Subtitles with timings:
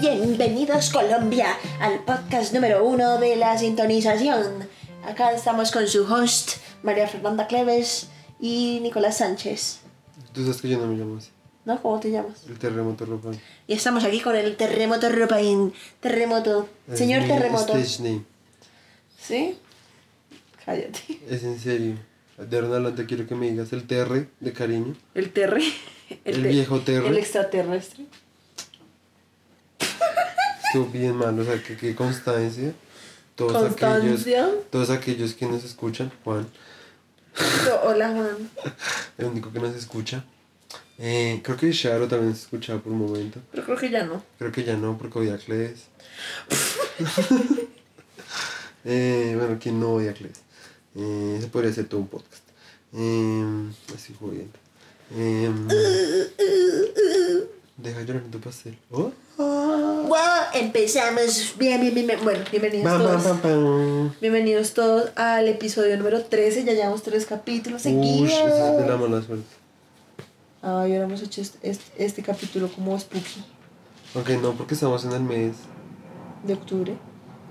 [0.00, 4.68] bienvenidos Colombia al podcast número uno de la sintonización.
[5.04, 8.08] Acá estamos con su host María Fernanda Cleves
[8.40, 9.80] y Nicolás Sánchez.
[10.32, 11.18] Tú sabes que yo no.
[11.64, 11.80] ¿No?
[11.80, 12.44] ¿Cómo te llamas?
[12.46, 13.40] El terremoto Ropan.
[13.66, 15.72] Y estamos aquí con el terremoto Ropain.
[16.00, 16.68] Terremoto.
[16.90, 17.74] Es Señor mi terremoto.
[17.76, 18.24] Stage name.
[19.18, 19.58] ¿Sí?
[20.64, 21.20] Cállate.
[21.28, 21.96] Es en serio.
[22.36, 24.94] De ahora en adelante quiero que me digas el TR de cariño.
[25.14, 25.62] El terre.
[26.24, 27.08] El viejo terre.
[27.08, 28.04] El extraterrestre.
[30.66, 32.74] Estuvo bien mal, o sea, que qué constancia.
[33.36, 34.44] Todos Constancia.
[34.44, 36.46] aquellos, todos aquellos que nos escuchan, Juan,
[37.84, 38.50] Hola Juan.
[39.18, 40.24] el único que nos escucha.
[40.98, 43.40] Eh, creo que Sharo también se escuchaba por un momento.
[43.50, 44.22] Pero creo que ya no.
[44.38, 45.86] Creo que ya no, porque odia a Cles.
[48.84, 50.40] eh, bueno, ¿quién no odia a Cles?
[50.96, 52.42] Eh, se podría hacer todo un podcast.
[52.96, 53.44] Eh,
[53.94, 54.58] estoy jodiendo.
[55.16, 55.50] Eh,
[57.76, 58.78] deja llorar en tu pastel.
[58.90, 59.10] Oh.
[59.36, 60.16] Wow,
[60.54, 61.54] empezamos.
[61.58, 62.20] Bien, bien, bien, bien.
[62.22, 63.24] Bueno, bienvenidos Bam, todos.
[63.24, 64.14] bam, bam, bam.
[64.20, 66.64] Bienvenidos todos al episodio número 13.
[66.64, 68.30] Ya llevamos tres capítulos seguidos.
[68.30, 69.63] ese es de la mala suerte.
[70.66, 73.44] Ay, ahora hemos hecho este, este, este capítulo como spooky
[74.14, 75.56] Aunque no, porque estamos en el mes.
[76.44, 76.96] de octubre.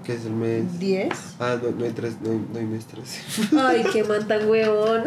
[0.03, 0.79] que es el mes?
[0.79, 1.09] 10.
[1.39, 3.19] Ah, no, no hay tres, no hay, no hay mes tres.
[3.57, 5.03] Ay, qué man tan huevón.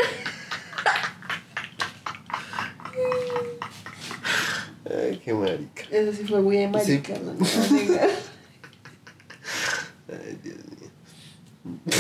[4.88, 5.82] Ay, qué marica.
[5.90, 7.20] Eso sí fue muy de marica, Sí.
[7.24, 7.32] no.
[10.08, 10.90] Ay, Dios mío.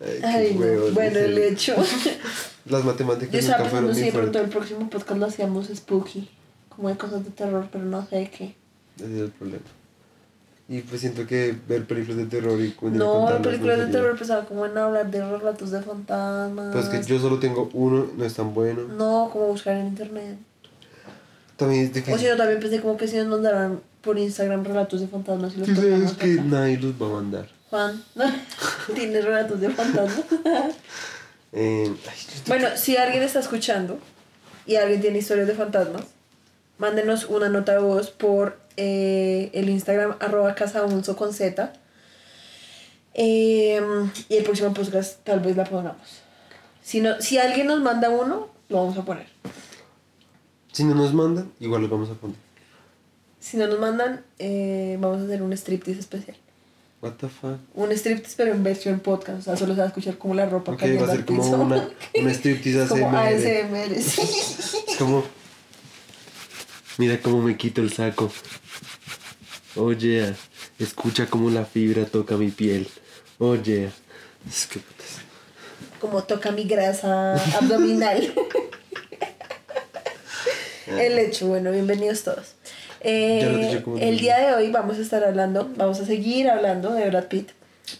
[0.00, 0.92] Ay, qué Ay, no.
[0.92, 1.74] Bueno, en el hecho.
[2.66, 6.30] Las Yo matemáticas estaba nunca fueron mi de pronto el próximo podcast lo hacíamos spooky.
[6.68, 8.54] Como de cosas de terror, pero no sé de qué.
[8.96, 9.64] Ese es el problema.
[10.66, 14.64] Y pues siento que ver películas de terror y No, películas de terror pensaba como
[14.64, 16.72] en hablar de relatos de fantasmas.
[16.72, 18.82] Pues que yo solo tengo uno, no es tan bueno.
[18.88, 20.38] No, como buscar en internet.
[21.56, 25.00] También es O si no, también pensé como que si nos mandaran por Instagram relatos
[25.00, 27.48] de fantasmas y los Tú sabes que nadie los va a mandar.
[27.68, 28.02] Juan,
[28.94, 30.24] ¿tienes relatos de fantasmas?
[31.54, 33.98] Eh, ay, bueno, si alguien está escuchando
[34.66, 36.02] y alguien tiene historias de fantasmas,
[36.78, 41.72] mándenos una nota de voz por eh, el Instagram arroba casaunso con Z.
[43.14, 43.80] Eh,
[44.28, 46.22] y el próximo podcast tal vez la pongamos.
[46.82, 49.26] Si, no, si alguien nos manda uno, lo vamos a poner.
[50.72, 52.36] Si no nos mandan, igual los vamos a poner.
[53.38, 56.36] Si no nos mandan, eh, vamos a hacer un striptease especial.
[57.04, 57.58] What the fuck.
[57.74, 60.46] Un striptease pero en versión podcast, o sea, solo se va a escuchar como la
[60.46, 63.94] ropa Ok, cayendo va a ser como una, una striptease como ASMR.
[64.00, 64.22] Sí.
[64.88, 65.22] Es como.
[66.96, 68.32] Mira cómo me quito el saco.
[69.76, 70.34] Oye,
[70.78, 72.88] escucha cómo la fibra toca mi piel.
[73.38, 73.90] Oye.
[74.48, 74.80] Es que.
[76.00, 78.32] Como toca mi grasa abdominal.
[80.86, 82.53] El hecho, bueno, bienvenidos todos.
[83.06, 87.26] Eh, el día de hoy vamos a estar hablando, vamos a seguir hablando de Brad
[87.26, 87.50] Pitt.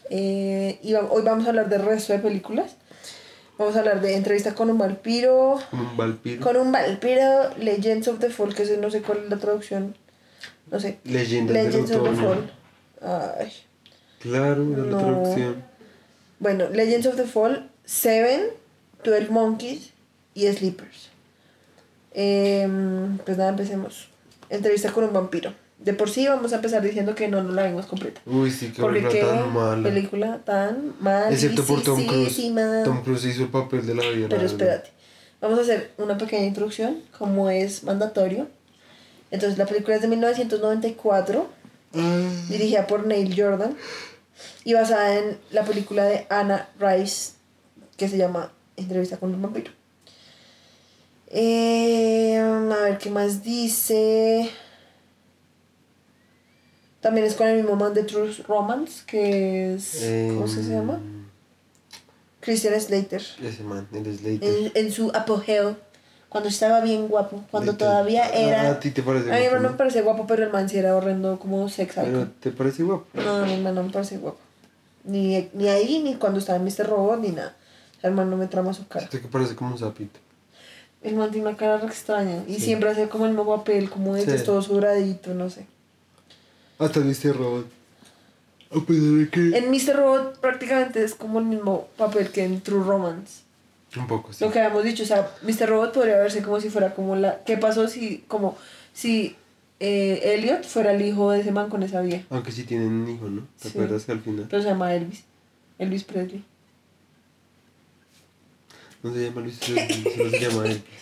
[0.09, 2.77] Eh, y hoy vamos a hablar del resto de películas.
[3.59, 6.43] Vamos a hablar de entrevista con un vampiro, Con un vampiro.
[6.43, 9.95] con un vampiro, Legends of the Fall, que no sé cuál es la traducción.
[10.71, 10.99] No sé.
[11.05, 12.25] Leyendas Legends del of the.
[12.25, 12.51] Fall.
[13.39, 13.53] Ay.
[14.21, 15.63] Claro, la traducción.
[16.41, 18.41] Bueno, Legends of the Fall, Seven,
[19.05, 19.91] 12 Monkeys
[20.33, 21.11] y Sleepers.
[22.15, 24.09] Em, pues nada, empecemos.
[24.51, 25.53] Entrevista con un vampiro.
[25.79, 28.21] De por sí vamos a empezar diciendo que no nos la vimos completa.
[28.27, 29.83] Uy, sí, qué Porque película tan mala.
[29.89, 31.33] película tan mal.
[31.33, 32.37] Excepto por Tom Cruise.
[32.85, 34.27] Tom Cruise hizo el papel de la vida.
[34.31, 34.91] Pero espérate.
[35.41, 38.49] Vamos a hacer una pequeña introducción, como es mandatorio.
[39.31, 41.47] Entonces, la película es de 1994,
[41.93, 42.31] verdad.
[42.49, 43.77] dirigida por Neil Jordan
[44.65, 47.33] y basada en la película de Anna Rice
[47.97, 49.71] que se llama Entrevista con un vampiro.
[51.37, 54.49] Eh, a ver qué más dice.
[57.01, 59.97] También es con el mismo man de True Romance, que es.
[60.33, 61.01] ¿Cómo se Em, llama?
[62.41, 63.21] Christian Slater.
[63.43, 64.49] Ese man, el Slater.
[64.49, 65.77] En, en su apogeo.
[66.29, 67.43] Cuando estaba bien guapo.
[67.51, 67.89] Cuando Slater.
[67.89, 68.71] todavía Ah, era.
[68.71, 69.71] A ti te parece A guapo, no ¿no?
[69.71, 73.07] me parece guapo, pero el man sí era horrendo como sex Pero te parece guapo.
[73.15, 74.39] No, a mi man no me parece guapo.
[75.05, 76.87] Ni, ni ahí, ni cuando estaba en Mr.
[76.89, 77.57] Robot, ni nada.
[78.03, 79.09] El man no me trama su cara.
[79.09, 80.21] Siento que parece como un sapito.
[81.05, 82.43] El man tiene una cara re extraña.
[82.49, 82.61] Y Sí.
[82.63, 84.37] siempre hace como el mismo papel, como de que Sí.
[84.39, 85.67] es todo sudradito, no sé.
[86.79, 87.67] Hasta viste robot.
[88.75, 89.57] A pesar de que.
[89.57, 89.95] En Mr.
[89.97, 93.43] Robot prácticamente es como el mismo papel que en True Romance.
[93.97, 94.45] Un poco, sí.
[94.45, 95.69] Lo que habíamos dicho, o sea, Mr.
[95.69, 97.45] Robot podría verse como si fuera como la...
[97.45, 98.57] ¿Qué pasó si, como,
[98.93, 99.37] si
[99.79, 102.25] eh, Elliot fuera el hijo de ese man con esa vieja?
[102.31, 103.43] Aunque sí tienen un hijo, ¿no?
[103.63, 103.79] ¿Te Sí.
[103.79, 104.47] acuerdas que al final?
[104.51, 105.23] Pero se llama Elvis.
[105.79, 106.43] Elvis Presley.
[109.05, 110.83] No se llama Luis, se llama él.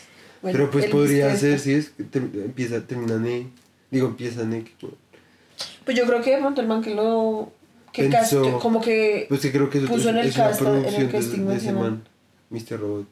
[0.42, 3.46] Bueno, Pero pues podría ser, si es que empieza, termina en E.
[3.92, 4.64] Digo, empieza en E.
[4.64, 4.72] que-
[5.84, 7.52] Pues yo creo que de pronto el man que lo...
[7.92, 9.26] Que Pensó- cast- como que...
[9.28, 11.52] Pues que creo que eso Puso en el es una cast- en el producción de,
[11.52, 12.02] de ese man,
[12.50, 12.80] Mr.
[12.80, 13.06] Robot.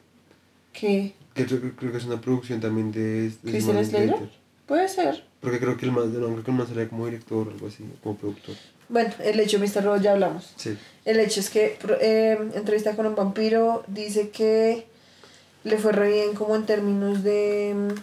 [0.73, 3.85] que Que creo, creo que es una producción también de, de ese ¿Christian?
[3.85, 4.31] Slater.
[4.67, 5.25] Puede ser.
[5.41, 7.69] Porque creo que el man, no, creo que el man sería como director o algo
[7.69, 8.57] así, como productor.
[8.91, 9.85] Bueno, el hecho de Mr.
[9.85, 10.53] Robot ya hablamos.
[10.57, 10.77] Sí.
[11.05, 14.87] El hecho es que eh, entrevista con un vampiro dice que
[15.65, 17.95] le fue re bien como en términos de,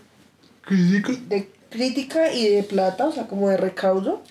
[0.61, 1.11] ¿Crítica?
[1.27, 4.23] de crítica y de plata, o sea, como de recaudo.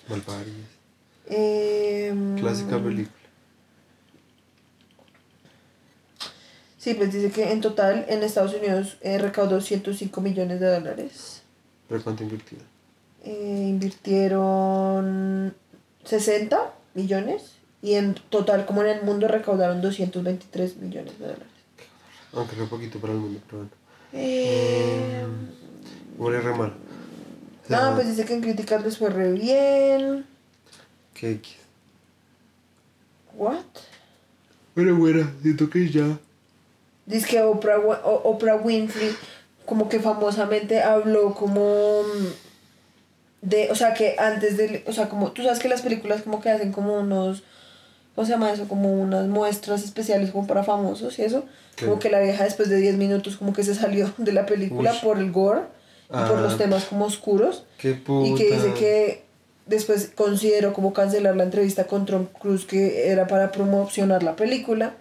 [1.29, 3.15] Eh, Clásica película.
[6.77, 11.41] Sí, pues dice que en total en Estados Unidos eh, recaudó 105 millones de dólares.
[11.89, 12.61] ¿Pero cuánto invertida?
[13.25, 15.53] Eh, invirtieron
[16.07, 21.47] 60 millones y en total como en el mundo recaudaron 223 millones de dólares.
[22.33, 23.71] Aunque fue poquito para el mundo, pero bueno.
[24.13, 25.25] Eh,
[26.17, 26.73] Huele re mal.
[27.63, 30.25] O sea, Nada, pues dice que en críticas les fue re bien.
[31.13, 31.55] Que X.
[33.35, 33.63] What?
[34.73, 36.17] Pero bueno, siento que ya.
[37.05, 39.11] Dice que Oprah, Oprah Winfrey
[39.65, 42.46] como que famosamente habló como mm,
[43.41, 46.41] de, o sea, que antes de, o sea, como, tú sabes que las películas como
[46.41, 47.43] que hacen como unos,
[48.15, 48.67] ¿cómo se llama eso?
[48.67, 51.45] Como unas muestras especiales como para famosos y eso.
[51.75, 51.85] ¿Qué?
[51.85, 54.93] Como que la vieja después de 10 minutos como que se salió de la película
[55.03, 55.61] por el gore
[56.09, 56.41] y por Ah.
[56.41, 57.63] los temas como oscuros.
[57.77, 58.29] Qué puta.
[58.29, 59.23] Y que dice que
[59.67, 64.93] después consideró como cancelar la entrevista con Tom Cruise que era para promocionar la película,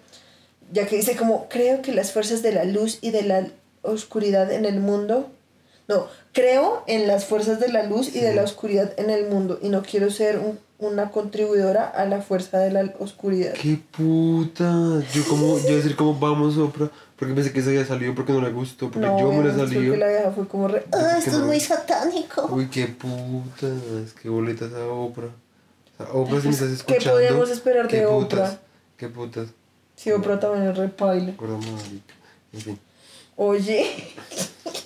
[0.72, 3.46] ya que dice como creo que las fuerzas de la luz y de la
[3.82, 5.30] oscuridad en el mundo,
[5.88, 9.58] no, creo en las fuerzas de la luz y de la oscuridad en el mundo
[9.62, 13.54] y no quiero ser un- una contribuidora a la fuerza de la oscuridad.
[13.54, 15.00] Qué puta.
[15.14, 18.42] Yo como, yo decir como vamos Oprah, porque pensé que eso había salido porque no
[18.42, 19.80] le gustó, porque No, yo me la salió.
[19.80, 22.46] porque la vieja fue como re, ah, esto es muy satánico.
[22.52, 23.68] Uy, qué puta.
[24.04, 25.28] Es que boletas a Oprah.
[25.28, 27.10] O sea, Oprah, si me Pues, estás ¿qué escuchando.
[27.12, 28.60] podíamos esperar qué de putas, Oprah?
[28.98, 29.48] Qué putas.
[29.94, 31.32] Sí, Oprah también es re paila.
[31.38, 32.14] Gorda marica.
[32.52, 32.78] En fin.
[33.36, 33.86] Oye,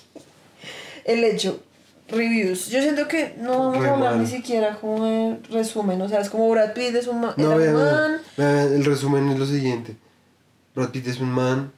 [1.13, 1.61] el hecho,
[2.09, 2.67] reviews.
[2.69, 4.21] Yo siento que no vamos Re a hablar mal.
[4.21, 6.01] ni siquiera como de resumen.
[6.01, 8.21] O sea, es como Brad Pitt es un ma- No, vean, man.
[8.37, 9.95] vean, el resumen es lo siguiente.
[10.75, 11.71] Brad Pitt es un man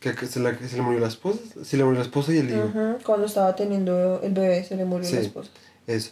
[0.00, 2.50] que, se, la- se le murió la esposa, se le murió la esposa y el
[2.50, 2.64] hijo.
[2.66, 5.26] Ujú, Cuando estaba teniendo el bebé se le murió la Sí.
[5.26, 5.50] esposa.
[5.86, 6.10] Eso.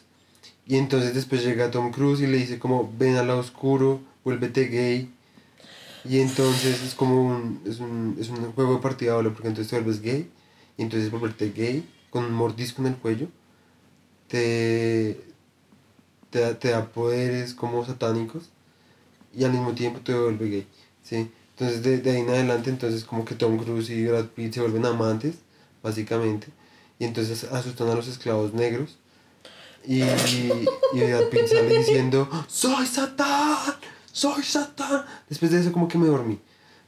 [0.66, 4.64] Y entonces después llega Tom Cruise y le dice como, ven al lado oscuro, vuélvete
[4.64, 5.10] gay.
[6.08, 9.76] Y entonces es como un, es un, es un juego de partida porque entonces te
[9.80, 10.28] vuelves gay.
[10.76, 13.26] Y entonces volverte gay con un mordisco en el cuello
[14.28, 15.20] te,
[16.30, 18.50] te, da, te da poderes como satánicos
[19.36, 20.66] y al mismo tiempo te vuelve gay.
[21.02, 21.28] ¿sí?
[21.50, 24.60] Entonces de, de ahí en adelante entonces como que Tom Cruise y Brad Pitt se
[24.60, 25.34] vuelven amantes,
[25.82, 26.46] básicamente.
[27.00, 28.96] Y entonces asustan a los esclavos negros.
[29.84, 33.74] Y, y Brad Pitt sale diciendo, ¡Soy Satán!
[34.12, 35.04] ¡Soy Satán!
[35.28, 36.38] Después de eso como que me dormí.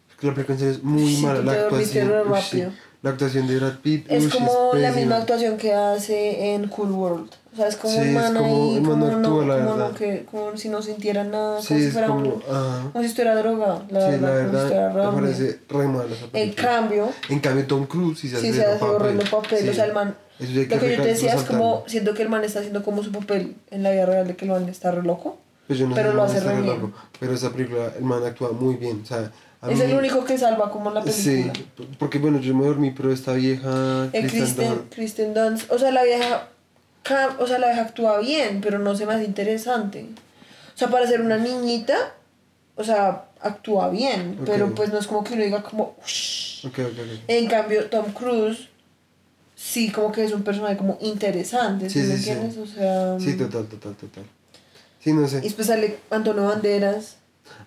[0.07, 1.41] Porque la película es muy Sí, mala.
[1.41, 2.63] La actuación, uy, sí.
[3.07, 4.97] La actuación de Brad Pitt Es uy, como la pésima.
[4.97, 7.31] misma actuación que hace en Cool World.
[7.53, 9.71] O sea, es como Sí, un es man ahí, como, no no, actúa, la como,
[9.71, 9.97] no verdad.
[9.97, 12.43] que, como si no sintiera nada, Sí, como si es fuera como...
[12.93, 15.87] como si estuviera drogado, la sí, verdad, la como si estuviera verdad me parece re
[15.89, 19.25] mala esa En cambio, En cambio Tom Cruise sí se hace sí se hace horrendo
[19.31, 20.17] papel, o sea, el man...
[20.39, 22.83] Eso hay Lo que yo te decía es como, siento que el man está haciendo
[22.83, 25.39] como su papel en la vida real de que el man está re loco.
[25.67, 26.67] Pues yo no pero sé lo hace re bien.
[26.67, 29.01] loco, Pero esa película, el man actúa muy bien.
[29.03, 29.33] O sea,
[29.67, 31.53] a Es mí- el único que salva como la película.
[31.55, 31.67] Sí,
[31.99, 34.05] porque bueno, yo me dormí, pero esta vieja.
[34.13, 36.49] El Kristen Kristen, Dunst- Kristen Dunst, o sea, la vieja,
[37.39, 40.07] o sea, la vieja actúa bien, pero no se me hace interesante.
[40.75, 42.15] O sea, para ser una niñita,
[42.75, 46.67] o sea, actúa bien, pero pues no es como que uno diga como, "Ush".
[46.67, 47.21] Ok, ok, ok.
[47.29, 48.69] En cambio, Tom Cruise,
[49.55, 52.31] sí, como que es un personaje como interesante, ¿sí, Sí, me sí, sí.
[52.31, 52.59] entiendes?
[52.59, 54.25] O sea, Sí, total, total, total.
[55.01, 55.41] Sí, no y sé.
[55.41, 57.17] después sale Antonio Banderas.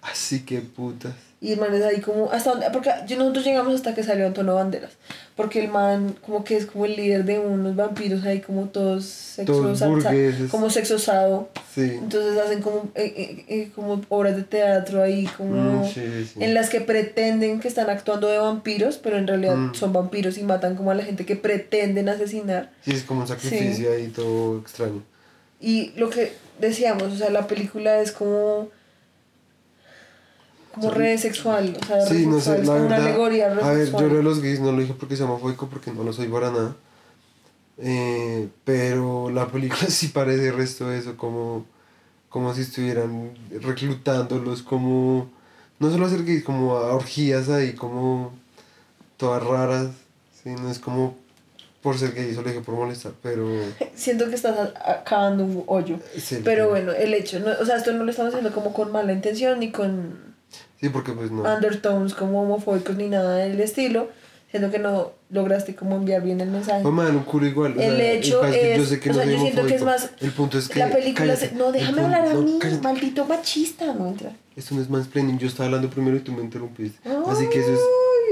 [0.02, 1.14] Así que putas.
[1.42, 4.56] Y el man es ahí como, hasta donde, porque nosotros llegamos hasta que salió Antonio
[4.56, 4.92] Banderas,
[5.38, 9.06] porque el man como que es como el líder de unos vampiros ahí como todos
[9.06, 10.52] sexo, Todos sa- sa- burgueses.
[10.52, 11.92] como sexosado, Sí.
[11.94, 16.02] entonces hacen como, eh, eh, eh, como obras de teatro ahí como Mm, sí,
[16.34, 16.44] sí.
[16.44, 19.76] en las que pretenden que están actuando de vampiros, pero en realidad Mm.
[19.76, 22.70] son vampiros y matan como a la gente que pretenden asesinar.
[22.84, 25.04] Sí, es como un sacrificio ahí todo extraño.
[25.62, 28.68] Y lo que decíamos, o sea, la película es como...
[30.74, 33.08] como re sexual, o sea, Sí, no sé, es una verdad.
[33.08, 35.68] alegoría re A ver, yo lo de los gays no lo dije porque sea homofóbico,
[35.68, 36.76] porque no lo soy para nada.
[37.78, 41.66] Eh, pero la película sí parece resto de eso, como,
[42.30, 45.30] como si estuvieran reclutándolos, como.
[45.80, 48.34] No solo a ser gays, como a orgías ahí, como.
[49.18, 49.88] todas raras.
[50.44, 51.16] Sí, no es como
[51.82, 53.48] por ser gay, solo dije por molestar, pero.
[53.96, 56.00] Siento que estás acabando un hoyo.
[56.32, 58.92] el Pero bueno, el hecho, no, o sea, esto no lo estamos haciendo como con
[58.92, 60.29] mala intención ni con
[60.82, 61.44] Sí, porque pues no.
[61.44, 64.10] undertones como homofóbicos ni nada del estilo,
[64.50, 66.82] siento que no lograste como enviar bien el mensaje.
[66.84, 67.78] Mamá, en un culo igual.
[67.78, 69.76] o El sea, hecho caso que yo es- sé que no sea, yo siento que
[69.76, 70.80] es más- El punto es que.
[70.80, 71.50] la película se...
[71.50, 72.82] cállate, No, el déjame hablar a no, mí, cállate.
[72.82, 74.32] maldito machista, no entra.
[74.56, 76.98] Esto no es mansplaining, yo estaba hablando primero y tú me interrumpiste.
[77.28, 77.80] Así que eso es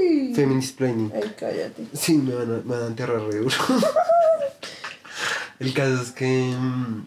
[0.01, 0.33] Ay.
[0.33, 1.11] feminist planning.
[1.13, 1.83] Ay, cállate.
[1.93, 3.55] Sí, me van a, me van a enterrar re duro.
[5.59, 6.53] El caso es que.
[6.57, 7.05] mm,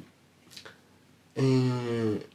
[1.37, 2.27] eh,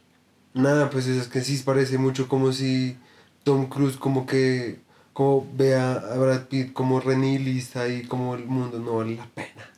[0.56, 2.98] nada, pues es que sí parece mucho como si
[3.44, 4.84] Tom Cruise, como que.
[5.14, 9.72] Como vea a Brad Pitt como renilista y como el mundo no vale la pena.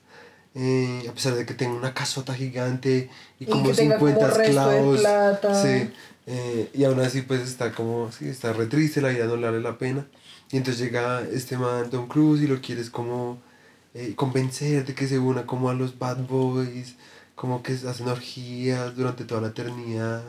[0.56, 4.08] Eh, a pesar de que tenga una casota gigante y Y como que tenga como
[4.08, 5.62] 50 resto de esclavos.
[5.62, 5.92] Sí,
[6.26, 9.46] eh, y aún así pues está como, sí, está re triste, la vida no le
[9.46, 10.08] vale la pena.
[10.52, 13.40] Y entonces llega este man Tom Cruise y lo quieres como
[13.94, 16.96] eh, convencer de que se una como a los bad boys,
[17.38, 20.24] como que hacen orgías durante toda la eternidad.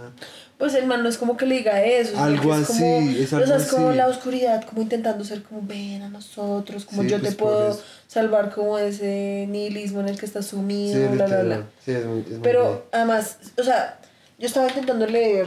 [0.59, 2.19] Pues el man no es como que le diga eso.
[2.21, 3.97] Algo es como, así, es o sea, algo es como así.
[3.97, 7.81] la oscuridad, como intentando ser como ven a nosotros, como Sí, yo pues te puedo
[8.07, 11.47] salvar como de ese nihilismo en el que estás Sí, sumido, bla, bla, literal.
[11.47, 11.63] bla.
[11.83, 13.99] Sí, es muy, es muy Pero además, o sea,
[14.39, 15.47] yo estaba intentando leer,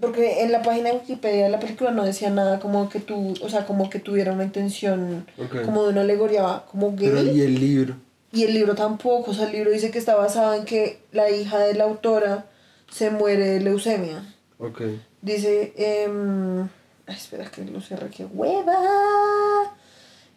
[0.00, 3.34] porque en la página de Wikipedia de la película no decía nada como que tú,
[3.42, 5.24] o sea, como que tuviera una intención
[5.64, 7.10] como de una alegoría como gay.
[7.10, 7.94] Pero y el libro.
[8.32, 11.30] Y el libro tampoco, o sea, el libro dice que está basado en que la
[11.30, 12.46] hija de la autora
[12.90, 14.34] se muere de leucemia.
[14.58, 14.80] Ok.
[15.20, 16.62] Dice, em,
[17.06, 18.78] ay, espera que lo cierre, que hueva.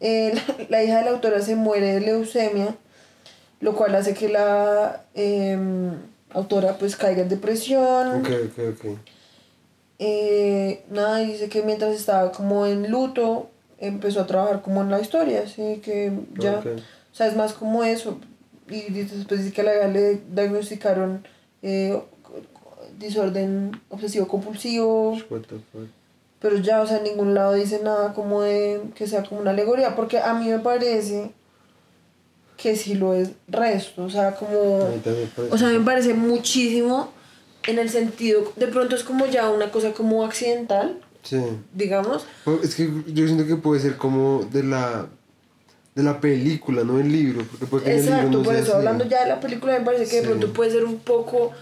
[0.02, 2.76] Eh, la, la hija de la autora se muere de leucemia,
[3.62, 5.94] lo cual hace que la em,
[6.32, 8.20] autora pues caiga en depresión.
[8.20, 8.98] Ok, ok, ok.
[10.00, 13.50] Eh, nada, dice que mientras estaba como en luto,
[13.80, 16.68] empezó a trabajar como en la historia, así que ya, Ok.
[17.16, 18.20] O sea, es más como eso.
[18.70, 21.26] Y después dice que a la hija le diagnosticaron
[21.62, 21.98] eh,
[23.00, 25.18] desorden obsesivo compulsivo,
[26.42, 29.52] pero ya, o sea, en ningún lado dice nada como de que sea como una
[29.52, 31.32] alegoría, porque a mí me parece
[32.58, 34.90] que sí lo es resto, o sea, como...
[35.52, 37.12] O sea, me parece muchísimo
[37.68, 41.40] en el sentido, de pronto es como ya una cosa como accidental, Sí.
[41.74, 42.26] digamos.
[42.44, 45.08] Pues, Es que yo siento que puede ser como de la
[45.96, 48.56] de la película, no del libro, porque puede que en el Exacto, libro no por
[48.56, 48.72] eso, así.
[48.74, 50.28] hablando ya de la película, me parece que de Sí.
[50.28, 51.54] pronto puede ser un poco...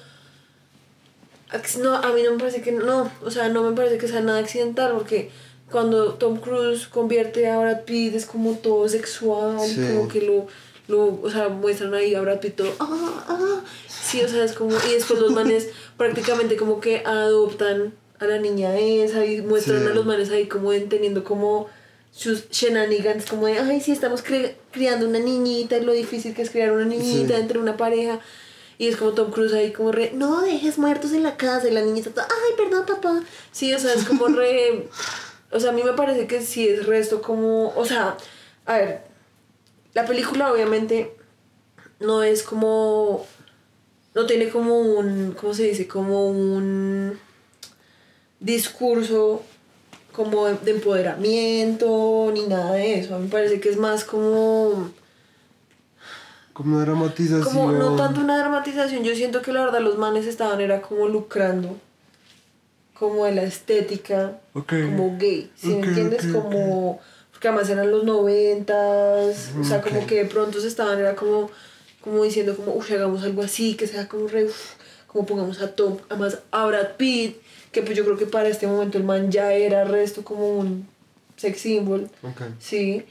[1.82, 4.22] No, a mí no me parece que no, o sea, no me parece que sea
[4.22, 5.30] nada accidental, porque
[5.72, 9.80] cuando Tom Cruise convierte a Brad Pitt es como todo sexual, Sí.
[9.94, 10.48] como que lo,
[10.88, 14.54] lo, o sea, muestran ahí a Brad Pitt todo, ah, ah, sí, o sea, es
[14.54, 19.82] como, y después los manes prácticamente como que adoptan a la niña esa y muestran
[19.84, 19.88] Sí.
[19.90, 21.68] a los manes ahí como en- teniendo como
[22.16, 26.44] sus shenanigans, como de, ay, sí, estamos cri- criando una niñita, y lo difícil que
[26.44, 27.42] es criar una niñita Sí.
[27.42, 28.20] entre una pareja.
[28.78, 31.72] Y es como Tom Cruise ahí como re, no dejes muertos en la casa y
[31.72, 33.24] la niñita toda, ay, perdón, papá.
[33.52, 34.88] Sí, o sea, es como re...
[35.52, 37.74] O sea, a mí me parece que sí es resto como...
[37.76, 38.16] O sea,
[38.66, 39.02] a ver,
[39.94, 41.16] la película obviamente
[42.00, 43.26] no es como...
[44.16, 45.36] No tiene como un...
[45.40, 45.88] ¿Cómo se dice?
[45.88, 47.20] Como un
[48.40, 49.44] discurso
[50.14, 53.16] como de, de empoderamiento ni nada de eso.
[53.16, 54.92] A mí me parece que es más como...
[56.54, 57.44] Como una dramatización.
[57.44, 61.08] Como no tanto una dramatización, yo siento que la verdad los manes estaban era como
[61.08, 61.76] lucrando
[62.94, 64.74] como de la estética Ok.
[64.86, 66.26] como gay, ¿sí me entiendes?
[66.32, 67.00] como
[67.32, 71.50] porque además eran los noventas, o sea, como que de pronto se estaban era como
[72.02, 74.48] como diciendo como, uff, hagamos algo así, que sea como re,
[75.08, 77.38] como pongamos a Tom, además a Brad Pitt,
[77.74, 80.88] que pues yo creo que para este momento el man ya era resto como un
[81.36, 82.10] sex symbol.
[82.22, 82.42] Ok.
[82.60, 83.04] Sí,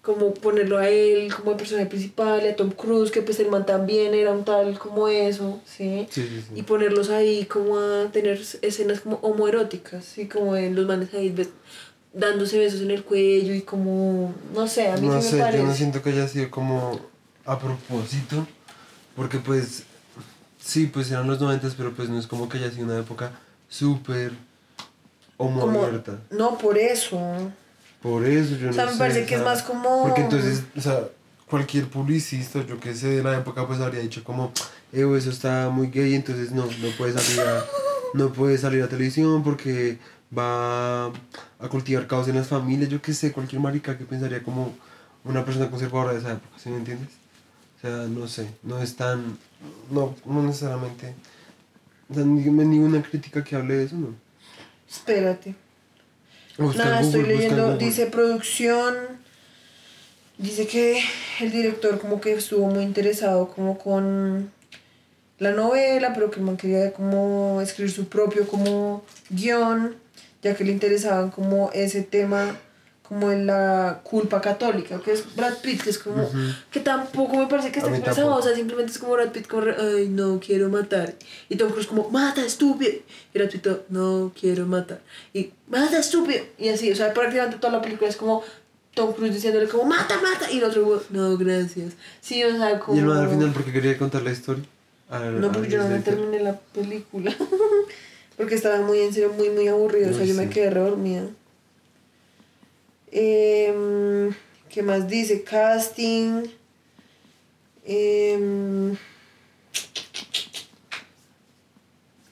[0.00, 3.50] como ponerlo a él como el personaje principal, y a Tom Cruise, que pues el
[3.50, 6.06] man también era un tal como eso, ¿sí?
[6.10, 6.52] Sí, sí, sí.
[6.54, 10.28] Y ponerlos ahí como a tener escenas como homoeróticas, ¿sí?
[10.28, 11.50] Como en los manes ahí bes-
[12.14, 15.38] dándose besos en el cuello y como, no sé, a mí no sí sé, me
[15.40, 15.64] yo parece.
[15.64, 17.00] no siento que haya sido como
[17.44, 18.46] a propósito,
[19.16, 19.82] porque pues
[20.60, 23.32] sí, pues eran los noventas, pero pues no es como que haya sido una época
[23.76, 24.32] súper
[25.36, 26.18] como, homoabierta.
[26.30, 27.20] no, por eso.
[28.02, 30.20] Por eso yo O sea, no me sé, parece o que es más como- Porque
[30.22, 31.08] entonces, o sea,
[31.48, 34.52] cualquier publicista, yo que sé de la época, pues habría dicho como,
[34.92, 37.64] Evo, eso está muy gay, entonces no, no puede salir a,
[38.14, 39.98] no puede salir a televisión porque
[40.36, 44.74] va a cultivar caos en las familias, yo qué sé, cualquier marica que pensaría como
[45.24, 47.08] una persona conservadora de esa época, ¿sí me entiendes?
[47.78, 49.36] O sea, no sé, no es tan,
[49.90, 51.14] no, no necesariamente,
[52.10, 54.14] o sea, ni- ninguna crítica que hable de eso, ¿no?
[54.88, 55.54] Espérate.
[56.58, 58.94] Nada, Google, estoy leyendo, dice producción,
[60.38, 61.00] dice que
[61.40, 64.50] el director como que estuvo muy interesado como con
[65.38, 69.96] la novela, pero que man quería como escribir su propio como guion,
[70.42, 72.56] ya que le interesaban como ese tema
[73.08, 76.38] como en la culpa católica, que es Brad Pitt, que es como, Ujú.
[76.70, 79.62] que tampoco me parece que esté expresado, o sea, simplemente es como Brad Pitt como,
[79.78, 81.14] ay, no quiero matar,
[81.48, 82.92] y Tom Cruise como, mata, estúpido,
[83.34, 85.00] y Brad Pitt, no quiero matar,
[85.32, 88.42] y mata, estúpido, y así, o sea, prácticamente toda la película es como
[88.94, 92.96] Tom Cruise diciéndole como, mata, mata, y el otro no, gracias, sí, o sea, como...
[92.96, 94.64] Y el man al final, porque quería contar la historia.
[95.08, 97.32] Al- No, porque yo no me terminé la película.
[98.36, 100.10] porque estaba muy en serio, muy, muy aburrido.
[100.10, 100.50] O sea, Uy, yo me sí.
[100.50, 100.80] quedé re
[103.12, 104.34] Em,
[104.68, 105.42] ¿Qué más dice?
[105.42, 106.44] Casting.
[107.84, 108.96] Em,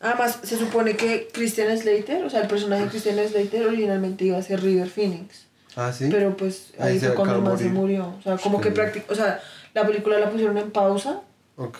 [0.00, 4.36] Además, se supone que Christian Slater, o sea, el personaje de Christian Slater originalmente iba
[4.36, 5.46] a ser River Phoenix.
[5.76, 6.08] Ah, sí.
[6.10, 8.14] Pero pues Ahí fue cuando de se murió.
[8.18, 9.40] O sea, como que prácticamente, o sea,
[9.72, 11.22] la película la pusieron en pausa
[11.56, 11.78] Ok.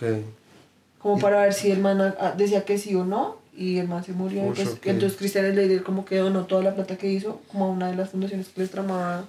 [0.99, 4.03] como Y- para ver si el man decía que sí o no y el man
[4.05, 4.87] se murió y Ush, pues, ok.
[4.87, 7.97] entonces Cristian Slater como que donó toda la plata que hizo como a una de
[7.97, 9.25] las fundaciones que les tramaba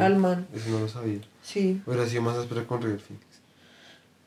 [0.00, 1.20] al man Eso no lo sabía.
[1.42, 3.24] sí Hubiera sido más áspera con River Phoenix.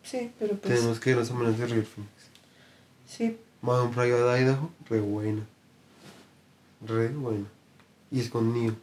[0.03, 2.13] sí pero pues Tenemos que irnos a menos de River Phoenix.
[3.07, 5.41] sí Madame Private Idaho, re buena.
[6.85, 7.45] Re buena.
[8.11, 8.75] Y es con Neo,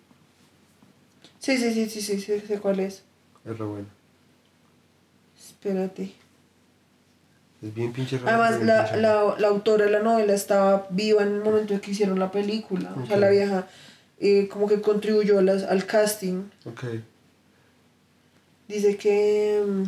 [1.38, 3.02] sí sí sí sí sí, sí, sé cuál es
[3.44, 3.87] es re buena.
[5.38, 6.12] espérate
[7.64, 8.30] Es bien pinche rara.
[8.44, 11.73] además bien la, pinche la, la autora de la novela estaba viva en el momento
[11.75, 13.66] en que hicieron la película o sea la vieja
[14.21, 16.85] eh, como que contribuyó las- al casting Ok.
[18.68, 19.62] Dice que.
[19.66, 19.83] mm,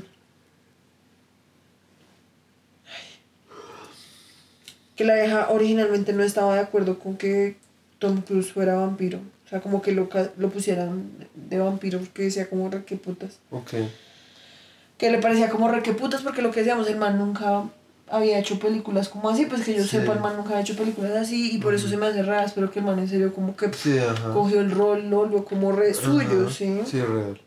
[4.96, 7.56] Que la vieja originalmente no estaba de acuerdo con que
[7.98, 9.18] Tom Cruise fuera vampiro.
[9.44, 13.38] O sea, como que lo, ca- lo pusieran de vampiro porque decía como que putas.
[13.50, 13.74] Ok.
[14.98, 17.64] Que le parecía como re que putas porque lo que decíamos, el man nunca
[18.08, 19.46] había hecho películas como así.
[19.46, 19.88] Pues que yo Sí.
[19.90, 22.50] sepa, el man nunca había hecho películas así y por eso se me hace raro.
[22.54, 23.98] Pero que el man en serio como que Sí,
[24.32, 26.48] cogió el rol, lo volvió como re suyo.
[26.50, 26.80] ¿sí?
[26.86, 27.40] Sí, real.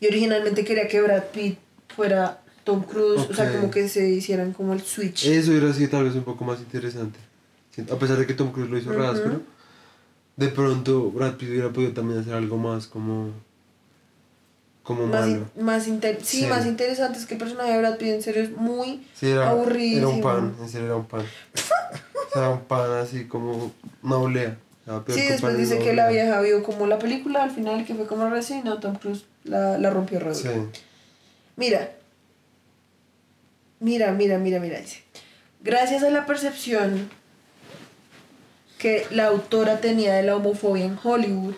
[0.00, 1.58] Y originalmente quería que Brad Pitt
[1.94, 5.24] fuera Tom Cruise, o sea, como que se hicieran como el switch.
[5.26, 7.18] Eso hubiera sido tal vez un poco más interesante.
[7.90, 9.02] A pesar de que Tom Cruise lo hizo Ujú.
[9.02, 9.40] áspero,
[10.36, 13.30] de pronto Brad Pitt hubiera podido también hacer algo más como.
[14.84, 15.46] Como más, malo.
[15.58, 16.46] más inter- sí, Sí.
[16.46, 19.50] más interesante es que el personaje de Brad Pitt en serio es muy Sí, era,
[19.52, 21.24] era un pan, en serio era un pan.
[22.32, 24.56] Sea, un pan así como una olea.
[25.08, 28.28] Sí, después dice que la vieja vio como la película al final que fue como
[28.28, 30.48] recién, no, Tom Cruise la, la rompió re Sí.
[31.56, 31.90] Mira,
[33.80, 35.02] mira, mira, mira, mira, dice.
[35.62, 37.08] Gracias a la percepción
[38.78, 41.54] que la autora tenía de la homofobia en Hollywood,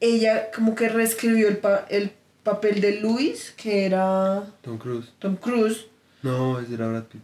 [0.00, 5.12] ella como que reescribió el, pa- el papel de Louis, que era Tom Cruise.
[5.18, 5.86] Tom Cruise.
[6.22, 7.22] No, ese era Brad Pitt.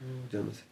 [0.00, 0.62] No, ya no sé.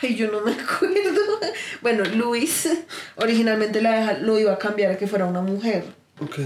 [0.00, 1.20] Ay, yo no me acuerdo.
[1.82, 2.68] Bueno, Louis
[3.16, 5.84] originalmente la vieja lo iba a cambiar a que fuera una mujer.
[6.20, 6.38] Ok.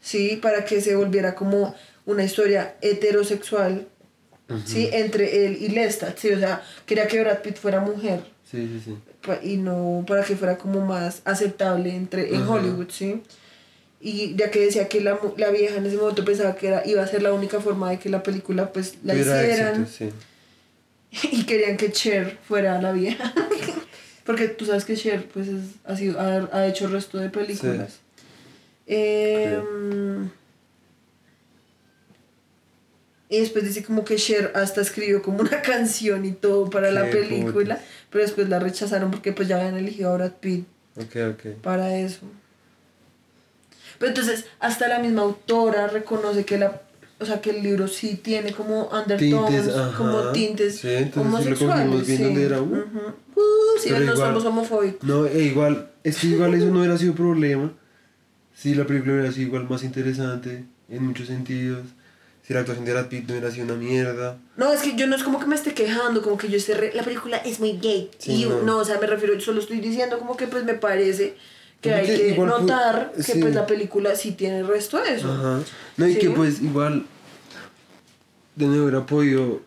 [0.00, 0.38] ¿sí?
[0.40, 3.88] Para que se volviera como una historia heterosexual,
[4.64, 4.88] ¿sí?
[4.92, 6.30] Entre él y Lestat, ¿sí?
[6.30, 8.96] O sea, quería que Brad Pitt fuera mujer Sí, sí, sí.
[9.42, 12.46] Y no para que fuera como más aceptable entre, en.
[12.46, 13.22] Hollywood, ¿sí?
[14.00, 17.02] Y ya que decía que la, la vieja en ese momento pensaba que era, iba
[17.02, 20.12] a ser la única forma de que la película pues la hicieran éxito,
[21.12, 21.28] sí.
[21.32, 23.32] y querían que Cher fuera la vieja.
[24.24, 27.30] Porque tú sabes que Cher pues es- ha, sido, ha, ha hecho el resto de
[27.30, 28.00] películas.
[28.86, 30.30] Em,
[33.28, 37.10] y después dice como que Cher hasta escribió como una canción y todo para la
[37.10, 37.80] película, putas.
[38.10, 40.66] Pero después la rechazaron porque pues ya habían elegido a Brad Pitt
[41.62, 42.20] para eso.
[43.98, 46.82] Pero entonces hasta la misma autora reconoce que la
[47.18, 49.96] o sea que el libro sí tiene como undertones, Tintes, ajá.
[49.96, 52.06] como tintes Sí, entonces sí lo homosexuales.
[52.06, 52.42] bien sí.
[52.42, 52.64] era, uh.
[53.34, 53.42] Uh,
[53.82, 55.02] sí, no igual- somos homofóbicos.
[55.08, 57.72] No, e igual, es que igual eso no hubiera sido problema
[58.54, 61.86] si la película hubiera sido igual más interesante en muchos sentidos.
[62.46, 64.38] Si la actuación de Brad Pitt no hubiera sido una mierda.
[64.56, 66.74] No, es que yo no es como que me esté quejando, como que yo esté...
[66.74, 68.08] re- La película es muy gay.
[68.18, 68.62] Sí, y no.
[68.62, 68.78] no.
[68.78, 71.34] o sea, me refiero, yo solo estoy diciendo como que pues me parece
[71.80, 73.38] que Como hay que notar que sí.
[73.40, 75.32] pues la película sí tiene el resto de eso.
[75.32, 75.60] Ajá.
[75.96, 76.18] No, y Sí.
[76.20, 77.04] que pues igual
[78.54, 79.60] de nuevo hubiera podido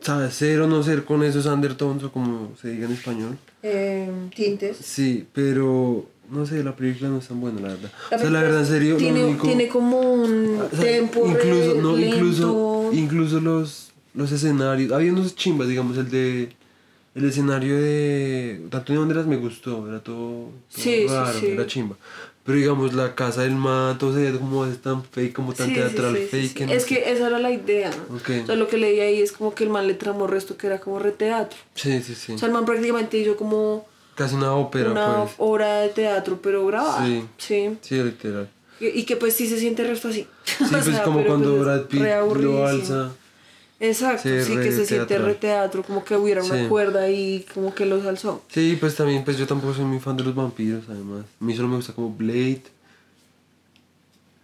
[0.00, 0.34] ¿sabes?
[0.34, 3.38] Ser o no ser con esos undertones o como se diga en español.
[3.62, 4.76] Eh, tintes.
[4.78, 7.90] Sí, pero no sé, la película no es tan buena, la verdad.
[8.10, 9.46] La o sea, la verdad, en serio, tiene, lo único...
[9.46, 12.90] tiene como un o sea, tempo incluso, re no, incluso, lento.
[12.92, 16.52] incluso los, los escenarios, había unos chimbas, digamos, el de...
[17.14, 21.46] El escenario de Antonio Banderas me gustó, era todo, todo Sí, sí, raro, sí.
[21.48, 21.94] era chimba.
[22.42, 25.68] Pero digamos, la casa del man, todo se veía como es tan fake, como tan
[25.68, 26.58] Sí, sí, teatral sí, sí, fake.
[26.58, 26.64] sí.
[26.66, 26.88] no Es sé.
[26.88, 27.90] que esa era la idea.
[28.14, 28.30] Ok.
[28.44, 30.66] O sea, lo que leí ahí es como que el man le tramó resto que
[30.68, 31.58] era como reteatro.
[31.74, 32.32] Sí, sí, sí.
[32.32, 33.86] O sea, el man prácticamente hizo como
[34.22, 35.34] Casi una ópera, una pues.
[35.38, 37.04] obra de teatro, pero grabada.
[37.04, 37.24] Sí.
[37.38, 37.78] Sí.
[37.80, 38.48] Sí, literal.
[38.78, 40.26] Y, y que pues sí se siente resto así.
[40.44, 42.02] Sí, pues como cuando Brad Pitt
[42.36, 43.10] lo alza.
[43.80, 45.26] Exacto, Sí, sí, re que se siente teatral.
[45.32, 46.68] reteatro, como que hubiera una Sí.
[46.68, 48.44] cuerda y como que los alzó.
[48.48, 51.24] Sí, pues también, pues yo tampoco soy muy fan de los vampiros, además.
[51.40, 52.62] A mí solo me gusta como Blade.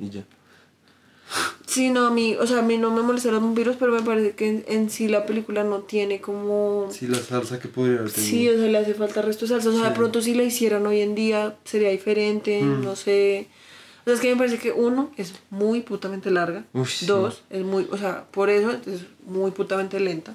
[0.00, 0.24] Y ya.
[1.68, 4.00] Sí, no, a mí, o sea, a mí no me molestan los vampiros, pero me
[4.00, 6.88] parece que en, en sí la película no tiene como...
[6.90, 8.30] Sí, la salsa que podría haber tenido.
[8.30, 9.68] Sí, o sea, le hace falta resto de salsa.
[9.68, 12.82] O sea, de pronto si la hicieran hoy en día sería diferente, Mm.
[12.84, 13.48] no sé.
[14.00, 16.64] O sea, es que me parece que uno es muy putamente larga.
[16.86, 17.04] Sí.
[17.04, 20.34] Dos, es muy, o sea, por eso es muy putamente lenta.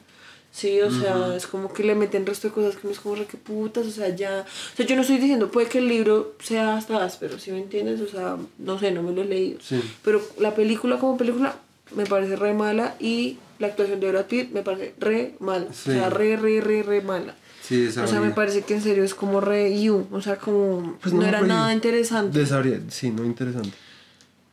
[0.54, 3.16] Sí, o sea, es como que le meten resto de cosas que no es como
[3.16, 4.46] re que putas, o sea, ya.
[4.46, 7.58] O sea, yo no estoy diciendo, puede que el libro sea hasta áspero, ¿sí me
[7.58, 8.00] entiendes?
[8.02, 9.60] O sea, no sé, no me lo he leído.
[9.63, 9.82] Sí.
[10.04, 11.56] Pero la película como película
[11.96, 15.74] me parece re mala y la actuación de Brad Pitt me parece re mala.
[15.74, 15.89] Sí.
[15.89, 17.34] O sea, re, re, re, re mala.
[17.63, 20.06] Sí, O sea, me parece que en serio es como re you.
[20.12, 22.38] O sea, como Pues no, no, era nada interesante.
[22.38, 23.72] Desabría, sí, no interesante.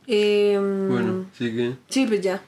[0.07, 1.77] Em, Bueno, sigue.
[1.91, 2.43] Sí, pues ya.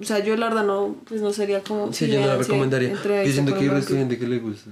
[0.00, 1.92] O sea, yo la verdad no, pues no sería como...
[1.92, 2.96] Sí, yo no la recomendaría.
[2.96, 4.70] se que hay resto de gente que le gusta.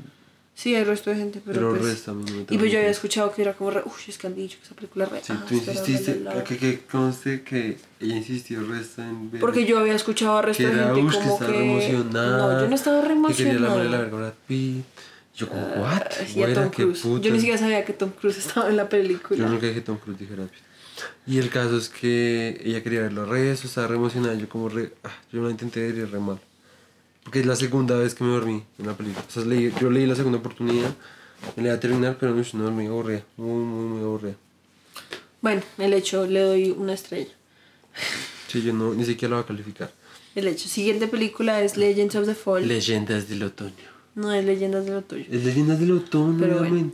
[0.54, 1.84] Sí, hay resto de gente, pero, Pero pues...
[1.84, 3.82] resto a mí no me Y pues yo había escuchado que era como re...
[3.84, 5.20] Uff, es que han dicho que esa película es re...
[5.22, 6.44] Sí, ah, tú insististe, bla, bla, bla".
[6.44, 9.40] que, que conste que ella insistió resto en ver.
[9.40, 11.58] Porque yo había escuchado a resto que de gente ush, que como estaba que...
[11.58, 12.54] re emocionada.
[12.54, 13.98] No, yo no estaba re Que quería la madre de la emocionada.
[13.98, 14.84] verga Brad Pitt.
[15.36, 16.02] Yo como, what?
[16.34, 17.02] Y a Güera, Tom Cruise.
[17.04, 19.38] Yo ni siquiera sabía que Tom Cruise estaba en la película.
[19.38, 20.67] Yo nunca dije Tom Cruise, dije Brad Pitt.
[21.26, 24.34] Y el caso es que ella quería verlo re, eso, estaba re emocionada.
[24.34, 26.40] Yo como re, ah, yo la intenté ver y re mal.
[27.24, 29.24] Porque es la segunda vez que me dormí en la película.
[29.28, 30.94] O sea, leí- yo leí la segunda oportunidad,
[31.56, 34.34] me la iba a terminar, pero ush, no dormí aburrida, muy, muy, muy aburrida.
[35.42, 37.30] Bueno, el hecho, le doy una estrella.
[38.48, 39.92] Sí, yo no, ni siquiera la voy a calificar.
[40.34, 40.68] El hecho.
[40.68, 42.66] Siguiente película es Legends of the Fall.
[42.66, 43.74] Leyendas del otoño.
[44.14, 45.24] no es Leyendas de lo tuyo.
[45.30, 46.90] Es Leyendas del otoño, Pero bueno.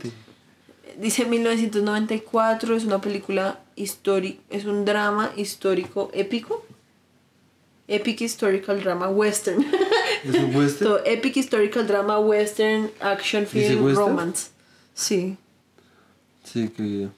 [0.99, 6.65] Dice 1994, es una película histórica, es un drama histórico épico.
[7.87, 9.63] Epic Historical Drama Western.
[10.23, 10.89] ¿Es un western?
[10.89, 14.07] Todo, epic Historical Drama Western Action ¿Dice Film western?
[14.07, 14.49] Romance.
[14.93, 15.37] Sí.
[16.43, 17.09] Sí, que...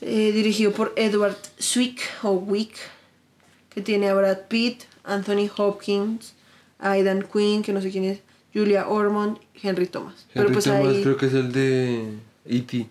[0.00, 2.74] Eh, dirigido por Edward Swick o Wick,
[3.68, 6.34] que tiene a Brad Pitt, Anthony Hopkins,
[6.78, 8.20] Aidan Quinn, que no sé quién es,
[8.54, 10.26] Julia Ormond, Henry Thomas.
[10.32, 12.12] Pero Henry pues Thomas ahí, creo que es el de
[12.48, 12.88] E.T.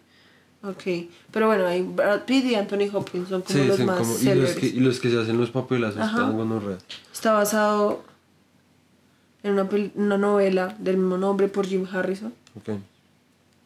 [0.64, 1.10] ok.
[1.32, 4.18] Pero bueno, ahí Brad Pitt y Anthony Hopkins son como Sí, los son más como...
[4.20, 6.78] Y los, que, y los que se hacen los papelazos están gonorrea.
[7.14, 8.04] Está basado
[9.44, 12.80] en una, una novela del mismo nombre por Jim Harrison, Ok.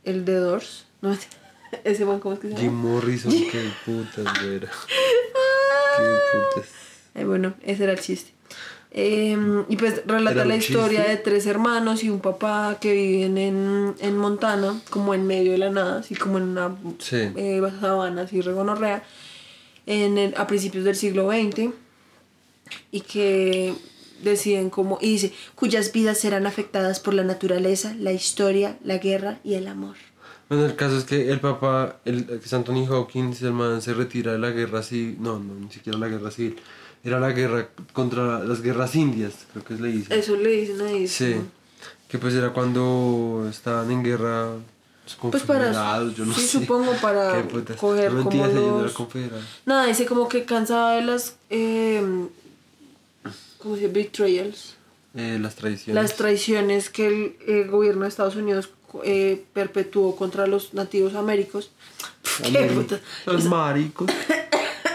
[0.04, 0.86] el de Doors.
[1.02, 1.16] No,
[1.84, 2.62] ese buen, ¿cómo es que se llama?
[2.64, 4.70] Jim Morrison, qué putas, güera.
[5.98, 6.04] Qué
[6.56, 7.26] putas.
[7.26, 8.32] Bueno, ese era el chiste.
[8.94, 9.38] Eh,
[9.70, 13.96] y pues relata ¿Era la historia de tres hermanos y un papá que viven en,
[14.00, 17.16] en Montana, como en medio de la nada, así como en una Sí.
[17.38, 19.02] eh, sabana, así regonorrea,
[19.86, 21.72] en el- a principios del siglo XX,
[22.92, 23.74] y que
[24.24, 29.40] deciden como, y dice, cuyas vidas serán afectadas por la naturaleza, la historia, la guerra
[29.46, 29.96] y el amor.
[30.50, 33.94] Bueno, el caso es que el papá, el, que es Anthony Hawkins, el man se
[33.94, 35.16] retira de la guerra civil.
[35.22, 36.58] No, no, ni siquiera la guerra civil.
[37.04, 40.20] Era la guerra contra las guerras indias, creo que es le dicen.
[40.20, 41.08] Eso le dicen ahí.
[41.08, 41.36] Sí.
[42.08, 44.50] Que pues era cuando estaban en guerra
[45.04, 46.60] pues, Pues para- yo no sí, sé.
[46.60, 47.42] supongo para
[47.80, 48.94] coger no, como los-.
[49.66, 51.36] Nada, dice como que cansada de las.
[51.50, 52.02] Eh,
[53.58, 53.94] ¿Cómo se dice?
[53.94, 54.76] Betrayals.
[55.16, 56.02] Eh, las tradiciones.
[56.02, 58.70] Las traiciones que el, el gobierno de Estados Unidos
[59.04, 61.72] eh, perpetuó contra los nativos américos.
[62.44, 63.00] ¿Qué Ameri- puta?
[63.26, 64.10] Los maricos.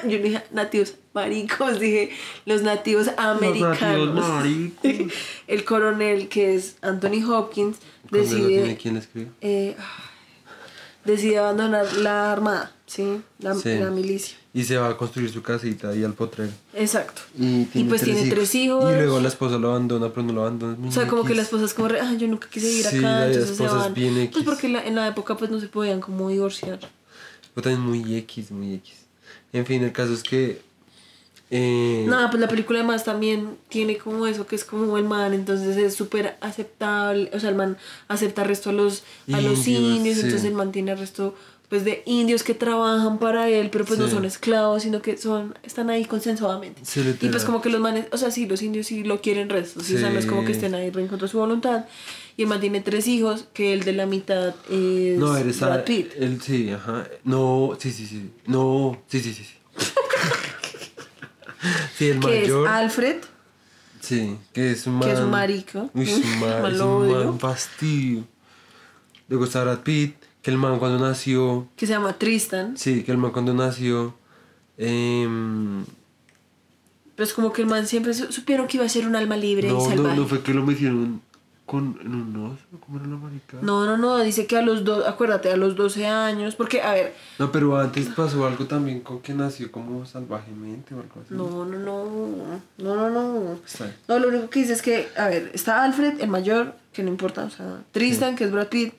[0.09, 2.11] Yo no dije nativos maricos, dije
[2.45, 4.15] los nativos Los americanos.
[4.15, 5.13] nativos maricos.
[5.47, 7.77] el coronel, que es Anthony Hopkins,
[8.11, 8.77] ¿Cuándo lo decide.
[8.77, 9.31] ¿Quién escribe?
[9.41, 9.77] eh,
[11.05, 13.21] decide abandonar la armada, ¿sí?
[13.39, 13.75] La, Sí.
[13.79, 14.37] la milicia.
[14.53, 16.51] Y se va a construir su casita ahí al potrero.
[16.73, 17.21] Exacto.
[17.39, 18.91] Y, tiene pues tiene tres hijos.
[18.91, 20.89] Y luego la esposa lo abandona, pero no lo abandona.
[20.89, 23.27] O sea, como que la esposa es como, ah, yo nunca quise ir Sí, acá,
[23.27, 23.93] entonces se van.
[23.93, 24.43] Pues X.
[24.45, 26.79] porque la- en la época pues no se podían como divorciar.
[27.55, 28.95] Pero también muy X, muy X.
[29.57, 30.61] En fin, el caso es que
[31.49, 35.33] Eh, No, pues la película además también tiene como eso, que es como el man,
[35.33, 37.77] entonces es súper aceptable, o sea, el man
[38.09, 40.23] acepta el resto a los, a los Indios, indios, sí.
[40.25, 41.37] entonces el man tiene el resto
[41.69, 44.13] pues de indios que trabajan para él, pero pues no Sí.
[44.15, 46.81] son esclavos, sino que son, están ahí consensuadamente.
[46.85, 49.49] Sí, y pues como que los manes, o sea, sí, los indios sí lo quieren
[49.49, 51.87] resto, sí, o sea, no es como que estén ahí en contra de su voluntad.
[52.37, 55.85] Y el man tiene tres hijos, que el de la mitad es no, eres Brad
[55.85, 56.13] Pitt.
[56.17, 57.09] El, sí, ajá.
[57.25, 58.31] No, sí, sí, sí.
[58.47, 59.45] No, sí, sí, sí.
[61.97, 62.69] Sí, el Que es mayor.
[62.69, 63.17] Alfred,
[64.01, 65.09] Sí, que es un man.
[65.09, 65.91] que es un marico.
[65.95, 68.25] Uy, es un man, es un man fastidio.
[69.29, 70.15] Luego está Brad Pitt,
[70.47, 71.67] que el man cuando nació.
[71.75, 72.77] que se llama Tristan.
[72.77, 74.15] Sí, que el man cuando nació.
[74.79, 75.85] em,
[77.17, 79.37] Pero es como que el man siempre su- supieron que iba a ser un alma
[79.37, 80.17] libre y no, no, salvaje.
[80.17, 81.21] no fue que lo metieron
[81.65, 82.63] con, en un oso.
[82.79, 83.63] ¿Cómo era la?
[83.63, 86.93] No, no, no, dice que a los dos, acuérdate, a los 12 años, porque, a
[86.93, 91.35] ver, No, pero antes pasó algo también con que nació como salvajemente o algo así.
[91.35, 93.59] no, no, no, no, no, no.
[93.67, 93.91] Está.
[94.07, 97.09] No, lo único que dice es que, a ver, está Alfred, el mayor, que no
[97.09, 98.95] importa, o sea, Tristan, que es Brad Pitt,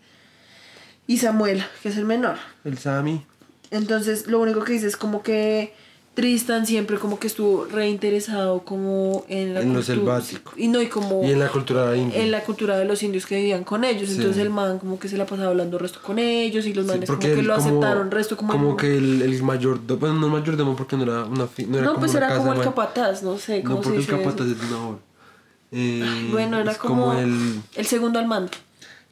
[1.08, 2.36] y Samuel, que es el menor.
[2.64, 3.26] El Sammy.
[3.72, 5.74] Entonces, lo único que dice es como que
[6.14, 10.54] Tristan siempre como que estuvo reinteresado como en la En lo cultura- selvático.
[10.58, 11.24] Y no, y como...
[11.24, 12.20] Y en la cultura india.
[12.24, 14.10] en la cultura de los indios que vivían con ellos.
[14.10, 14.16] Sí.
[14.16, 16.92] Entonces el man como que se la pasaba hablando resto con ellos y los Sí,
[16.92, 18.52] manes como que lo aceptaron resto como...
[18.54, 21.86] como que el, el mayordomo, bueno, no el mayordomo porque no era una no era
[21.86, 24.00] no, como pues una era casa como el capataz, no sé cómo No, se porque
[24.00, 24.24] el dice eso.
[24.24, 24.98] capataz es de una.
[25.72, 28.52] Eh, Bueno, era es como, el el segundo al mando.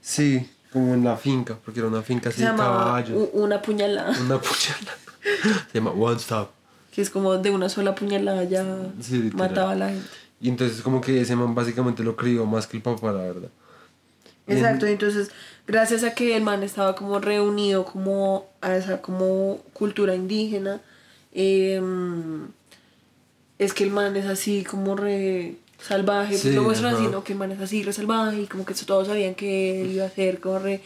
[0.02, 3.30] sí, como en la finca, porque era una finca así de caballos.
[3.32, 4.98] una puñalada, Una puñalada.
[5.72, 6.50] Se llama One Stop.
[6.94, 8.66] que es como de una sola puñalada ya
[9.02, 10.06] Sí, mataba a la gente.
[10.42, 13.50] Y entonces como que ese man básicamente lo crió más que el papá, la verdad.
[14.48, 15.32] Exacto, y entonces
[15.66, 20.82] gracias a que el man estaba como reunido como a esa como cultura indígena,
[21.34, 22.48] em,
[23.58, 27.08] es que el man es así como re salvaje, pues Sí, lo muestran así.
[27.08, 27.24] ¿no?
[27.24, 30.06] Que el man es así re salvaje y como que todos sabían que él iba
[30.06, 30.82] a ser como re,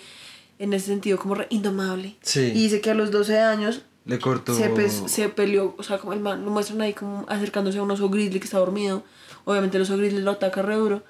[0.59, 2.15] en ese sentido como re indomable.
[2.21, 2.39] Sí.
[2.53, 4.53] Y dice que a los 12 años Le cortó.
[4.53, 7.83] se, pe- se peleó, o sea, como el man lo muestran ahí como acercándose a
[7.83, 9.03] un oso grizzly que está dormido.
[9.45, 11.03] Obviamente el oso grizzly lo ataca re duro.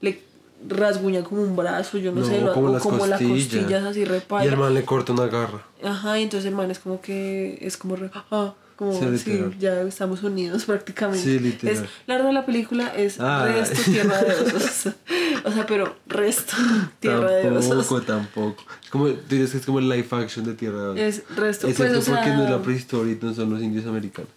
[0.00, 0.20] Le
[0.68, 3.48] rasguña como un brazo, yo no, sé, lo, como o las como las costillas.
[3.48, 4.44] costillas así Y repara.
[4.44, 5.66] el man le corta una garra.
[5.84, 9.44] Ajá, y entonces el man es como que es como re, ah, como Sí, sí,
[9.58, 11.22] ya estamos unidos prácticamente.
[11.24, 11.76] Sí, literal.
[11.84, 13.46] Es, la verdad la película es Ah.
[13.46, 14.92] resto tierra de osos.
[15.44, 16.52] o sea, pero resto
[17.00, 17.68] tierra de osos.
[17.70, 18.64] Tampoco, tampoco.
[18.84, 20.98] Es como, tú dices que es como el live action de Tierra de Osos.
[21.00, 23.62] Es resto, Excepto pues, o porque no es sea, la prehistoria y no son los
[23.62, 24.30] indios americanos.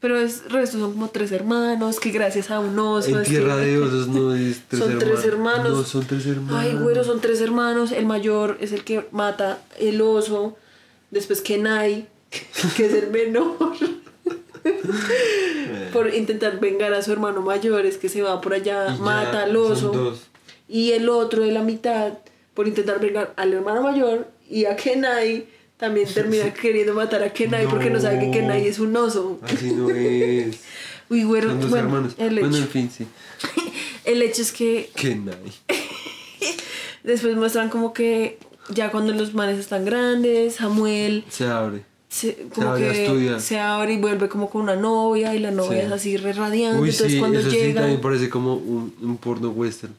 [0.00, 3.16] Pero es resto, son como tres hermanos que gracias a un oso.
[3.18, 5.14] en Tierra que- de Osos no es tres son hermanos.
[5.20, 5.72] tres hermanos.
[5.72, 6.58] No, son tres hermanos.
[6.60, 7.92] Ay, güero, son tres hermanos.
[7.92, 10.56] El mayor es el que mata el oso.
[11.12, 12.08] Después Kenai,
[12.76, 13.76] que es el menor.
[15.92, 19.56] por intentar vengar a su hermano mayor, es que se va por allá, mata al
[19.56, 20.16] oso.
[20.68, 22.18] Y el otro de la mitad,
[22.54, 27.66] por intentar vengar al hermano mayor y a Kenai, también termina queriendo matar a Kenai
[27.66, 28.30] porque no sabe que.
[28.30, 29.38] Kenai es un oso.
[29.42, 30.60] Así no es.
[31.10, 32.14] Uy, güero, Son dos bueno, hermanos.
[32.16, 33.06] el Bueno, en fin, sí.
[34.04, 35.58] el hecho es que nice.
[37.02, 38.38] Después muestran como que
[38.70, 41.84] ya cuando los manes están grandes, Samuel Se abre.
[42.12, 45.50] Se, como abre a que se abre y vuelve como con una novia y la
[45.50, 45.86] novia Sí.
[45.86, 46.78] es así re radiante.
[46.80, 49.94] Uy, Entonces sí, cuando eso sí llega, también parece como un, un porno western.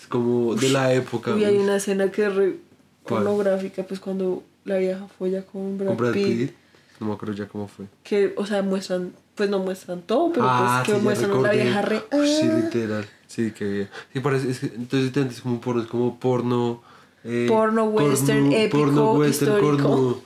[0.00, 1.32] Es como de la época.
[1.34, 2.56] uy, hay una escena que es re
[3.04, 6.52] pornográfica, pues cuando la vieja folla con Brad, Con Brad Pitt, Pitt.
[6.98, 7.86] No me acuerdo ya cómo fue.
[8.02, 11.40] que, o sea, muestran, pues no muestran todo, pero ah, pues que sí, muestran a
[11.42, 11.98] la vieja re...
[12.10, 13.06] Sí, ah, literal.
[13.28, 13.88] Sí, qué bien.
[14.12, 16.82] Sí, parece, es que, entonces te es como un porno, es como porno...
[17.22, 20.22] eh, Porno western, épico, Porno western, histórico.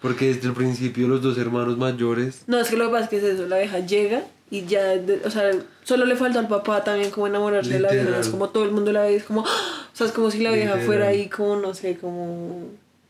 [0.00, 2.42] Porque desde el principio los dos hermanos mayores...
[2.46, 4.82] No, es que lo que pasa es que es eso, la vieja llega y ya,
[4.96, 5.50] de- o sea,
[5.84, 8.20] solo le falta al papá también como enamorarse de la vieja, Literal.
[8.22, 9.50] es como todo el mundo la ve, es como, ¡ah!
[9.92, 10.86] o sea, es como si la vieja Literal.
[10.86, 12.66] fuera ahí como, no sé, como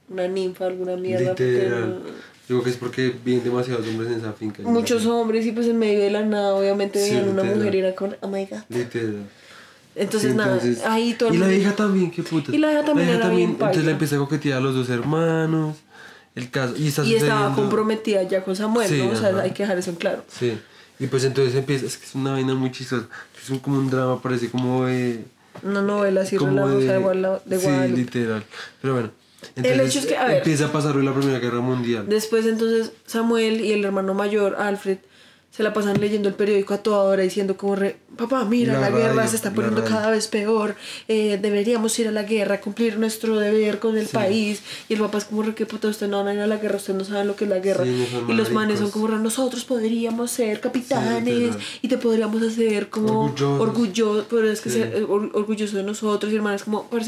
[0.09, 1.31] una ninfa, alguna mierda.
[1.31, 2.01] literal.
[2.49, 4.63] Yo creo que es porque vienen demasiados hombres en esa finca.
[4.65, 7.57] no- muchos hombres y pues en medio de la nada obviamente Sí, veían una literal.
[7.59, 8.59] mujer y era con, oh my god.
[8.69, 9.17] Literal.
[9.95, 12.53] Entonces Sí, nada, entonces- ahí todo el Y la vieja también, qué puta.
[12.55, 13.87] Y la vieja también era bien entonces paila.
[13.87, 15.77] le empieza a coquetear a los dos hermanos.
[16.35, 19.11] El caso, y está y estaba comprometida ya con Samuel, Sí, ¿no?
[19.11, 20.25] O sea, hay que dejar eso en claro.
[20.29, 20.59] Sí.
[20.99, 23.07] Y pues entonces empieza, es que es una vaina muy chistosa.
[23.43, 25.25] Es un, como un drama, parece como de...
[25.63, 28.45] Una novela así, como de, Guala- de Sí, literal.
[28.81, 29.11] Pero bueno.
[29.57, 30.37] El entonces hecho es que, a ver.
[30.39, 32.07] Empieza a pasar la Primera Guerra Mundial.
[32.09, 34.99] Después entonces Samuel y el hermano mayor, Alfred,
[35.51, 38.89] se la pasan leyendo el periódico a toda hora diciendo como re, papá, mira, La
[38.89, 40.77] la, guerra radio, se está poniendo cada vez peor,
[41.09, 44.63] eh, deberíamos ir a la guerra, cumplir nuestro deber con el país.
[44.89, 46.59] Y el papá es como re, qué puta, usted no van a ir a la
[46.59, 47.85] guerra, usted no sabe lo que es la guerra.
[47.85, 52.89] Sí, y los manes son como re, nosotros podríamos ser capitanes y te podríamos hacer
[52.89, 54.79] como orgulloso, podrías que Sí.
[54.79, 56.33] ser eh, or- orgulloso de nosotros.
[56.33, 57.01] Y el man es como, tan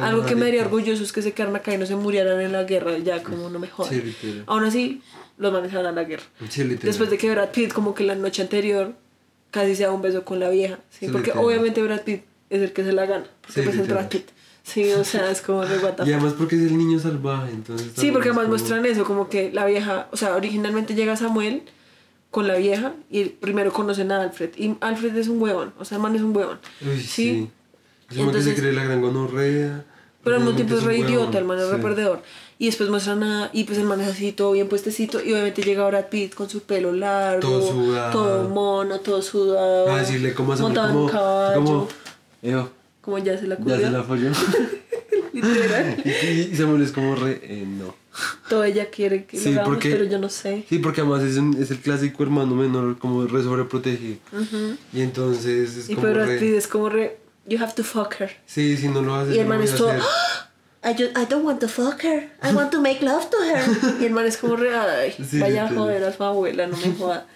[0.00, 2.52] algo que me haría orgulloso es que se quedaran acá y no se murieran en
[2.52, 3.92] la guerra, ya como no me jodan.
[4.20, 4.42] Sí.
[4.46, 5.02] Aún así,
[5.38, 6.24] los manes a la guerra.
[6.48, 6.64] Sí.
[6.64, 8.94] Después de que Brad Pitt, como que la noche anterior,
[9.50, 10.78] casi se da un beso con la vieja.
[10.90, 11.06] ¿sí?
[11.06, 13.24] Sí, porque obviamente Brad Pitt es el que se la gana.
[13.42, 13.88] Porque pues es.
[13.88, 14.28] Brad Pitt.
[14.62, 17.50] Sí, o sea, es como de what the Y además porque es el niño salvaje,
[17.50, 17.92] entonces...
[17.96, 21.62] Sí, porque además como- muestran eso, como que la vieja, o sea, originalmente llega Samuel
[22.30, 24.50] con la vieja y primero conocen a Alfred.
[24.56, 26.58] Y Alfred es un huevón, o sea, el man es un huevón.
[26.82, 27.06] Uy, ¿sí?
[27.06, 27.50] sí.
[28.10, 29.84] Es como que Entonces- se cree la gran gonorrea.
[30.22, 31.82] Pero al mismo tiempo es re idiota, el man es re Sí.
[31.82, 32.22] perdedor.
[32.58, 33.48] Y después muestran a.
[33.54, 35.18] Y pues el man es así, todo bien puestecito.
[35.24, 37.40] Y obviamente llega Brad Pitt con su pelo largo.
[37.40, 38.12] Todo sudado.
[38.12, 39.90] todo mono, todo sudado.
[39.90, 41.04] A decirle cómo hace montado en como...
[41.06, 41.54] un caballo.
[41.64, 41.88] Como...
[43.00, 43.78] Como ya se la ya culió.
[43.80, 44.30] se la folló.
[45.32, 46.02] Literal.
[46.04, 47.40] y, y Samuel es como re...
[47.42, 47.94] eh, no.
[48.48, 50.64] Todo ella quiere que Sí, lo hagamos, porque- pero yo no sé.
[50.68, 54.16] Sí, porque además es, un- es el clásico hermano menor como re sobreprotegido.
[54.92, 56.38] Y entonces es Y como pero Brad re...
[56.38, 57.16] Pitt es como re.
[57.46, 58.30] You have to fuck her.
[58.46, 59.90] Sí, si no lo haces, Y el no man es todo.
[59.90, 59.96] a.
[60.82, 62.30] I, just, I don't want to fuck her.
[62.42, 64.00] I want to make love to her.
[64.00, 64.56] Y el man es como.
[64.56, 65.76] Ay, Sí, vaya a literal.
[65.76, 67.26] joder a su abuela, no me joda.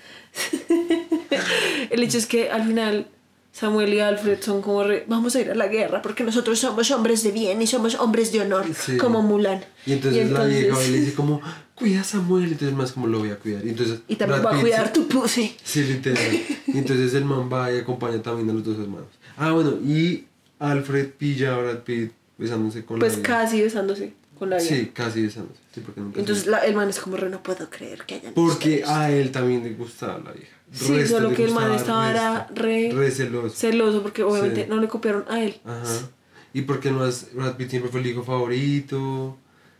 [1.90, 3.06] el hecho es que al final
[3.52, 5.04] Samuel y Alfred son como re.
[5.08, 8.32] Vamos a ir a la guerra porque nosotros somos hombres de bien y somos hombres
[8.32, 8.66] de honor.
[8.74, 8.96] Sí.
[8.96, 9.64] Como Mulan.
[9.86, 11.40] Y entonces, la vieja va y le dice como,
[11.74, 13.64] cuida a Samuel, entonces más como lo voy a cuidar.
[13.64, 15.56] Y, entonces, Y también Brad va a Pitt cuidar se- tu pussy.
[15.62, 16.18] Sí, literal.
[16.66, 19.08] Y entonces el man va y acompaña también a los dos hermanos.
[19.36, 20.24] Ah, bueno, y
[20.58, 23.40] Alfred pilla a Brad Pitt besándose con Pues la vieja.
[23.40, 24.74] casi besándose con la vieja.
[24.74, 25.60] Sí, casi besándose.
[25.74, 27.28] Sí, porque nunca Entonces la- el man es como re.
[27.30, 28.34] No puedo creer que hayan.
[28.34, 28.94] Porque visto esto".
[28.94, 30.48] a él también le gustaba la vieja.
[30.72, 33.54] Sí, Resto solo le que el man estaba era re- Re celoso.
[33.54, 34.66] celoso porque obviamente Sí.
[34.68, 35.60] no le copiaron a él.
[35.64, 36.08] Ajá.
[36.52, 39.36] Y porque no es, Brad Pitt siempre fue el hijo favorito.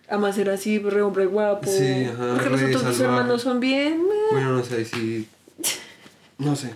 [0.08, 1.68] Además era así, re hombre guapo.
[1.70, 4.02] Sí, ajá, Porque los otros dos hermanos son bien.
[4.32, 5.26] Bueno, no sé si...
[6.38, 6.70] No sé.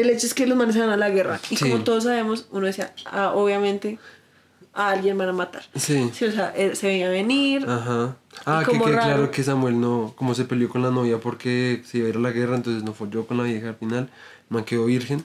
[0.00, 1.40] El hecho es que los manes se van a la guerra.
[1.50, 1.70] Y Sí.
[1.70, 3.98] como todos sabemos, uno decía, ah, obviamente
[4.74, 5.62] a alguien van a matar.
[5.74, 6.10] Sí.
[6.12, 7.64] Sí, o sea, él se veía venir.
[7.68, 8.16] Ajá.
[8.46, 9.02] Ah, que quede raro.
[9.02, 12.16] claro que Samuel no, como se peleó con la novia porque se iba a ir
[12.16, 14.08] a la guerra, entonces no folló con la vieja al final,
[14.48, 15.24] man quedó virgen.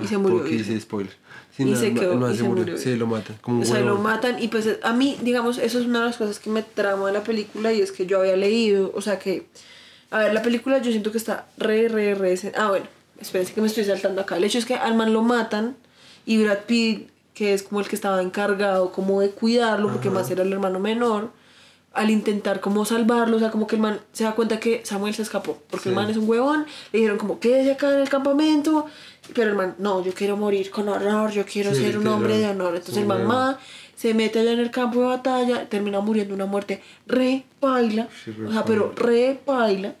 [0.00, 0.72] Y se murió Porque virgen.
[0.76, 1.12] hice spoiler.
[1.56, 2.62] Sí, Y no, se quedó- man y se se murió.
[2.64, 3.36] murió Sí, lo matan.
[3.40, 6.16] Como O sea, lo matan y pues a mí, digamos, eso es una de las
[6.16, 9.18] cosas que me trama de la película y es que yo había leído, o sea
[9.18, 9.46] que,
[10.12, 12.38] a ver, la película yo siento que está re, re, re...
[12.56, 12.86] Ah, bueno,
[13.20, 14.36] espérense que me estoy saltando acá.
[14.36, 15.76] El hecho es que al man lo matan
[16.26, 20.30] y Brad Pitt, que es como el que estaba encargado como de cuidarlo, porque más
[20.30, 21.30] era el hermano menor,
[21.92, 25.12] al intentar como salvarlo, o sea, como que el man se da cuenta que Samuel
[25.14, 25.96] se escapó, porque el Sí.
[26.00, 28.86] man es un huevón, le dijeron como, quédese acá en el campamento,
[29.34, 32.38] pero el man, no, yo quiero morir con honor, yo quiero Sí, ser un hombre
[32.38, 32.76] de honor.
[32.76, 33.26] Entonces el huevón.
[33.26, 33.58] mamá
[33.96, 38.08] se mete allá en el campo de batalla, termina muriendo una muerte re paila,
[38.48, 39.94] o sea, pero re paila.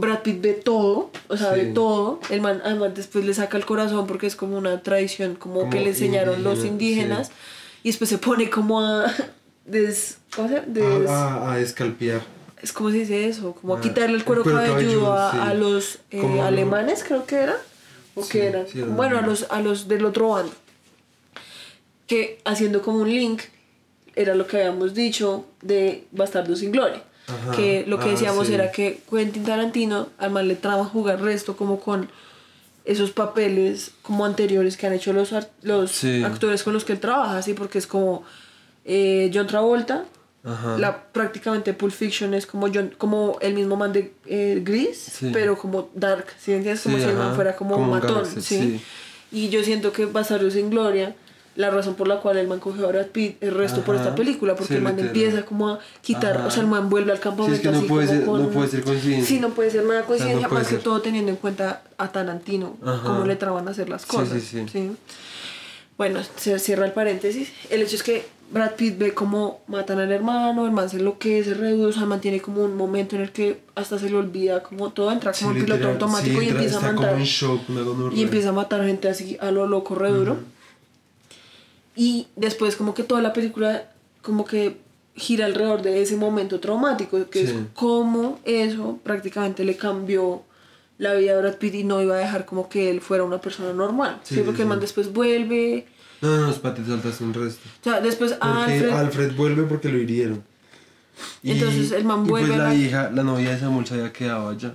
[0.00, 1.60] Brad Pitt ve todo, o sea, Sí.
[1.60, 2.20] ve todo.
[2.30, 5.70] El man además después le saca el corazón porque es como una tradición, como, Como
[5.70, 7.26] que le enseñaron los indígena, indígenas.
[7.28, 7.32] sí.
[7.84, 9.12] Y después se pone como a...
[9.66, 10.66] Des, ¿Cómo se llama?
[10.68, 12.22] Des- A, a, escalpear.
[12.62, 15.30] es como se dice eso, como a Ah, quitarle el el cuero, cabelludo, cabelludo, a,
[15.32, 15.38] sí.
[15.42, 17.56] a los eh, alemanes, creo que era.
[18.14, 18.66] O que eran.
[18.66, 20.52] sí, eran bueno, a los, a los del otro bando.
[22.06, 23.42] Que haciendo como un link,
[24.16, 27.02] era lo que habíamos dicho de Bastardo sin Gloria.
[27.28, 27.52] Ajá.
[27.56, 28.54] Que lo que Ah, decíamos sí.
[28.54, 32.08] era que Quentin Tarantino al man le trama jugar resto como con
[32.84, 36.22] esos papeles como anteriores que han hecho los, los Sí.
[36.24, 38.24] actores con los que él trabaja, así porque es como
[38.86, 40.06] eh, John Travolta,
[40.44, 40.78] Ajá.
[40.78, 45.28] la prácticamente Pulp Fiction es como John, como el mismo man de eh, Gris, Sí.
[45.30, 46.80] pero como dark, ¿sí entiendes?
[46.82, 48.80] Como Sí, si el man ajá, fuera como, como un matón, ¿sí?
[49.30, 51.14] Y yo siento que Bastardo sin Gloria,
[51.58, 54.14] la razón por la cual el man cogió a Brad Pitt es resto por esta
[54.14, 56.46] película, porque el man empieza como a quitar, Ajá.
[56.46, 58.26] o sea, el man vuelve al campamento Sí, es que no así puede como ser-
[58.26, 59.26] con- no puede ser coincidencia.
[59.26, 62.12] Sí, no puede ser nada coincidencia, no puede más que todo teniendo en cuenta a
[62.12, 63.02] Tarantino, Ajá.
[63.04, 64.40] cómo le traban a hacer las cosas.
[64.42, 64.90] sí, sí.
[65.96, 67.50] Bueno, se cierra el paréntesis.
[67.70, 71.50] El hecho es que Brad Pitt ve cómo matan al hermano, el man se enloquece,
[71.50, 74.08] se reduce, o sea, el man tiene como un momento en el que hasta se
[74.08, 77.18] le olvida como todo, entra como en piloto automático y empieza a matar.
[77.22, 77.62] shock.
[78.14, 80.36] Y empieza a matar gente así a lo loco, re duro.
[82.00, 83.90] Y después como que toda la película
[84.22, 84.76] como que
[85.16, 87.56] gira alrededor de ese momento traumático, que es Sí.
[87.74, 90.44] como eso prácticamente le cambió
[90.98, 93.40] la vida a Brad Pitt y no iba a dejar como que él fuera una
[93.40, 94.20] persona normal.
[94.22, 95.86] Sí, Sí, porque sí, el man después vuelve.
[96.20, 97.68] No, no, espérate, te saltaste un resto.
[97.80, 98.90] O sea, después Porque Alfred...
[98.90, 99.32] Alfred...
[99.36, 100.42] vuelve porque lo hirieron.
[101.42, 103.94] Entonces el man y vuelve pues a la la- hija, la novia de Samuel se
[103.94, 104.74] había quedado allá.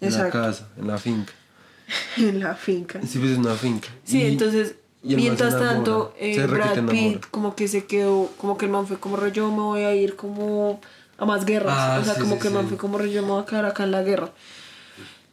[0.00, 1.32] en la casa, en la finca.
[2.18, 3.00] en la finca.
[3.06, 3.88] Sí, pues es una finca.
[4.04, 4.74] Sí, Y- entonces,
[5.04, 8.98] y mientras tanto, eh, Brad Pitt como que se quedó, como que el man fue
[8.98, 10.80] como yo me voy a ir como
[11.18, 11.74] a más guerras.
[11.76, 13.46] Ah, o sea, sí, como sí, que el man fue como yo me voy a
[13.46, 14.30] quedar acá en la guerra.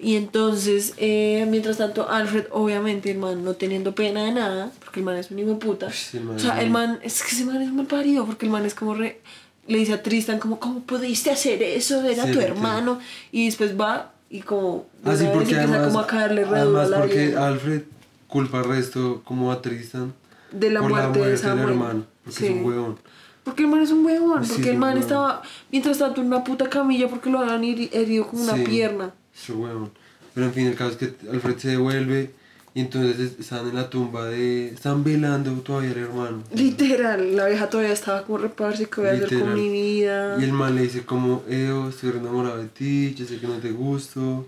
[0.02, 5.02] Y entonces, eh, mientras tanto, Alfred, obviamente, el man no teniendo pena de nada, porque
[5.02, 5.92] el man es un hijo de puta.
[5.92, 8.66] Sí, o sea, el man, es que ese man es mal parido, porque el man
[8.66, 9.20] es como re,
[9.68, 12.02] le dice a Tristan como, ¿cómo pudiste hacer eso?
[12.04, 13.00] Era Sí, tu hermano.
[13.34, 17.26] Y después va y como, de Ah, porque empieza además, como a caerle además porque
[17.28, 17.48] vieja.
[17.48, 17.82] Alfred
[18.30, 20.14] culpa al resto como a Tristan
[20.52, 21.70] de la por muerte, la de muerte del Samuel.
[21.70, 22.98] hermano, porque es un huevón.
[23.44, 26.22] Porque el man es un huevón, Sí, porque es el un man estaba, mientras tanto,
[26.22, 28.64] en una puta camilla porque lo habían heri- herido con una Sí.
[28.64, 29.12] pierna.
[29.36, 29.90] Ese huevón.
[30.34, 32.32] Pero en fin, el caso es que Alfred se devuelve
[32.76, 34.68] y entonces es- están en la tumba de...
[34.70, 36.44] Están velando todavía al hermano.
[36.54, 40.38] Literal, la vieja todavía estaba como reparse que voy a hacer con mi vida.
[40.40, 43.56] Y el man le dice como, Eo, estoy enamorado de ti, yo sé que no
[43.56, 44.46] te gusto.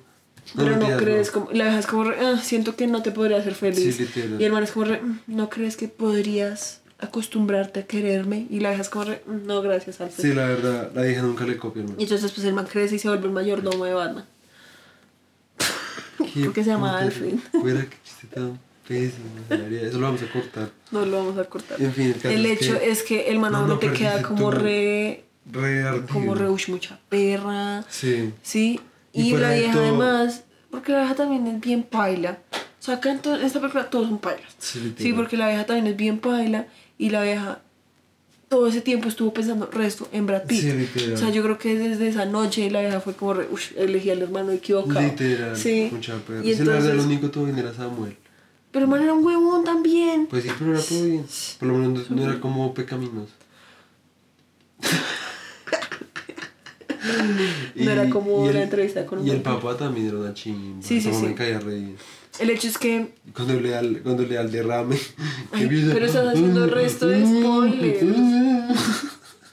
[0.56, 3.38] Pero no crees, como, la vieja es como, re, "Ah, siento que no te podría
[3.38, 3.96] hacer feliz.
[3.96, 4.08] Sí,
[4.40, 8.48] y el man es como, re, "Mm, no crees que podrías acostumbrarte a quererme.
[8.50, 10.24] Y la vieja es como, re, "Mm, no, gracias, Alfred.
[10.24, 12.00] Sí, la verdad, la hija nunca le copia, hermano.
[12.00, 14.26] Y entonces pues el man crece y se vuelve el mayordomo de Batman.
[16.34, 17.36] Qué ¿Por qué se llama Alfred?
[17.52, 19.26] Fuera, que chiste tan pésimo.
[19.50, 20.70] Eso lo vamos a cortar.
[20.92, 21.82] No lo vamos a cortar.
[21.82, 24.52] En fin, el el hecho que- es que el man No, no obviamente queda como
[24.52, 26.08] re Re ardido.
[26.08, 28.32] como re mucha perra, Sí.
[28.44, 28.80] ¿sí?
[29.14, 32.40] Y la vieja todo- además, porque la vieja también es bien paila.
[32.54, 34.54] O sea, acá en, en esta película todos son pailas.
[34.58, 37.62] Sí, porque la vieja también es bien paila y la vieja
[38.50, 40.60] todo ese tiempo estuvo pensando resto en Brad Pitt.
[40.62, 41.14] Sí, literal.
[41.14, 44.10] o sea, yo creo que desde esa noche la vieja fue como re, ush, elegí
[44.10, 45.00] al hermano equivocado.
[45.02, 45.56] Literal.
[45.56, 45.90] Sí.
[45.92, 46.44] Mucha perra.
[46.44, 48.18] Y Sí, la verdad, lo único todo bien era Samuel.
[48.72, 50.26] pero el man era un huevón también.
[50.28, 51.26] Pues sí, pero era todo bien.
[51.60, 53.32] Por lo menos no, no era como pecaminoso.
[57.76, 60.82] No era como la entrevista con un Y el papá también era una chimba.
[60.82, 61.26] Sí, sí, sí.
[61.26, 61.98] me caía re bien.
[62.40, 64.98] El hecho es que Cuando le da el, cuando le da el derrame.
[65.52, 68.04] Ay, pero estás haciendo resto de spoilers.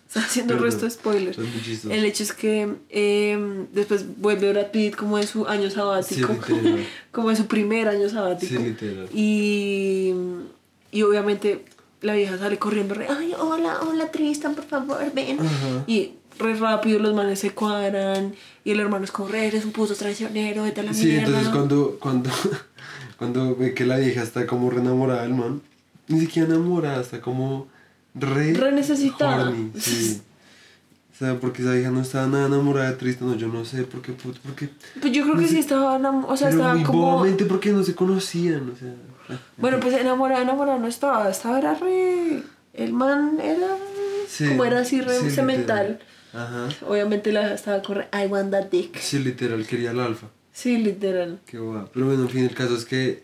[0.06, 1.38] Está haciendo el resto de spoilers.
[1.90, 6.34] El hecho es que eh, después vuelve Brad Pitt como en su año sabático.
[6.46, 6.54] Sí,
[7.12, 8.56] como en su primer año sabático.
[8.56, 9.08] Sí, literal.
[9.12, 10.14] Y,
[10.92, 11.64] y obviamente
[12.00, 15.40] la vieja sale corriendo re, ay, hola, hola Tristan, por favor, ven.
[15.40, 15.84] Ajá.
[15.86, 18.34] Y re rápido los manes se cuadran.
[18.64, 21.26] Y el hermano es como, re, eres un puto traicionero, vete a la Sí, mierda.
[21.26, 22.30] entonces cuando, cuando,
[23.18, 25.60] cuando ve que la vieja está como re enamorada del man,
[26.08, 27.66] ni siquiera enamorada, está como
[28.14, 29.48] re, Re necesitada.
[29.48, 30.20] horny, sí.
[31.14, 33.82] O sea, porque esa vieja no estaba nada enamorada de Tristan, no, yo no sé
[33.82, 34.68] por qué, puto, porque...
[35.00, 37.00] Pues yo creo que sí estaba, enam- o sea, pero estaba muy como...
[37.10, 38.94] bobamente porque no se conocían, o sea...
[39.56, 42.42] Bueno, pues enamorada, enamorada no estaba, estaba era re...
[42.72, 43.66] El man era...
[44.28, 45.88] Sí, como era así re sí, cemental.
[45.88, 46.00] literal.
[46.38, 46.68] Ajá.
[46.86, 48.96] Obviamente la estaba con re, I want that dick.
[48.98, 50.26] Sí, literal, quería el alfa.
[50.52, 51.38] Sí, literal.
[51.46, 51.82] Qué guay.
[51.92, 53.22] Pero bueno, en fin, el caso es que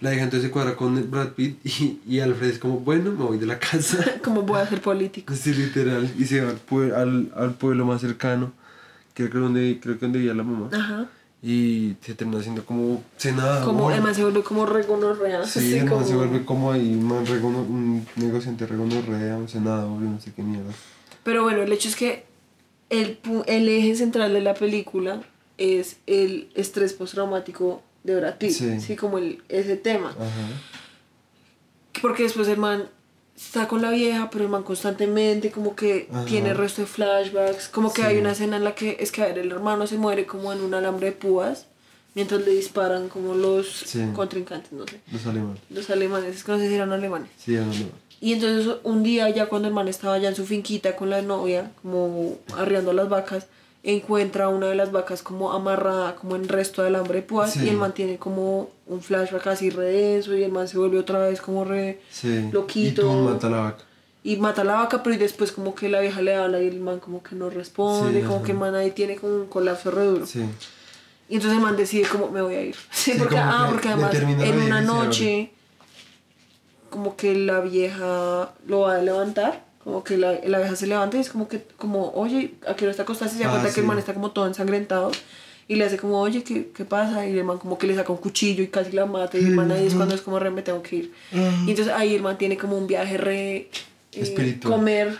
[0.00, 3.24] la vieja entonces se cuadra con Brad Pitt y, y Alfred es como, bueno, me
[3.24, 3.98] voy de la casa.
[4.24, 5.32] Como voy a ser político.
[5.34, 6.10] Sí, literal.
[6.18, 8.52] Y se va al, al, al pueblo más cercano,
[9.14, 10.68] que creo, donde, creo que donde vivía la mamá.
[10.72, 11.06] Ajá.
[11.44, 13.64] Y se termina haciendo como senador.
[13.64, 15.44] Como man se vuelve como regonorrea.
[15.44, 20.08] Sí, man como- se vuelve como ahí un, regono- un negociante regonorrea, un senador, yo
[20.08, 20.70] no sé qué mierda.
[21.24, 22.24] Pero bueno, el hecho es que
[22.92, 25.22] el, el eje central de la película
[25.58, 28.50] es el estrés postraumático de Brad Pitt.
[28.52, 28.80] Sí.
[28.80, 28.96] Sí.
[28.96, 30.10] como el, ese tema.
[30.10, 30.30] Ajá.
[32.00, 32.88] Porque después el man
[33.36, 36.24] está con la vieja, pero el man constantemente como que Ajá.
[36.24, 37.68] tiene resto de flashbacks.
[37.68, 38.08] Como que Sí.
[38.08, 40.52] hay una escena en la que es que a ver, el hermano se muere como
[40.52, 41.66] en un alambre de púas
[42.14, 44.02] mientras le disparan como los Sí.
[44.14, 45.00] contrincantes, no sé.
[45.10, 45.60] Los alemanes.
[45.70, 47.28] Los alemanes, es que no sé si eran alemanes.
[47.38, 47.72] Sí, no, no.
[48.22, 51.20] Y entonces un día ya cuando el man estaba ya en su finquita con la
[51.22, 53.46] novia, como arriando las vacas,
[53.82, 57.64] encuentra una de las vacas como amarrada como en resto de alambre de púas Sí.
[57.64, 61.00] y el man tiene como un flashback así re denso y el man se vuelve
[61.00, 62.48] otra vez como re Sí.
[62.52, 63.02] loquito.
[63.02, 63.84] Y tú mata a la vaca.
[64.24, 66.68] y mata a la vaca, pero y después como que la vieja le habla y
[66.68, 68.44] el man como que no responde, Sí, como ajá.
[68.44, 70.26] que el man ahí tiene como un colapso re duro.
[70.26, 70.44] Sí.
[71.28, 72.76] Y entonces el man decide como me voy a ir.
[72.92, 75.50] Sí, porque, ah, que porque además en una noche
[76.92, 81.16] como que la vieja lo va a levantar, como que la, la vieja se levanta
[81.16, 83.28] y es como que, como, oye, ¿a qué hora está acostada?
[83.32, 83.88] Y se da Ah, cuenta que el sí.
[83.88, 85.10] man está como todo ensangrentado
[85.66, 87.26] y le hace como, oye, ¿qué, qué pasa?
[87.26, 89.50] Y el man como que le saca un cuchillo y casi la mata y el
[89.56, 91.12] man ahí es cuando es como, re, me tengo que ir.
[91.32, 93.56] Y entonces ahí el man tiene como un viaje re...
[93.56, 93.70] eh,
[94.12, 94.74] Espiritual.
[94.74, 95.18] comer,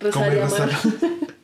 [0.00, 0.68] rezar Comer, amar.
[0.68, 0.90] rezar.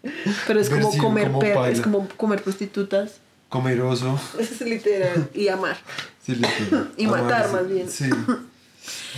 [0.47, 3.18] Pero es como comer como per- es como comer prostitutas.
[3.49, 4.18] Comeroso.
[4.39, 5.29] Es literal.
[5.35, 5.77] Y amar.
[6.25, 6.91] Sí, literal.
[6.97, 7.89] Y matar, Amar, más bien.
[7.91, 8.09] Sí.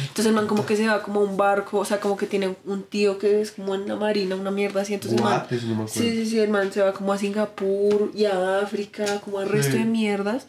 [0.00, 2.26] Entonces el man como que se va como a un barco, o sea, como que
[2.26, 4.94] tiene un tío que es como en la marina, una mierda así.
[4.94, 5.52] Entonces el man, What?
[5.52, 8.60] Eso no me sí, sí, sí, el man se va como a Singapur y a
[8.60, 9.78] África, como al resto Sí.
[9.78, 10.46] de mierdas.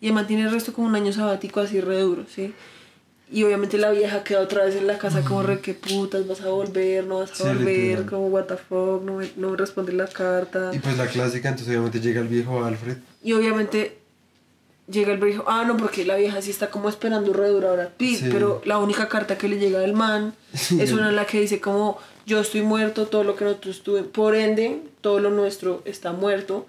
[0.00, 2.54] Y el man tiene el resto como un año sabático así re duro, ¿sí?
[3.30, 6.42] Y obviamente la vieja queda otra vez en la casa como re que putas, vas
[6.42, 8.06] a volver, no vas a Sí, volver, literal.
[8.06, 10.70] como what the fuck, no me, no me responde la carta.
[10.72, 12.98] Y pues la clásica, entonces obviamente llega el viejo Alfred.
[13.24, 13.98] Y obviamente
[14.88, 17.72] llega el viejo, ah, no, porque la vieja sí está como esperando re duro a
[17.74, 18.28] Brad Pitt, Sí.
[18.30, 21.60] pero la única carta que le llega del man es una en la que dice
[21.60, 26.12] como, yo estoy muerto, todo lo que nosotros tuve, por ende, todo lo nuestro está
[26.12, 26.66] muerto,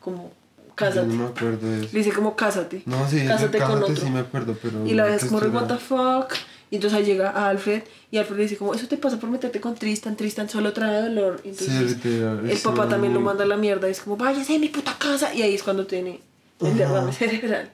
[0.00, 0.32] como,
[0.74, 1.06] cásate.
[1.08, 1.88] Yo no me acuerdo de eso.
[1.92, 2.82] Le dice como, cásate.
[2.86, 3.96] No, sí, cásate cásate, con otro.
[4.04, 4.86] sí me acuerdo, pero...
[4.86, 6.34] Y la vieja es como, what the fuck.
[6.70, 9.60] Y entonces ahí llega Alfred y Alfred le dice como, eso te pasa por meterte
[9.60, 11.40] con Tristan, Tristan solo trae dolor.
[11.44, 14.16] Y Sí, entonces literal, el papá también lo manda a la mierda y es como,
[14.16, 15.32] váyase de mi puta casa.
[15.34, 16.20] Y ahí es cuando tiene
[16.66, 17.70] el derrame cerebral.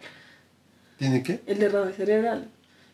[0.99, 1.41] ¿Tiene qué?
[1.47, 2.49] El derrame cerebral.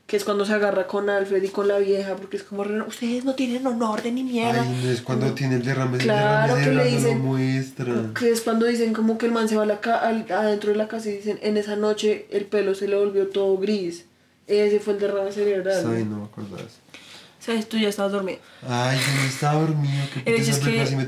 [0.07, 3.25] Que es cuando se agarra con Alfred y con la vieja, porque es como, ustedes
[3.25, 4.63] no tienen honor de ni mierda.
[4.63, 7.95] Ay, no es cuando tiene el derrame, Claro el que derrame le cerebral dicen- muestra.
[8.17, 10.71] Que es cuando dicen como que el man se va a la ca- al- adentro
[10.71, 14.05] de la casa y dicen, en esa noche el pelo se le volvió todo gris.
[14.47, 15.85] Ese fue el derrame cerebral.
[15.93, 16.77] Ay, no me acuerdo de eso.
[17.41, 17.69] ¿Sabes?
[17.69, 18.39] Tú ya estabas dormido.
[18.69, 21.03] Ay, yo no estaba dormido, que El hecho, es que, me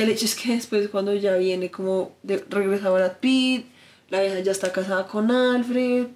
[0.00, 3.66] el hecho es que después cuando ya viene como de, regresa Brad Pitt,
[4.10, 6.06] la vieja ya está casada con Alfred,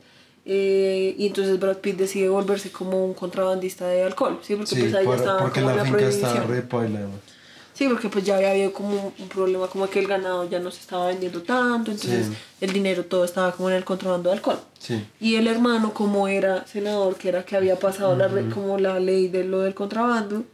[0.47, 4.55] eh, y entonces Brad Pitt decide volverse como un contrabandista de alcohol, ¿sí?
[4.57, 6.62] Porque Sí, pues ahí ya estaba porque como la la finca estaba prohibición.
[6.62, 7.20] re paila, además.
[7.74, 10.70] Sí, porque pues ya había habido como un problema como que el ganado ya no
[10.70, 12.32] se estaba vendiendo tanto, entonces Sí.
[12.61, 14.59] el dinero todo estaba como en el contrabando de alcohol.
[14.78, 15.03] Sí.
[15.18, 19.01] Y el hermano, como era senador, que era que había pasado la re- como la
[19.01, 20.45] ley de lo del contrabando,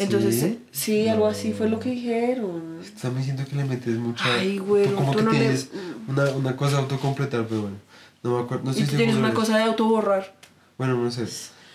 [0.00, 0.58] entonces ¿Sí?
[0.70, 2.78] sí, algo así fue lo que dijeron.
[2.82, 4.24] Están diciendo que le metes mucha...
[4.34, 5.68] Ay, güero, tú como tú que no tienes
[6.08, 7.76] una, una cosa a autocompletar, pero bueno.
[8.22, 10.34] No me acuerdo, no Y estoy tú tienes una de cosa de autoborrar.
[10.78, 11.24] Bueno, no sé.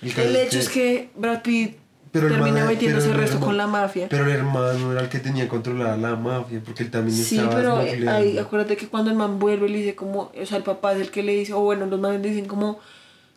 [0.01, 1.78] El, El hecho es que Brad Pitt
[2.11, 4.07] Pero termina metiéndose el resto con la mafia.
[4.09, 7.55] Pero el hermano era el que tenía controlada la mafia, porque él también Sí, estaba
[7.55, 10.63] pero eh, ahí, acuérdate que cuando el man vuelve le dice como, o sea, el
[10.63, 12.80] papá es el que le dice, o bueno, los manes dicen como,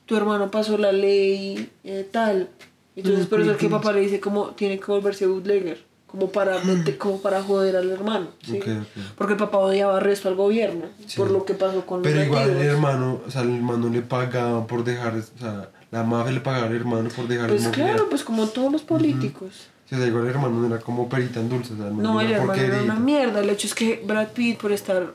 [0.07, 2.51] tu hermano pasó la ley, eh, tal.
[2.99, 6.30] Entonces, por eso es que el papá le dice como, tiene que volverse bootlegger, como
[6.30, 6.59] para,
[6.99, 8.59] como para joder al hermano, ¿sí?
[8.59, 9.03] Ok, ok.
[9.16, 11.16] Porque el papá odiaba resto al gobierno, Sí.
[11.16, 14.03] por lo que pasó con Pero los igual el hermano, o sea, el hermano le
[14.03, 18.09] pagaba por dejar, o sea, la mafia le pagaba al hermano por dejar Pues claro,
[18.09, 19.68] pues como todos los políticos.
[19.88, 21.96] Sí, o sea, igual el hermano no era como perita en dulce, o sea, el
[21.96, 23.40] No, el hermano era una mierda.
[23.40, 25.12] El hecho es que Brad Pitt, por estar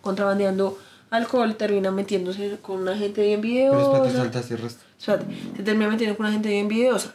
[0.00, 0.78] contrabandeando
[1.10, 4.16] alcohol, termina metiéndose con una gente bien Pero espérate, videosa.
[4.22, 4.82] saltaste el resto.
[4.98, 5.18] O sea,
[5.56, 7.14] se termina metiendo con una gente bien videosa.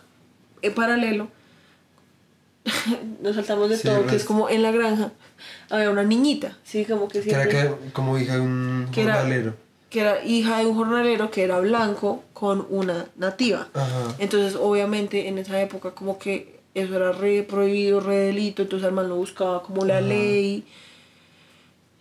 [0.62, 1.28] En paralelo,
[3.22, 5.12] nos saltamos de Sí, todo, que es como en la granja
[5.70, 7.76] había una niñita, sí, como que Que era siempre...
[7.86, 9.56] que, como hija de un que era, jornalero.
[9.90, 13.68] que era hija de un jornalero que era blanco con una nativa.
[13.74, 14.16] Ajá.
[14.20, 18.94] Entonces, obviamente, en esa época como que eso era re prohibido, re delito, entonces el
[18.94, 20.08] man lo buscaba como la Ajá.
[20.08, 20.64] ley.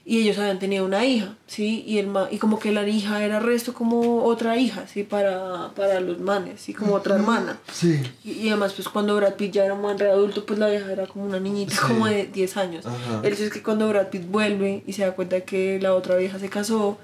[0.05, 1.85] Y ellos habían tenido una hija, ¿sí?
[1.87, 5.05] Y, el ma- y como que la hija era resto como otra hija, ¿sí?
[5.05, 6.75] Para, para los manes, ¿sí?
[6.75, 7.59] Como otra hermana.
[7.73, 8.03] Sí.
[8.25, 10.69] Y, y además, pues cuando Brad Pitt ya era un man re adulto, pues la
[10.69, 11.81] vieja era como una niñita, Sí.
[11.87, 12.85] como de 10 años.
[12.85, 13.21] Ajá.
[13.23, 16.17] El hecho es que cuando Brad Pitt vuelve y se da cuenta que la otra
[16.17, 16.99] vieja se casó,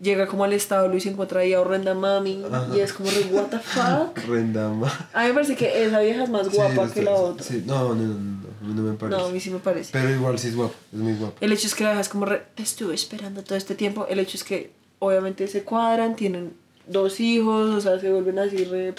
[0.00, 2.42] llega como al establo y se encuentra ahí a horrenda mami.
[2.50, 2.68] Ajá.
[2.74, 4.18] Y es como re, what the fuck.
[4.28, 4.92] Rendama.
[5.12, 7.44] A mí me parece que esa vieja es más guapa Sí, que la otra.
[7.44, 9.18] Sí, no, no, no, no, a mí no me parece.
[9.18, 9.90] no, a mí sí me parece.
[9.92, 11.36] Pero igual sí es guapo, es muy guapo.
[11.40, 14.06] El hecho es que la vieja es como re, te estuve esperando todo este tiempo.
[14.08, 16.52] El hecho es que obviamente se cuadran, tienen
[16.86, 18.94] dos hijos, o sea, se vuelven así re,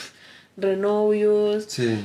[0.58, 1.66] re novios.
[1.68, 2.00] Sí.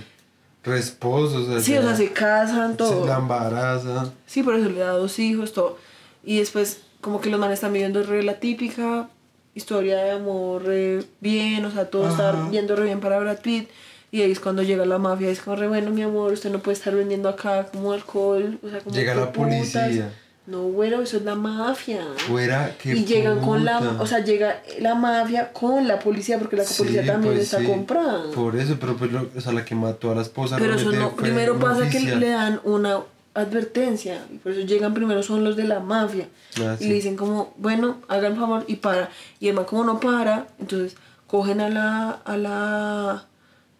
[0.62, 3.02] Resposo, o sea, Sí, o sea, se casan, todo.
[3.02, 4.12] se la embaraza.
[4.26, 5.78] Sí, por eso le da dos hijos, todo.
[6.22, 9.08] Y después, como que los manes están viviendo re la típica
[9.54, 13.68] historia de amor re bien, o sea, todo está yendo re bien para Brad Pitt.
[14.12, 16.58] Y ahí es cuando llega la mafia, es como re bueno, mi amor, usted no
[16.58, 20.12] puede estar vendiendo acá como alcohol, o sea, como Llega la policía.
[20.46, 22.00] No, bueno, eso es la mafia.
[22.26, 26.56] Fuera, que y llegan con la, o sea, llega la mafia con la policía, porque
[26.56, 27.66] la Sí, policía también pues está sí.
[27.66, 28.32] comprada.
[28.34, 30.90] Por eso, pero pues, lo- o sea, la que mató a la esposa Pero eso
[30.90, 32.98] no, primero pasa que le dan una
[33.34, 36.28] advertencia y por eso llegan primero son los de la mafia
[36.60, 40.00] Ah, y le dicen como bueno hagan favor y para y el man como no
[40.00, 43.26] para entonces cogen a la a la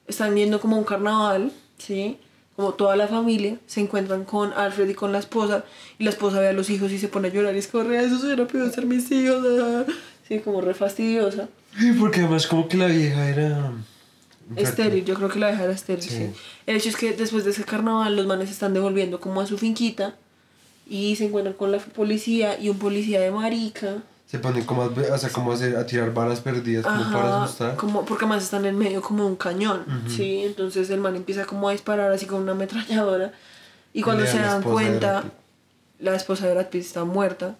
[0.07, 2.19] están viendo como un carnaval sí
[2.55, 5.65] como toda la familia se encuentran con Alfred y con la esposa
[5.99, 7.85] y la esposa ve a los hijos y se pone a llorar y es como
[7.85, 9.85] re eso se lo pido ser mis hijos ah".
[10.29, 11.49] sí como re fastidiosa.
[11.79, 13.73] Sí, porque además como que la vieja era...
[14.57, 16.11] Estéril, yo creo que la era estéril, Sí.
[16.11, 16.31] sí.
[16.67, 19.47] El hecho es que después de ese carnaval los manes se están devolviendo como a
[19.47, 20.15] su finquita
[20.89, 24.87] y se encuentran con la policía y un policía de marica Se ponen como a,
[24.87, 27.77] o sea, como a, hacer- a tirar balas perdidas como para Ajá, asustar.
[27.77, 30.43] como porque además están en medio como de un cañón, ¿sí?
[30.45, 33.33] Entonces el man empieza como a disparar así con una ametralladora
[33.93, 35.25] y cuando se dan cuenta,
[35.99, 37.57] la esposa de Brad Pitt está muerta.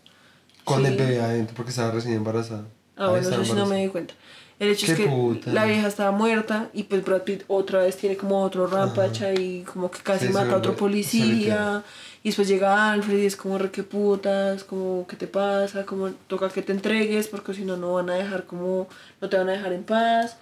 [0.65, 0.99] Con el Sí.
[0.99, 2.65] bebé adentro porque estaba recién embarazada.
[2.97, 4.15] Ah, Ahí bueno, eso sí no me di cuenta.
[4.61, 5.53] El hecho es que puta.
[5.53, 9.63] la vieja estaba muerta y pues Brad Pitt otra vez tiene como otro rampacha y
[9.63, 11.83] como que casi Sí, mata a otro policía.
[12.23, 16.11] Y después llega Alfred y es como re que putas, como qué te pasa, como
[16.29, 18.87] toca que te entregues porque si no no van a dejar como,
[19.23, 20.37] no te van a dejar en paz.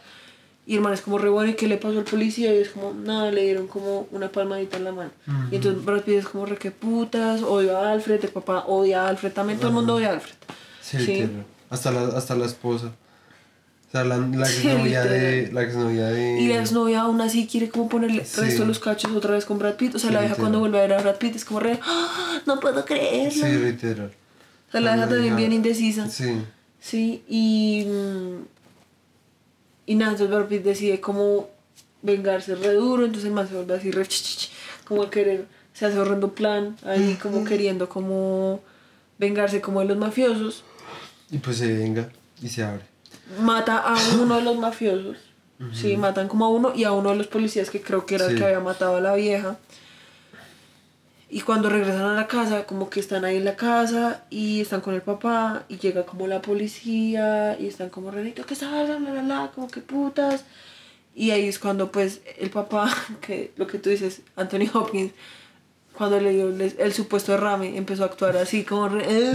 [0.66, 2.52] Y el man es como re bueno, ¿y qué le pasó al policía?
[2.52, 5.10] Y es como, nada, le dieron como una palmadita en la mano.
[5.52, 9.04] Y entonces Brad Pitt es como re que putas, odio a Alfred, el papá odia
[9.04, 10.34] a Alfred, también todo el mundo odia a Alfred.
[10.82, 11.44] Sí, literal.
[11.70, 12.90] Hasta la, hasta la esposa.
[13.88, 15.50] O sea, la, la Sí, exnovia de.
[15.52, 16.40] La exnovia de.
[16.42, 18.40] Y la exnovia aún así quiere como ponerle el Sí.
[18.42, 19.94] resto de los cachos otra vez con Brad Pitt.
[19.94, 20.40] O sea, Sí, la vieja literal.
[20.42, 23.46] cuando vuelve a ver a Brad Pitt es como re, "Ah, no puedo creerlo.
[23.46, 24.12] Sí, literal.
[24.68, 26.08] o sea, la La también bien indecisa.
[26.08, 26.42] Sí.
[26.80, 27.86] Sí, y.
[27.86, 28.44] mm,
[29.86, 31.48] Y nada, entonces Brad Pitt decide como
[32.02, 34.06] vengarse re duro, entonces el man se vuelve así re
[34.84, 38.60] como a querer, se hace horrendo plan, ahí como queriendo como
[39.18, 40.62] vengarse como de los mafiosos.
[41.30, 42.10] Y pues se venga
[42.42, 42.82] y se abre.
[43.40, 45.16] Mata a uno de los mafiosos,
[45.72, 48.26] sí, matan como a uno y a uno de los policías que creo que era
[48.26, 49.56] el que había matado a la vieja.
[51.30, 54.80] Y cuando regresan a la casa, como que están ahí en la casa y están
[54.80, 59.12] con el papá y llega como la policía y están como Renito, que salgan, la,
[59.12, 60.44] la, la, como que putas.
[61.14, 62.88] Y ahí es cuando pues el papá,
[63.20, 65.12] que lo que tú dices, Anthony Hopkins,
[65.92, 68.88] cuando le dio el, supuesto derrame, empezó a actuar así como...
[68.88, 69.30] re- "Eh".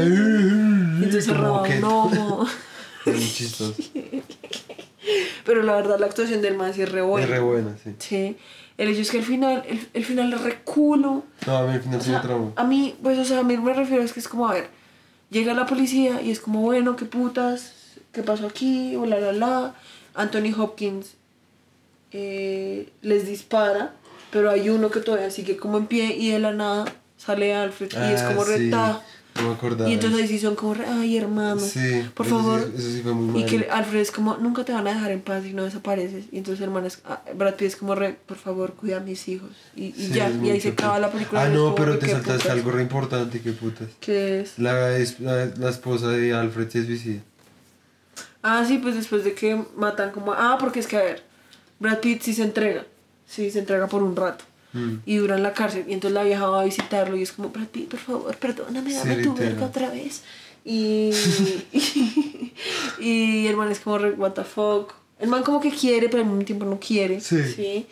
[1.04, 2.48] Entonces un ojo.
[3.06, 3.76] Es muy chistoso.
[5.46, 7.26] Pero la verdad la actuación del man sí es re buena.
[7.26, 7.96] Es re buena, sí.
[8.00, 8.38] Sí.
[8.78, 11.24] El hecho es que el final, el, el final es re culo.
[11.46, 13.74] No, a mí al final sí me a mí, pues, o sea, a mí me
[13.74, 14.70] refiero es que es como, a ver,
[15.30, 17.74] llega la policía y es como, bueno, qué putas,
[18.12, 19.76] qué pasó aquí, o la, la, la.
[20.16, 21.16] Anthony Hopkins
[22.12, 23.94] eh, les dispara,
[24.32, 26.86] pero hay uno que todavía sigue como en pie y de la nada
[27.18, 29.02] sale Alfred y es Ah, como sí, reta.
[29.36, 29.90] No me acordaba.
[29.90, 32.72] Y entonces ahí sí son como, re, ay, hermano, Sí, por eso sí- favor.
[32.78, 33.68] eso sí fue muy y que.
[33.70, 36.26] Alfred es como, nunca te van a dejar en paz y no desapareces.
[36.32, 39.00] Y entonces el man es, ah, Brad Pitt es como, re, por favor, cuida a
[39.00, 39.50] mis hijos.
[39.76, 41.44] Y, y ya, y ahí se acaba la película.
[41.44, 42.52] Ah, no, como, pero te saltaste putas.
[42.52, 43.88] algo re importante, qué putas.
[44.00, 44.60] ¿Qué es?
[44.60, 47.22] La, es- la, la esposa de Alfred se suicida.
[48.44, 50.34] Ah, sí, pues después de que matan como...
[50.34, 51.24] Ah, porque es que, a ver,
[51.80, 52.86] Brad Pitt sí se entrega.
[53.26, 54.44] Sí, se entrega por un rato.
[54.74, 54.96] Mm.
[55.06, 55.86] Y dura en la cárcel.
[55.88, 58.90] Y entonces la vieja va a visitarlo y es como, Brad Pitt, por favor, perdóname,
[58.92, 60.24] Sí, dame tu verga otra vez.
[60.66, 61.12] Y,
[63.00, 64.94] y, el man es como, what the fuck.
[65.20, 67.20] El man como que quiere, pero al mismo tiempo no quiere.
[67.20, 67.86] Sí.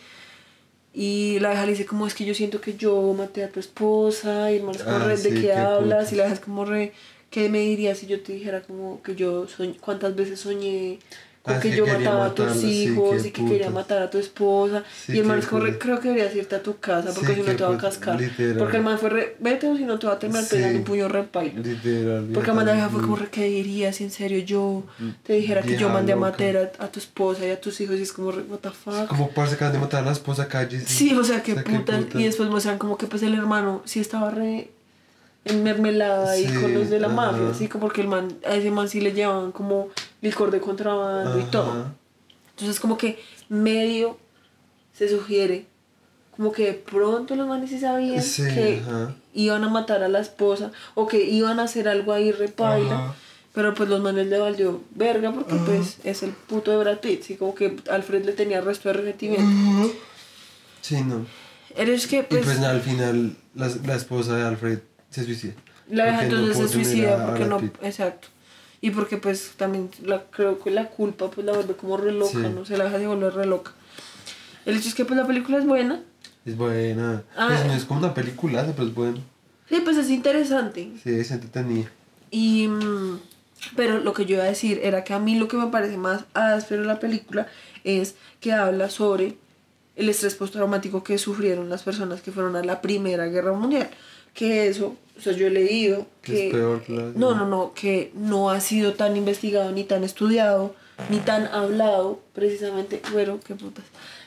[0.94, 3.60] Y la vieja le dice como, es que yo siento que yo maté a tu
[3.60, 4.50] esposa.
[4.52, 6.04] Y el man es como, Ah, re, ¿de qué qué hablas?
[6.04, 6.12] putas.
[6.12, 6.92] Y la vieja es como, re,
[7.30, 10.98] ¿qué me dirías si yo te dijera como que yo soñ cuántas veces soñé
[11.44, 14.84] Ah, que yo mataba a tus sí, hijos y que quería matar a tu esposa?
[15.06, 15.82] Sí, y el man es como, re, putas.
[15.82, 18.20] creo que deberías irte a tu casa porque Sí, si no te va a cascar.
[18.20, 18.58] literal.
[18.58, 20.84] Porque el man fue re, vete o si no te va a terminar pegando un
[20.84, 21.60] puño re paila.
[21.60, 22.28] Literal.
[22.32, 23.02] Porque vieja, la vieja fue mm.
[23.02, 24.84] como, re, ¿qué dirías si en serio yo
[25.24, 27.96] te dijera que yo mandé a matar a, a tu esposa y a tus hijos?
[27.96, 29.08] Y es como, re, what the fuck.
[29.08, 30.80] Como parce acaban de matar a la esposa calle.
[30.86, 32.04] Sí, o sea, qué O sea, qué putas.
[32.14, 34.70] Y después muestran como que pues el hermano sí estaba re
[35.44, 38.70] en mermelada Sí, con los de la mafia, así como porque el man, a ese
[38.70, 39.88] man sí le llevaban como
[40.22, 41.92] licor de contrabando y todo.
[42.56, 43.18] Entonces como que
[43.50, 44.18] medio
[44.94, 45.66] se sugiere
[46.36, 49.14] como que de pronto los manes sí sabían Sí, que ajá.
[49.34, 53.14] iban a matar a la esposa o que iban a hacer algo ahí repaila.
[53.52, 57.22] Pero pues los manes le valió verga porque pues es el puto de Brad Pitt,
[57.22, 59.92] sí, como que Alfred le tenía resto de resentimiento.
[60.80, 61.26] Sí, no.
[61.76, 62.44] Eres que y pues...
[62.44, 64.78] pues nada, al final la, la esposa de Alfred
[65.10, 65.52] se suicida.
[65.90, 68.28] La no entonces se suicida porque no, exacto.
[68.82, 72.32] Y porque pues también la, creo que la culpa pues la vuelve como re loca,
[72.32, 72.46] Sí.
[72.54, 73.72] no sé, la deja de volver re loca.
[74.66, 76.02] El hecho es que pues la película es buena.
[76.44, 77.22] Es buena.
[77.36, 77.46] Ah.
[77.48, 79.18] Pues no es como una película, pero es bueno.
[79.68, 80.92] Sí, pues es interesante.
[81.02, 81.88] Sí, es entretenida.
[82.30, 83.20] Y mm,
[83.76, 85.96] pero lo que yo iba a decir era que a mí lo que me parece
[85.96, 87.46] más áspero de la película
[87.84, 89.36] es que habla sobre
[89.94, 93.90] el estrés postraumático que sufrieron las personas que fueron a la Primera Guerra Mundial.
[94.34, 97.72] Que eso, o sea, yo he leído Que es peor que la- No, no, no,
[97.74, 100.74] que no ha sido tan investigado, ni tan estudiado,
[101.10, 103.84] ni tan hablado, precisamente, bueno, qué putas,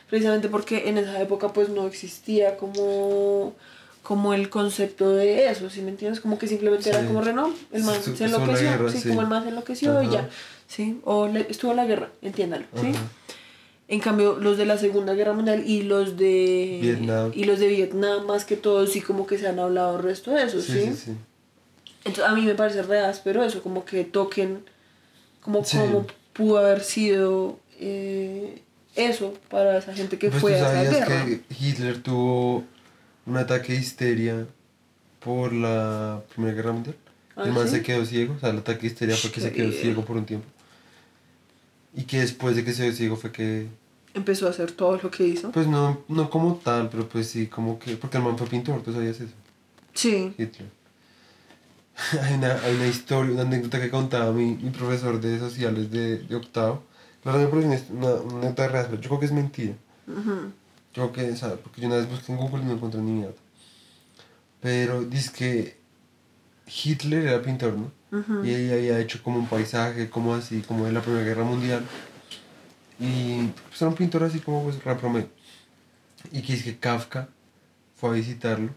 [0.09, 3.53] precisamente porque en esa época pues no existía como,
[4.03, 6.19] como el concepto de eso, ¿sí me entiendes?
[6.19, 9.07] Como que simplemente era como Renault, el man se enloqueció, guerra, sí, sí.
[9.09, 10.13] como el man se enloqueció y Ajá.
[10.15, 10.29] ya,
[10.67, 10.99] ¿sí?
[11.05, 12.91] O le- estuvo la guerra, entiéndalo, ¿sí?
[13.87, 17.31] En cambio, los de la Segunda Guerra Mundial y los de Vietnam.
[17.35, 20.31] y los de Vietnam más que todo sí como que se han hablado el resto
[20.31, 20.79] de eso, Sí, ¿sí?
[20.87, 21.11] sí, sí.
[22.03, 24.63] Entonces a mí me parece re pero eso, como que toquen
[25.41, 28.61] como cómo pudo haber sido eh,
[28.95, 31.25] eso para esa gente que Pues fue a esa sabías guerra.
[31.25, 32.63] que Hitler tuvo
[33.27, 34.47] un ataque de histeria
[35.19, 36.95] por la Primera Guerra Mundial.
[37.35, 39.51] ¿Ah, el man se quedó ciego, o sea, el ataque de histeria fue que se
[39.51, 40.47] quedó ciego por un tiempo.
[41.95, 43.67] Y que después de que se ciego fue que,
[44.13, 45.51] Empezó a hacer todo lo que hizo.
[45.51, 48.81] pues no, no como tal, pero pues sí, como que, porque el man fue pintor,
[48.81, 49.33] tú sabías eso,
[49.93, 50.33] Sí.
[50.37, 50.69] Hitler.
[52.21, 56.19] hay, una, hay una historia, una anécdota que contaba mi, mi profesor de sociales de,
[56.19, 56.83] de octavo.
[57.23, 59.73] La verdad parece una, anécdota real, pero yo creo que es mentira.
[60.93, 63.11] Yo que, o sea, porque yo una vez busqué en Google y no encontré ni
[63.11, 63.35] mierda.
[64.61, 65.77] Pero dice que
[66.67, 67.91] Hitler era pintor, ¿no?
[68.43, 71.83] Y él había hecho como un paisaje, como así, como de la Primera Guerra Mundial.
[72.99, 74.77] Y pues era un pintor así como pues.
[76.31, 77.27] Y que dice que Kafka
[77.95, 78.69] fue a visitarlo.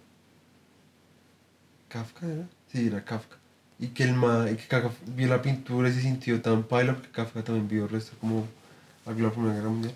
[1.89, 2.49] ¿Kafka era?
[2.73, 3.37] Sí, era Kafka.
[3.79, 6.95] Y que el ma, y que Kafka vio la pintura y se sintió tan paila
[6.95, 8.47] porque Kafka también vio el resto como
[9.07, 9.95] algo de la Primera Guerra Mundial.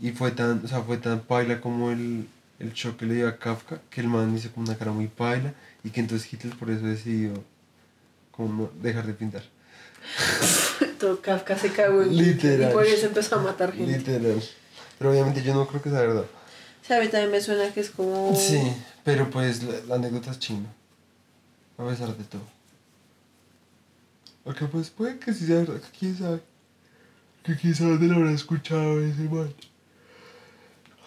[0.00, 2.26] Y fue tan, o sea, fue tan paila como el,
[2.58, 5.08] el shock que le dio a Kafka que el man hizo como una cara muy
[5.08, 5.52] paila
[5.84, 7.34] y que entonces Hitler por eso decidió
[8.32, 9.42] como no dejar de pintar.
[10.98, 12.70] Todo Kafka se cagó en Literal.
[12.70, 13.98] Y por eso empezó a matar gente.
[13.98, 14.42] Literal.
[14.98, 16.24] Pero obviamente yo no creo que sea verdad.
[16.24, 18.34] O sea, a mí también me suena que es como...
[18.34, 18.60] Sí,
[19.04, 20.68] pero pues la, la anécdota es china.
[21.78, 22.42] A pesar de todo.
[24.44, 26.40] Aunque pues puede que sí sea verdad, que quién sabe.
[27.44, 29.54] Que quién sabe dónde lo habrá escuchado ese man.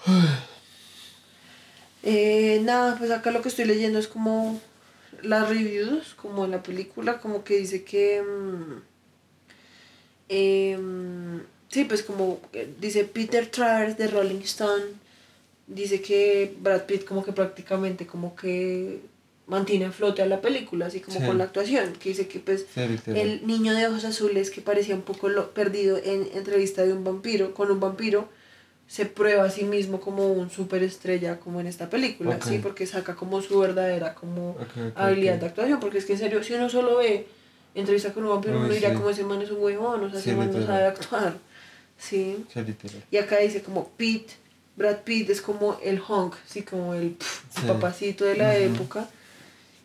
[2.08, 4.62] Eh, nada, pues acá lo que estoy leyendo es como
[5.26, 8.22] las reviews, como en la película, como que dice que...
[8.22, 8.82] mm,
[10.30, 12.40] em, sí, pues como
[12.80, 14.84] dice Peter Travers de Rolling Stone,
[15.68, 19.00] dice que Brad Pitt como que prácticamente como que
[19.48, 21.26] mantiene a flote a la película, así como Sí.
[21.26, 24.96] con la actuación, que dice que pues Sí, el niño de ojos azules que parecía
[24.96, 28.28] un poco lo- perdido en entrevista de un vampiro, con un vampiro,
[28.88, 32.44] se prueba a sí mismo como un superestrella como en esta película, Ok.
[32.46, 32.60] ¿sí?
[32.60, 36.20] Porque saca como su verdadera como Ok, ok, habilidad de actuación, porque es que en
[36.20, 37.28] serio, si uno solo ve
[37.74, 38.96] entrevista con un vampiro, uno diría sí.
[38.96, 41.38] como ese man es un huevón, o sea, Sí, ese man no sabe actuar,
[41.98, 42.46] ¿sí?
[42.54, 42.88] Sí.
[43.12, 44.34] Y acá dice como Pete,
[44.76, 48.76] Brad Pitt es como el honk, sí, como el, pf, el papacito de la Ujú.
[48.76, 49.10] época.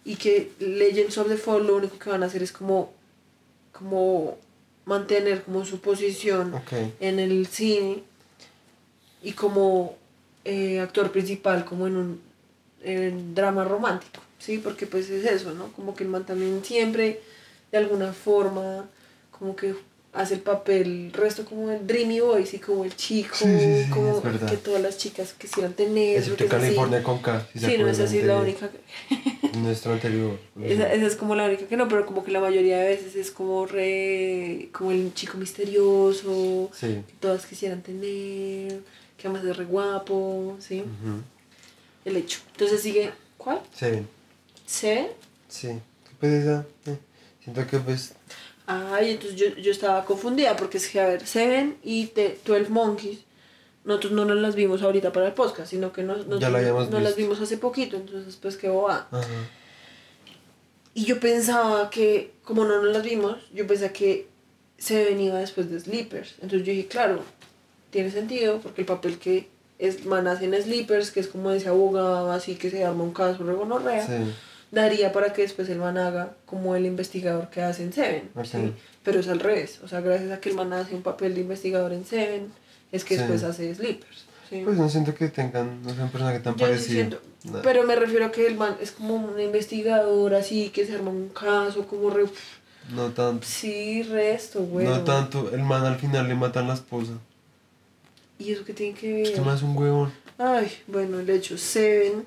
[0.04, 2.92] Y que Legends of the Fall lo único que van a hacer es como,
[3.72, 4.38] como
[4.84, 6.52] mantener como su posición
[7.00, 8.02] en el cine
[9.22, 9.96] y como
[10.44, 12.20] eh, actor principal como en un
[12.82, 14.58] en drama romántico, ¿sí?
[14.58, 15.70] Porque pues es eso, ¿no?
[15.72, 17.20] Como que el man también siempre
[17.70, 18.88] de alguna forma
[19.38, 19.74] como que
[20.12, 22.58] hace el papel, resto como el dreamy boy, ¿sí?
[22.58, 26.18] Como el chico, Sí, sí, sí, como que todas las chicas quisieran tener.
[26.18, 26.50] Excepto así.
[26.50, 27.46] California con K.
[27.52, 28.70] si se Sí, no, es la acuerdan de única.
[28.70, 30.38] que- Nuestro anterior.
[30.64, 33.14] Esa, esa es como la única que no, pero como que la mayoría de veces
[33.14, 34.68] es como re.
[34.72, 38.80] como el chico misterioso, que todas quisieran tener,
[39.20, 40.84] que además es re guapo, ¿sí?
[42.04, 42.40] El hecho.
[42.52, 43.12] Entonces sigue.
[43.36, 43.60] ¿Cuál?
[43.74, 44.08] Seven.
[44.66, 45.10] ¿C?
[45.48, 45.78] Sí.
[46.18, 46.64] Pues esa.
[46.86, 46.98] eh,
[47.42, 48.14] Siento que pues.
[48.66, 52.68] Ay, entonces yo, yo estaba confundida porque es que, a ver, Seven y The 12
[52.70, 53.18] Monkeys,
[53.84, 56.58] nosotros no nos las vimos ahorita para el podcast, sino que nos, nos- Ya la
[56.58, 59.08] habíamos nos las vimos hace poquito, entonces pues qué boba.
[59.10, 59.26] Ajá.
[60.94, 64.28] Y yo pensaba que, como no nos las vimos, yo pensaba que
[64.78, 66.34] Seven iba después de Sleepers.
[66.42, 67.22] Entonces yo dije, claro,
[67.90, 71.68] tiene sentido, porque el papel que es, man hace en Sleepers, que es como ese
[71.68, 74.32] abogado así que se arma un caso regonorrea, Sí.
[74.70, 78.30] daría para que después el man haga como el investigador que hace en Seven.
[78.34, 78.44] Ok.
[78.44, 78.72] ¿sí?
[79.02, 79.80] Pero es al revés.
[79.82, 82.52] O sea, gracias a que el man hace un papel de investigador en Seven,
[82.92, 83.20] es que Sí.
[83.20, 84.24] después hace Sleepers.
[84.50, 85.80] Pues no siento que tengan.
[85.82, 87.62] No sea un personaje tan siento- Nada.
[87.62, 91.10] Pero me refiero a que el man es como un investigador así, que se arma
[91.10, 92.24] un caso, como re...
[92.92, 93.46] No tanto.
[93.46, 94.86] Sí, resto, güey.
[94.86, 95.50] No tanto.
[95.54, 97.12] El man al final le matan la esposa.
[98.40, 99.26] ¿Y eso qué tiene que ver?
[99.26, 100.10] Este es un huevón.
[100.38, 102.26] Ay, bueno, el hecho Seven.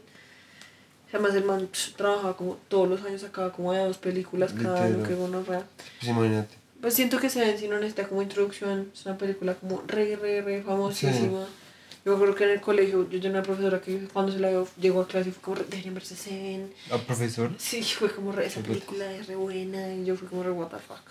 [1.12, 4.88] Además el man psh, trabajaba como todos los años sacaba como de dos películas cada
[4.88, 5.08] Literal.
[5.08, 5.60] que bueno, re.
[6.00, 6.56] Pues imagínate.
[6.82, 10.42] Pues siento que Seven si no necesita como introducción, es una película como re, re,
[10.42, 11.46] re famosísima.
[12.06, 14.68] Yo acuerdo que en el colegio yo tenía una profesora que cuando se la vio,
[14.80, 16.74] llegó a clase y fue como, re, deberían verse Seven.
[16.92, 17.52] ¿A profesor?
[17.58, 18.70] Sí, fue como re, esa putas.
[18.84, 21.02] película es re buena y yo fui como re, what the fuck.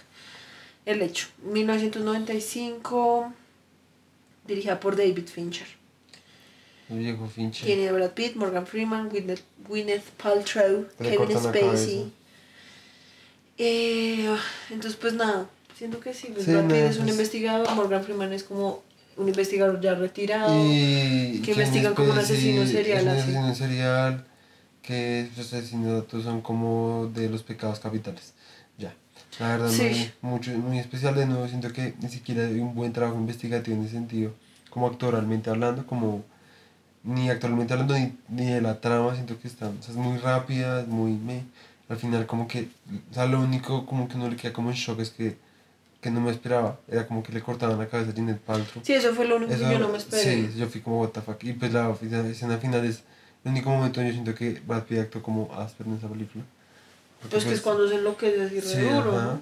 [0.84, 3.32] El hecho, 1995,
[4.46, 5.66] dirigida por David Fincher.
[6.88, 7.64] Viejo Fincher.
[7.66, 12.12] Tiene a Brad Pitt, Morgan Freeman, Gwyneth, Gwyneth Paltrow, Le Kevin Spacey.
[13.58, 14.28] Eh,
[14.70, 16.28] entonces, pues nada, siento que sí.
[16.32, 18.82] pues Sí, Brad Pitt nada, es un pues- investigador, Morgan Freeman es como
[19.16, 20.52] un investigador ya retirado.
[20.66, 23.20] Y que Kevin investigan como un asesino serial, un así.
[23.20, 24.24] asesino serial.
[24.82, 28.32] que los asesinatos son como de los pecados capitales.
[29.40, 30.10] La verdad, Sí.
[30.20, 31.14] muy, mucho, muy especial.
[31.14, 34.32] De nuevo, siento que ni siquiera hay un buen trabajo investigativo en ese sentido,
[34.70, 36.24] como actoralmente hablando, como
[37.04, 39.14] ni actualmente hablando ni, ni de la trama.
[39.14, 41.12] Siento que está, o sea, es muy rápida, muy.
[41.12, 41.44] Me,
[41.88, 42.68] al final, como que.
[43.10, 45.36] O sea, lo único como que uno le queda como en shock es que,
[46.00, 46.78] que no me esperaba.
[46.88, 48.84] Era como que le cortaban la cabeza a Janet Paltrow.
[48.84, 50.22] Sí, eso fue lo único Eso- que yo no me esperé.
[50.22, 51.42] Sí, yo fui como, what the fuck.
[51.42, 51.90] Y pues la
[52.30, 53.02] escena final es
[53.44, 56.44] el único momento yo siento que Brad Pitt actuó como áspero en esa película.
[57.30, 59.24] Pues que es cuando se enloquece así re Sí, duro, ajá.
[59.34, 59.40] ¿no?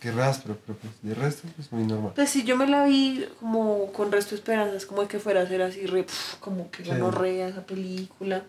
[0.00, 2.12] Que re áspero, pero pues de resto es muy normal.
[2.16, 5.42] Pues sí, yo me la vi como con resto de esperanzas, como de que fuera
[5.42, 6.90] a ser así, re, pf, como que Sí.
[6.90, 8.42] gonorrea esa película.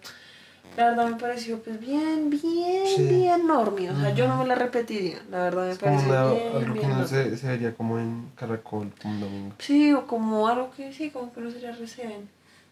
[0.75, 3.03] La verdad me pareció pues bien, bien, Sí.
[3.03, 3.91] bien normie.
[3.91, 5.21] O sea, yo no me la repetiría.
[5.29, 7.07] La verdad me Es como pareció una- bien, algo que bien no normie.
[7.07, 9.55] se, se vería como en Caracol, como un domingo.
[9.59, 12.27] Sí, o como algo que sí, como que no sería re zen.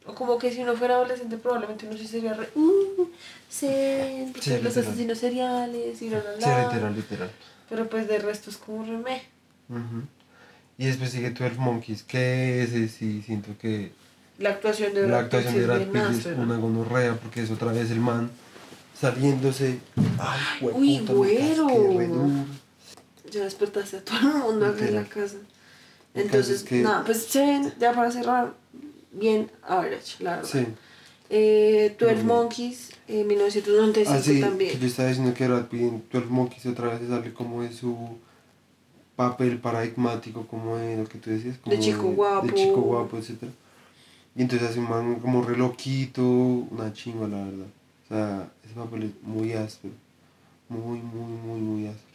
[0.05, 2.49] O como que si uno fuera adolescente probablemente uno sí sería re...
[2.55, 3.05] Uh,
[3.49, 4.67] Sí, los literal.
[4.67, 6.67] asesinos seriales y la la Sí, la.
[6.67, 7.31] literal, literal.
[7.69, 9.21] Pero pues de resto es como re meh.
[9.69, 10.03] Ujú.
[10.77, 13.91] Y después sigue 12 Monkeys, que ese sí siento que
[14.39, 17.41] La actuación de la Brad Pitt actuación sí de Brad Pitt es una gonorrea porque
[17.43, 18.31] es otra vez el man
[18.99, 19.79] saliéndose.
[20.19, 21.67] Ay, Uy, güero.
[23.31, 25.37] Ya despertaste a todo el mundo acá en la casa.
[26.13, 28.53] Entonces, caso es que- nada, pues se ven, ya para cerrar,
[29.11, 30.49] bien average, la verdad.
[30.49, 30.65] Sí.
[31.29, 32.27] Eh, 12 Muy bien.
[32.27, 34.79] Monkeys, eh, 1995 Ah, sí, que también.
[34.79, 37.95] yo estaba diciendo que Brad Pitt en 12 Monkeys otra vez sale como de su
[39.15, 42.47] papel paradigmático, como de lo que tú decías, como chico guapo.
[42.47, 43.43] de chico guapo, etc.
[44.35, 47.67] Y entonces hace un man como re loquito, una chingua, la verdad.
[48.05, 49.93] O sea, ese papel es muy áspero,
[50.69, 52.07] muy, muy, muy, muy áspero.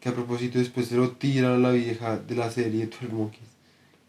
[0.00, 3.42] Que a propósito después se lo tiran a la vieja de la serie 12 Monkeys,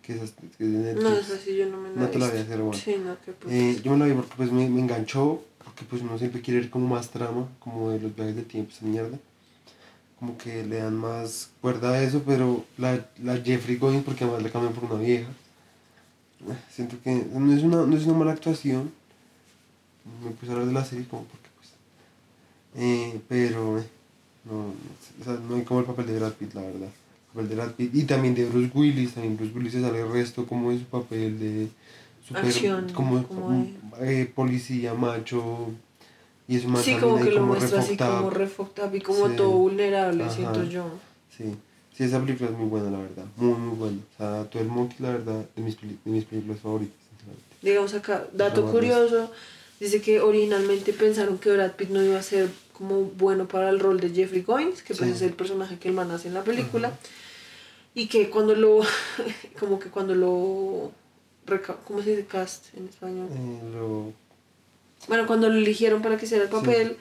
[0.08, 1.04] que es, que es de Netflix.
[1.04, 2.74] No, es así, yo no me la No te la voy a hacer, bueno.
[2.82, 3.52] Sí, no, qué putas.
[3.52, 6.62] Eh, yo me la vi porque pues me, me enganchó, porque pues uno siempre quiere
[6.62, 9.20] ver como más trama, como de los viajes de tiempo, esa mierda.
[10.18, 14.44] Como que le dan más cuerda a eso, pero la, la Jeffrey Goins, porque además
[14.44, 15.28] la cambian por una vieja.
[16.72, 18.92] Siento que no es una, no es una mala actuación.
[20.24, 21.70] Me puse a hablar de la serie como porque pues...
[22.76, 23.84] eh, pero eh,
[24.46, 24.74] no, no,
[25.22, 26.90] o sea, no hay como el papel de Brad Pitt, la verdad.
[27.38, 30.02] El papel de Brad Pitt y también de Bruce Willis, también Bruce Willis se sale
[30.02, 31.68] el resto como de su papel de
[32.28, 33.68] super, Acción, como, como
[34.02, 35.70] eh, policía macho
[36.48, 39.34] y eso más Sí, como que lo como muestra así como up y como Sí.
[39.36, 40.34] todo vulnerable, Ajá.
[40.34, 40.86] siento yo.
[41.36, 41.44] Sí,
[41.96, 43.26] sí, esa película es muy buena, la verdad.
[43.36, 43.98] Muy, muy buena.
[43.98, 46.96] O sea, todo el Monkey, la verdad, de mis, de mis películas favoritas.
[47.62, 49.32] Digamos acá, dato más curioso,
[49.80, 53.80] dice que originalmente pensaron que Brad Pitt no iba a ser como bueno para el
[53.80, 55.16] rol de Jeffrey Goins, que pues Sí.
[55.16, 56.94] es el personaje que el man hace en la película,
[57.98, 58.82] y que cuando lo,
[59.60, 60.92] como que cuando lo,
[61.84, 63.28] ¿cómo se dice cast en español?
[63.32, 64.14] Eh, lo,
[65.08, 66.96] Bueno, cuando lo eligieron para que hiciera el papel,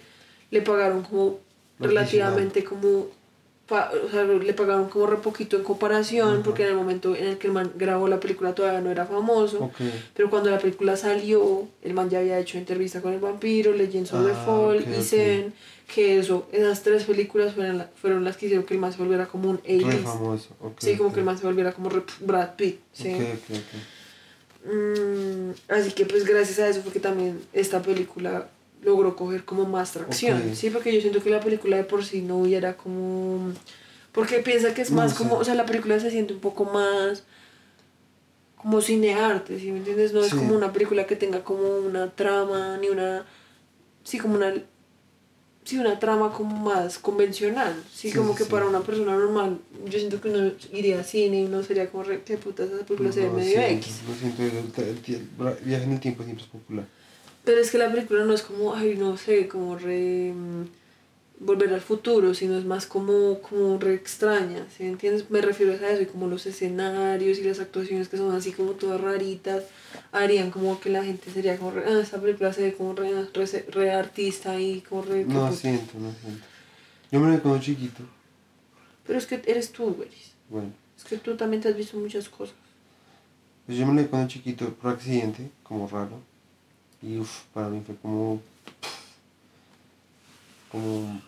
[0.51, 1.38] le pagaron como
[1.78, 3.09] relativamente como...
[3.67, 7.25] pa- o sea, le pagaron como re poquito en comparación, porque en el momento en
[7.27, 9.71] el que el man grabó la película todavía no era famoso.
[10.14, 14.12] Pero cuando la película salió, el man ya había hecho entrevista con el vampiro, Legends
[14.12, 15.03] of the Ah, Fall y.
[15.03, 15.53] Seven,
[15.93, 18.99] que eso, esas tres películas fueron, la- fueron las que hicieron que el man se
[18.99, 20.03] volviera como un Re A-list.
[20.05, 20.49] famoso.
[20.61, 22.81] ok, Sí, como que el man se volviera como re- Brad Pitt.
[22.93, 23.14] Sí.
[24.64, 28.49] Mm, así que pues gracias a eso fue que también esta película
[28.83, 32.22] logró coger como más tracción, sí, porque yo siento que la película de por sí
[32.22, 33.53] no hubiera como...
[34.12, 37.24] Porque piensa que es más como, o sea, la película se siente un poco más
[38.57, 40.12] como cinearte, ¿sí me entiendes?
[40.12, 43.24] No es como una película que tenga como una trama, ni una...
[44.05, 44.55] Sí, como una...
[45.64, 49.99] Sí, una trama como más convencional, sí, Sí, como que para una persona normal, yo
[49.99, 53.11] siento que uno iría a cine y no sería como, re, qué puta, esa película
[53.11, 54.01] se ve No, medio X.
[54.09, 56.87] Lo siento, el, el, el- el viaje en el tiempo siempre es popular.
[57.47, 60.32] Pero es que la película no es como, ay, no sé, como re.
[60.34, 60.64] mm,
[61.38, 65.30] volver al futuro, sino es más como, como re extraña, ¿sí entiendes?
[65.30, 68.72] Me refiero a eso y como los escenarios y las actuaciones que son así como
[68.72, 69.64] todas raritas,
[70.12, 73.11] harían como que la gente sería como, re, ah, esta película se ve como re,
[73.34, 75.24] re, re artista y como re.
[75.26, 75.53] No puta".
[75.53, 76.47] siento, no siento.
[77.12, 78.03] Yo me lo cuando chiquito.
[79.07, 80.09] Pero es que eres tú, güey.
[80.49, 82.55] Bueno, Es que tú también te has visto muchas cosas.
[83.66, 86.18] pues yo me lo cuando chiquito por accidente, como raro.
[87.07, 88.41] Y uff, para mí fue como.
[90.73, 91.23] Como.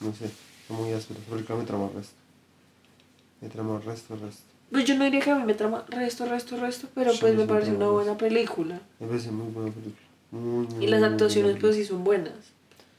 [0.00, 0.30] No sé,
[0.66, 1.20] fue muy áspero.
[1.20, 2.14] Esa película me tramó el resto.
[3.42, 4.42] Me tramó el resto, el resto.
[4.70, 7.34] Pues yo no diría que a mí me trama resto, resto, resto, pero Sí, pues
[7.34, 8.80] me me parece trama una buena película.
[8.98, 10.06] Me parece muy buena película.
[10.30, 12.32] Muy, muy, Y las muy, actuaciones pues sí son buenas.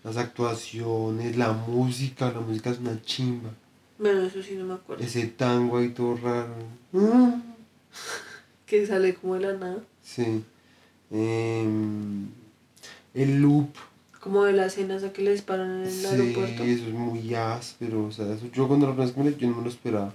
[0.04, 3.50] Las actuaciones, la música, la música es una chimba.
[3.98, 5.04] Bueno, eso sí no me acuerdo.
[5.04, 6.54] Ese tango ahí todo raro.
[8.68, 9.80] Que sale como de la nada.
[10.04, 10.44] Sí.
[11.12, 12.28] Em,
[13.14, 13.70] El loop.
[14.20, 16.64] Como de la escena esa que le disparan en el Sí, aeropuerto.
[16.64, 18.06] eso es muy áspero.
[18.06, 19.70] O sea, eso, yo cuando la primera vez que me leí, yo no me lo
[19.70, 20.14] esperaba.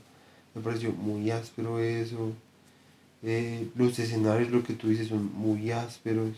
[0.55, 2.33] Me pareció muy áspero eso.
[3.23, 6.29] Eh, los escenarios, lo que tú dices, son muy ásperos.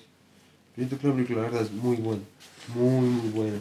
[0.76, 2.22] Yo siento que la película, la verdad, es muy buena.
[2.74, 3.56] Muy, muy buena.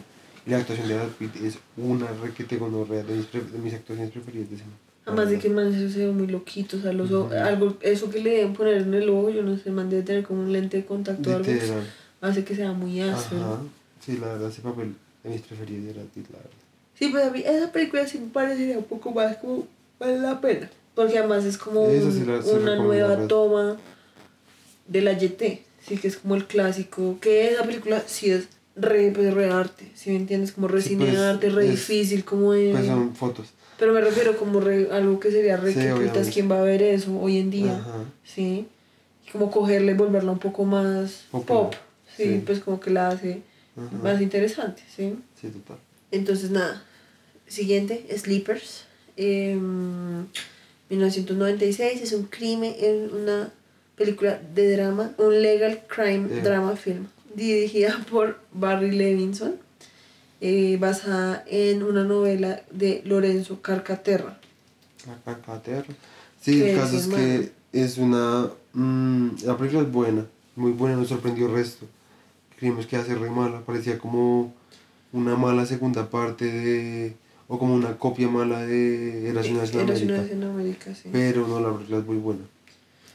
[0.46, 4.12] Y la actuación de Brad Pitt es una requete gonorrea de mis, de mis actuaciones
[4.12, 4.74] preferidas de ese man.
[5.06, 8.08] Además de que man eso se ve muy loquito, o sea, los ojos- algo, eso
[8.10, 10.52] que le deben poner en el ojo, yo no sé, man debe tener como un
[10.52, 11.44] lente de contacto o algo,
[12.22, 13.42] hace que sea muy áspero.
[13.42, 13.60] Ajá.
[14.04, 16.50] Sí, la verdad, ese papel de mis preferidos la verdad.
[16.98, 19.66] Sí, pues a mí esa película sí me parecería un poco más como
[19.98, 20.70] vale la pena.
[20.94, 23.76] Porque además es como un- sí la- sí una nueva toma
[24.86, 25.62] de la YT.
[25.86, 27.18] Sí, que es como el clásico.
[27.20, 28.46] Que esa película sí es
[28.76, 29.90] re, pues, re arte.
[29.94, 32.70] Si me entiendes, como re Sí, cine pues, arte, re es- difícil, como de.
[32.72, 33.48] Pues son fotos.
[33.78, 36.62] Pero me refiero como re- algo que sería re Sí, que putas, quién va a
[36.62, 37.76] ver eso hoy en día.
[37.76, 38.04] Ajá.
[38.24, 38.66] Sí.
[39.26, 41.62] Y como cogerla y volverla un poco más Popular.
[41.70, 41.74] pop.
[42.16, 42.42] Sí, Sí.
[42.46, 43.42] pues como que la hace
[43.76, 43.96] Ajá.
[44.02, 45.14] más interesante, ¿sí?
[45.40, 45.78] Sí, total.
[46.12, 46.82] Entonces, nada.
[47.48, 48.84] Siguiente, Sleepers.
[49.16, 50.26] em,
[50.90, 53.52] 1996 es un crimen, es una
[53.96, 56.40] película de drama, un legal crime Eh.
[56.42, 59.56] drama film, dirigida por Barry Levinson,
[60.46, 64.38] eh, basada en una novela de Lorenzo Carcaterra.
[65.06, 65.94] La cacaterra.
[66.38, 68.50] Sí, ¿Qué el caso es, es que es una.
[68.74, 71.86] mm, la película es buena, muy buena, nos sorprendió el resto.
[72.58, 74.52] Creímos que iba a ser re mala, parecía como
[75.14, 77.16] una mala segunda parte de.
[77.48, 80.26] o como una copia mala de Eras una vez en América.
[80.30, 81.08] en América, sí.
[81.10, 82.42] Pero no, la película es muy buena.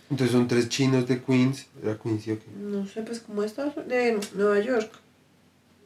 [0.09, 1.67] Entonces son tres chinos de Queens.
[1.83, 2.45] ¿Era Queens sí o qué?
[2.59, 4.91] No sé, pues como Estados de Nueva York.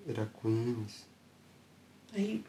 [0.07, 1.11] Era Queens.
[2.15, 2.43] Ahí,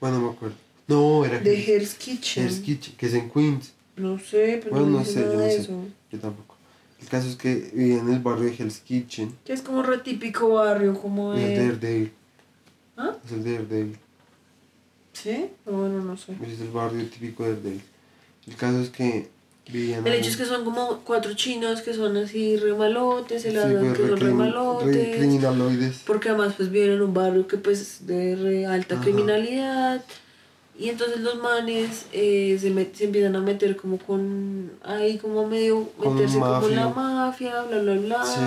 [0.00, 0.56] Bueno, no me acuerdo.
[0.88, 1.54] No, era de.
[1.76, 2.44] Hell's Kitchen.
[2.44, 3.72] Hell's Kitchen, que es en Queens.
[3.96, 5.60] No sé, pues Bueno, no, no sé, yo nada no de sé.
[5.62, 5.84] eso.
[6.10, 6.56] Yo tampoco.
[7.00, 9.36] El caso es que vivía en el barrio de Hell's Kitchen.
[9.44, 11.56] Que es como re típico barrio, como de...
[11.56, 12.12] Daredevil.
[12.96, 13.16] ¿Ah?
[13.24, 13.98] Es el Daredevil.
[15.12, 15.48] ¿Sí?
[15.66, 16.36] No, bueno, no sé.
[16.46, 17.82] Es el barrio típico de Daredevil.
[18.46, 19.28] El caso es que
[19.66, 23.56] El hecho es que son como cuatro chinos que son así re malotes, se Sí,
[23.56, 24.94] pues, que son re recrim- malotes.
[24.94, 26.02] re- criminaloides.
[26.06, 29.04] Porque además pues viven en un barrio que pues de re alta Ajá.
[29.04, 30.02] criminalidad.
[30.78, 34.72] Y entonces los manes eh, se, met- se empiezan a meter como con...
[34.82, 36.88] Ahí como medio meterse como la mafia.
[36.88, 38.24] mafia, bla, bla, bla.
[38.24, 38.40] Sí.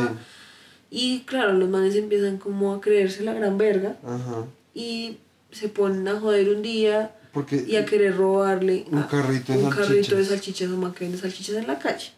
[0.91, 3.95] Y claro, los manes empiezan como a creerse la gran verga.
[4.03, 4.45] Ajá.
[4.73, 5.17] Y
[5.51, 9.69] se ponen a joder un día Porque y a querer robarle Un carrito de un
[9.69, 10.27] carrito de salchichas.
[10.29, 12.09] salchichas o man que vende salchichas en la calle.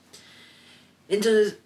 [1.10, 1.58] Entonces,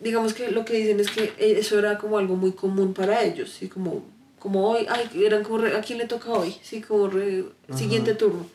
[0.00, 3.50] digamos que lo que dicen es que eso era como algo muy común para ellos,
[3.58, 3.68] ¿sí?
[3.68, 4.04] Como,
[4.38, 6.54] como hoy, ay, eran como, re- ¿a quién le toca hoy?
[6.62, 7.44] Sí, como re-
[7.74, 8.46] siguiente turno.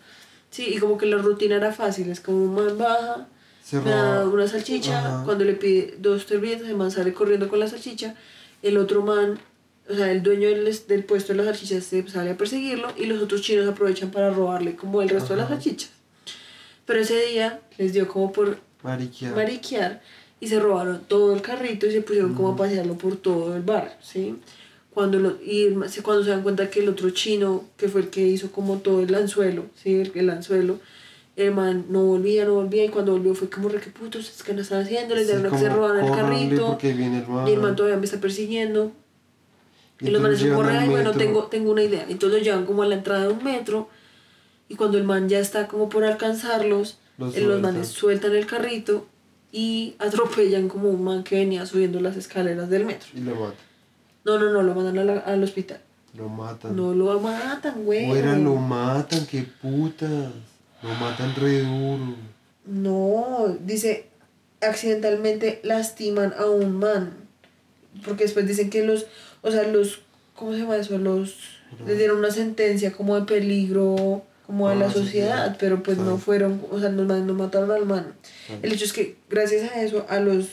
[0.49, 3.27] Sí, y como que la rutina era fácil, es como un man baja,
[3.63, 5.23] se me da una salchicha, Ajá.
[5.23, 8.15] cuando le pide dos servilletas, el man sale corriendo con la salchicha,
[8.61, 9.39] el otro man,
[9.89, 13.05] o sea, el dueño del, del puesto de las salchichas se sale a perseguirlo y
[13.07, 15.55] los otros chinos aprovechan para robarle como el resto de las Ajá.
[15.55, 15.91] salchichas.
[16.86, 19.32] Pero ese día les dio como por Mariquia.
[19.32, 20.01] mariquear
[20.39, 23.61] y se robaron todo el carrito y se pusieron como a pasearlo por todo el
[23.61, 24.36] barrio, ¿sí?
[24.93, 25.69] Cuando, lo, y
[26.03, 29.01] cuando se dan cuenta que el otro chino, que fue el que hizo como todo
[29.01, 29.95] el anzuelo, ¿sí?
[30.01, 30.79] El, el anzuelo,
[31.38, 34.43] el man no volvía, no volvía y cuando volvió fue como, re que putos, es
[34.43, 37.27] que no están haciendo, les Sí, dieron que se roban el "Córranle, carrito viene el
[37.27, 37.47] man.
[37.47, 38.91] y el man todavía me está persiguiendo.
[40.01, 42.05] Y, Y los manes se corren, bueno, tengo, tengo una idea.
[42.09, 43.89] Entonces lo llevan como a la entrada de un metro
[44.67, 48.45] y cuando el man ya está como por alcanzarlos, Los eh, los manes sueltan el
[48.45, 49.05] carrito
[49.51, 53.09] y atropellan como un man que venía subiendo las escaleras del metro.
[53.13, 53.55] Y lo matan.
[54.23, 55.81] No, no, no, lo mandan a la- al hospital.
[56.17, 56.75] Lo matan.
[56.75, 58.07] No lo matan, güey.
[58.09, 60.31] Fuera lo matan, qué putas.
[60.83, 62.15] Lo matan re duro.
[62.65, 64.07] No, dice,
[64.61, 67.13] accidentalmente lastiman a un man.
[68.05, 69.05] Porque después dicen que los,
[69.41, 70.01] o sea, los,
[70.35, 70.97] ¿cómo se llama eso?
[70.97, 71.35] Los,
[71.85, 75.55] les dieron una sentencia como de peligro, como a Ah, la sí, sociedad, sí.
[75.59, 78.13] pero pues no fueron, o sea, los manes no mataron al man.
[78.61, 80.47] El hecho es que gracias a eso, a los,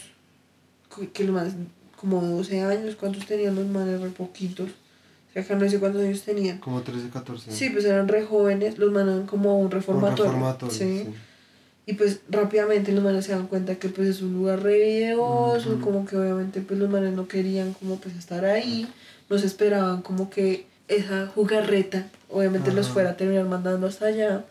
[1.13, 1.55] que los manes,
[1.97, 4.01] como 12 años, ¿cuántos tenían los manes?
[4.01, 4.71] Re poquitos.
[4.71, 6.59] O sea, acá no sé cuántos años tenían.
[6.59, 7.51] Como 13, 14.
[7.53, 10.25] Sí, pues eran re jóvenes, los mandaban como a un Un reformatorio.
[10.27, 11.05] reformatorio, sí.
[11.05, 11.15] sí.
[11.89, 15.81] Y pues rápidamente los manes se dan cuenta que pues es un lugar re videoso,
[15.81, 18.87] como que obviamente pues los manes no querían como pues estar ahí,
[19.31, 24.45] no se esperaban como que esa jugarreta obviamente los fuera a terminar mandando hasta allá.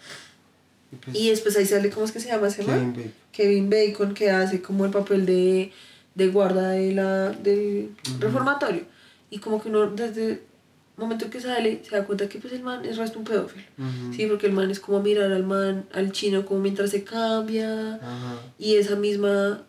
[0.92, 2.92] Y pues, Y después ahí sale, ¿cómo es que se llama ese man?
[2.92, 3.14] Kevin Bacon.
[3.32, 5.72] Kevin Bacon que hace como el papel de,
[6.16, 8.82] de guarda de la, del reformatorio.
[9.30, 10.42] Y como que uno desde
[10.98, 13.64] momento que sale se da cuenta que pues el man es resto un pedófilo.
[13.78, 14.14] Ujú.
[14.14, 17.96] Sí, porque el man es como mirar al man, al chino como mientras se cambia.
[17.96, 18.42] Ajá.
[18.58, 19.64] Y esa misma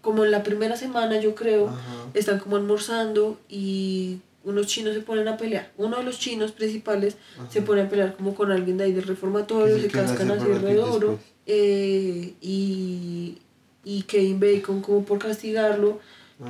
[0.00, 2.06] como en la primera semana yo creo, Ajá.
[2.14, 5.70] están como almorzando y unos chinos se ponen a pelear.
[5.78, 7.16] Uno de los chinos principales
[7.50, 10.58] se pone a pelear como con alguien de ahí del reformatorio, se cascan así duro.
[10.60, 11.18] después.
[11.46, 13.38] eh, y,
[13.84, 16.00] y Kevin Bacon como por castigarlo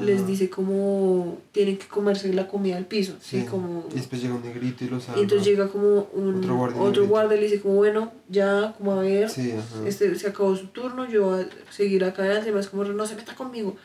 [0.00, 0.26] les Ajá.
[0.26, 3.14] dice como tienen que comerse la comida al piso.
[3.20, 3.40] ¿sí?
[3.40, 3.46] Sí.
[3.46, 5.20] Como, Y después llega un negrito y lo salva.
[5.20, 8.74] y entonces llega como un Otro guardia otro guardia y le dice como bueno, ya
[8.78, 9.52] como a ver, Sí,
[9.86, 13.14] este, se acabó su turno, yo voy a seguir acá adelante, más como no se
[13.14, 13.76] meta conmigo.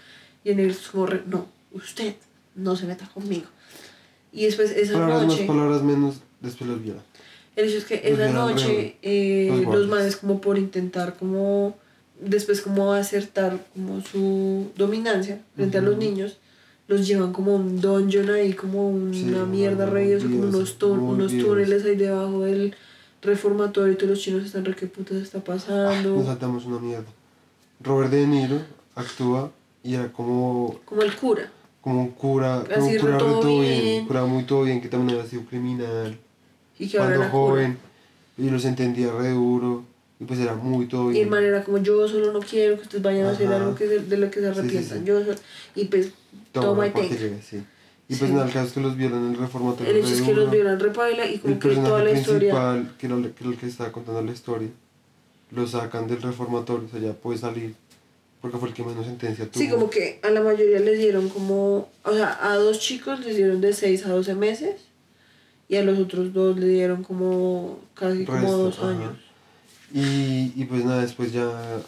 [0.43, 2.15] Y en el como no, usted
[2.55, 3.47] no se meta conmigo.
[4.31, 7.01] Y después esa palabras noche, más, palabras menos, después los viola.
[7.55, 11.75] el hecho es que Los esa noche eh, los los, manes como por intentar como
[12.19, 16.37] después como acertar como su dominancia frente a los niños
[16.87, 21.31] los llevan como a un dungeon ahí como una Sí, mierda sea, como unos, unos
[21.37, 22.73] túneles ahí debajo del
[23.21, 27.07] reformatorio y todos los chinos están re qué putas está pasando Nos saltamos una mierda.
[27.81, 28.59] Robert De Niro
[28.95, 29.51] actúa
[29.83, 31.51] y era como, como el cura
[31.81, 34.05] como un cura, como un cura todo todo bien, bien.
[34.07, 36.17] cura muy todo bien, que también había sido criminal.
[36.77, 37.43] y que ahora Cuando era cura.
[37.53, 37.77] joven,
[38.37, 39.83] y los entendía re duro,
[40.19, 42.83] y pues era muy todo Y el man era como yo solo no quiero que
[42.83, 43.55] ustedes vayan a hacer Ajá.
[43.57, 44.99] algo que se- de lo que se Sí, sí, arrepientan.
[44.99, 45.05] sí.
[45.05, 45.41] Yo so-
[45.75, 46.11] y pues
[46.51, 46.91] toma y
[47.41, 47.63] sí.
[48.11, 48.33] Y pues Sí.
[48.35, 49.91] nada, el caso es que los violan en el reformatorio.
[49.91, 52.51] El hecho es que los vieran repaila y El como que toda la historia.
[52.51, 54.69] que era, el- que era el que estaba contando la historia,
[55.51, 57.75] lo sacan del reformatorio, o sea, ya puede salir,
[58.41, 59.63] porque fue el que menos sentencia tuvo.
[59.63, 61.89] Sí, como que a la mayoría les dieron como.
[62.03, 64.81] O sea, a dos chicos les dieron de 6 a 12 meses
[65.69, 68.89] y a los otros dos le dieron como casi como Resto, dos ajá.
[68.89, 69.17] años.
[69.93, 71.79] Y, y pues nada, después ya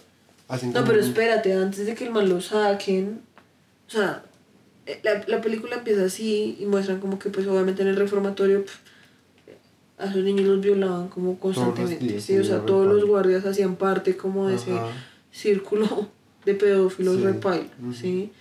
[0.47, 3.21] hacen No, pero un- espérate, antes de que el man lo saquen,
[3.87, 4.23] o sea,
[4.85, 8.65] eh, la, la película empieza así y muestran como que pues obviamente en el reformatorio
[9.97, 13.75] a esos niños los violaban como constantemente, días, sí, o sea, todos los guardias hacían
[13.75, 14.87] parte como de ese Ajá.
[15.31, 16.07] círculo
[16.45, 17.93] de pedófilos Sí, repaila, ujú.
[17.93, 18.31] ¿sí?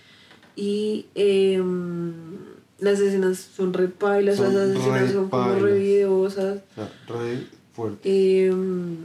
[0.55, 2.13] Y em,
[2.79, 5.61] las escenas son repailas, las escenas son como repailas.
[5.61, 6.57] re videosas.
[6.71, 7.43] O sea, re
[7.75, 8.45] fuerte.
[8.47, 8.97] Em,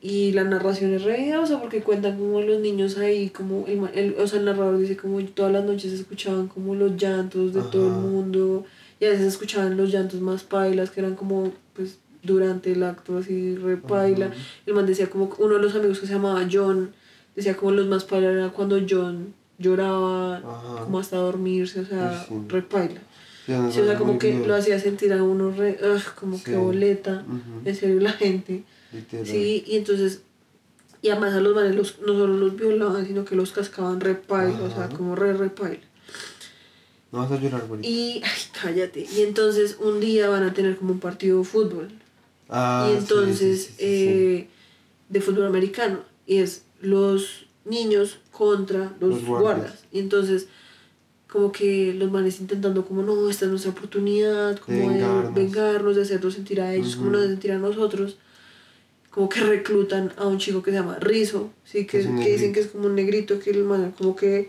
[0.00, 4.14] y la narración es re videosa porque cuentan como los niños ahí, como el, el-
[4.18, 7.86] o sea, el narrador dice como todas las noches escuchaban como los llantos de todo
[7.88, 8.64] el mundo
[9.00, 13.18] y a veces escuchaban los llantos más pailas que eran como pues durante el acto
[13.18, 14.26] así re paila.
[14.26, 14.34] Ajá.
[14.66, 16.90] El man decía como uno de los amigos que se llamaba John
[17.34, 20.84] decía como los más pailas era cuando John lloraba Ajá.
[20.84, 22.34] como hasta dormirse, o sea, sí.
[22.48, 23.00] re paila.
[23.46, 24.46] Sí, no, Sí, o sea, como que bien.
[24.46, 26.44] lo hacía sentir a uno re, ugh, como Sí.
[26.44, 27.24] que boleta,
[27.64, 28.62] en serio la gente.
[28.92, 29.26] Literal.
[29.26, 30.22] Sí, y entonces,
[31.02, 34.14] y además a los manes los, no solo los violaban, sino que los cascaban re
[34.14, 35.82] paila, o sea, como re re paila.
[37.12, 37.80] No vas a llorar, güey.
[37.86, 41.88] Y, ay, cállate, y entonces un día van a tener como un partido de fútbol,
[42.50, 43.84] Ah, y entonces, sí, sí, sí, sí.
[44.08, 44.48] eh,
[45.10, 49.56] de fútbol americano, y es los niños contra los, Los guardias.
[49.58, 49.84] guardas.
[49.92, 50.48] Y entonces,
[51.30, 55.34] como que los manes intentando como, no, esta es nuestra oportunidad, como de vengarnos.
[55.34, 57.12] vengarnos, de hacerlos sentir a ellos, como Ujú.
[57.12, 58.16] nos hacen sentir a nosotros.
[59.18, 61.86] Como que reclutan a un chico que se llama Rizo, ¿sí?
[61.86, 64.48] que, que dicen que es como un negrito, que el man como que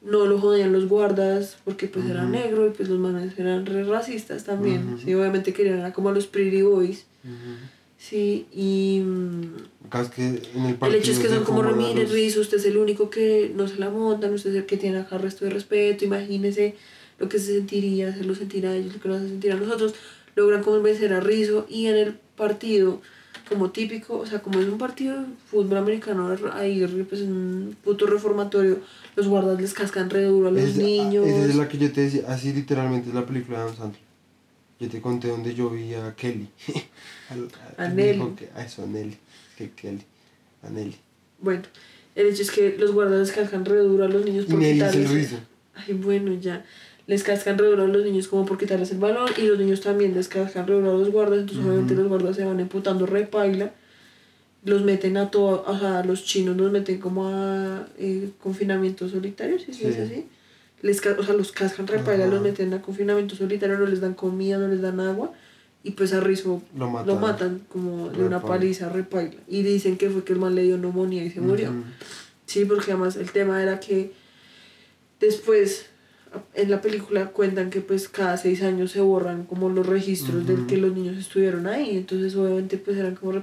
[0.00, 2.32] no lo jodían los guardas porque pues era Ujú.
[2.32, 4.94] negro y pues los manes eran re racistas también.
[4.94, 4.98] Ujú.
[5.04, 7.04] Sí, obviamente querían a como a los pretty boys.
[7.22, 7.68] Ujú.
[7.98, 9.56] Sí, y mm,
[10.00, 12.78] es que en el el hecho es que son como Ramírez, Rizo, usted es el
[12.78, 16.06] único que no se la montan, usted es el que tiene acá resto de respeto,
[16.06, 16.76] imagínese
[17.18, 19.94] lo que se sentiría, hacerlo sentir a ellos, lo que nos hace sentir a nosotros,
[20.34, 23.02] logran convencer a Rizo y en el partido,
[23.48, 27.76] como típico, o sea, como es un partido de fútbol americano, ahí pues en un
[27.82, 28.78] puto reformatorio,
[29.16, 31.26] los guardas les cascan re duro a los Es- niños.
[31.26, 34.00] Esa es la que yo te decía, así literalmente es la película de Adam Sandler.
[34.80, 36.48] Yo te conté donde yo vi a Kelly.
[37.30, 38.30] Al- A el Nelly.
[38.36, 39.16] que- a eso, a Nelly.
[39.56, 40.02] Que Kelly.
[40.62, 40.96] A Nelly.
[41.40, 41.62] Bueno,
[42.14, 44.80] el hecho es que los guardas les cascan re duro a los niños por Nelly
[44.80, 45.36] es el rizo.
[45.74, 46.64] Ay, bueno, ya.
[47.08, 49.80] Les cascan re duro a los niños como por quitarles el balón y los niños
[49.80, 53.06] también les cascan re duro a los guardas, entonces obviamente los guardas se van emputando
[53.06, 53.72] re paila.
[54.64, 59.58] Los meten a todo, o sea, los chinos los meten como a eh, confinamiento solitario,
[59.58, 59.84] si se Sí.
[59.86, 60.26] dice así.
[60.82, 64.14] Les, o sea, los cascan re paila, los meten a confinamiento solitario, no les dan
[64.14, 65.32] comida, no les dan agua
[65.82, 67.06] y pues a Rizo Lo matan.
[67.06, 69.36] lo matan como de una paliza re paila.
[69.48, 71.72] Y dicen que fue que el man le dio neumonía y se murió.
[72.46, 74.12] Sí, porque además el tema era que
[75.20, 75.86] después
[76.54, 80.60] en la película cuentan que pues cada seis años se borran como los registros del
[80.60, 80.66] Ujú.
[80.66, 83.42] que los niños estuvieron ahí, entonces obviamente pues eran como...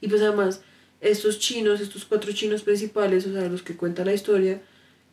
[0.00, 0.62] Y pues además
[1.00, 4.60] estos chinos, estos cuatro chinos principales, o sea, los que cuenta la historia,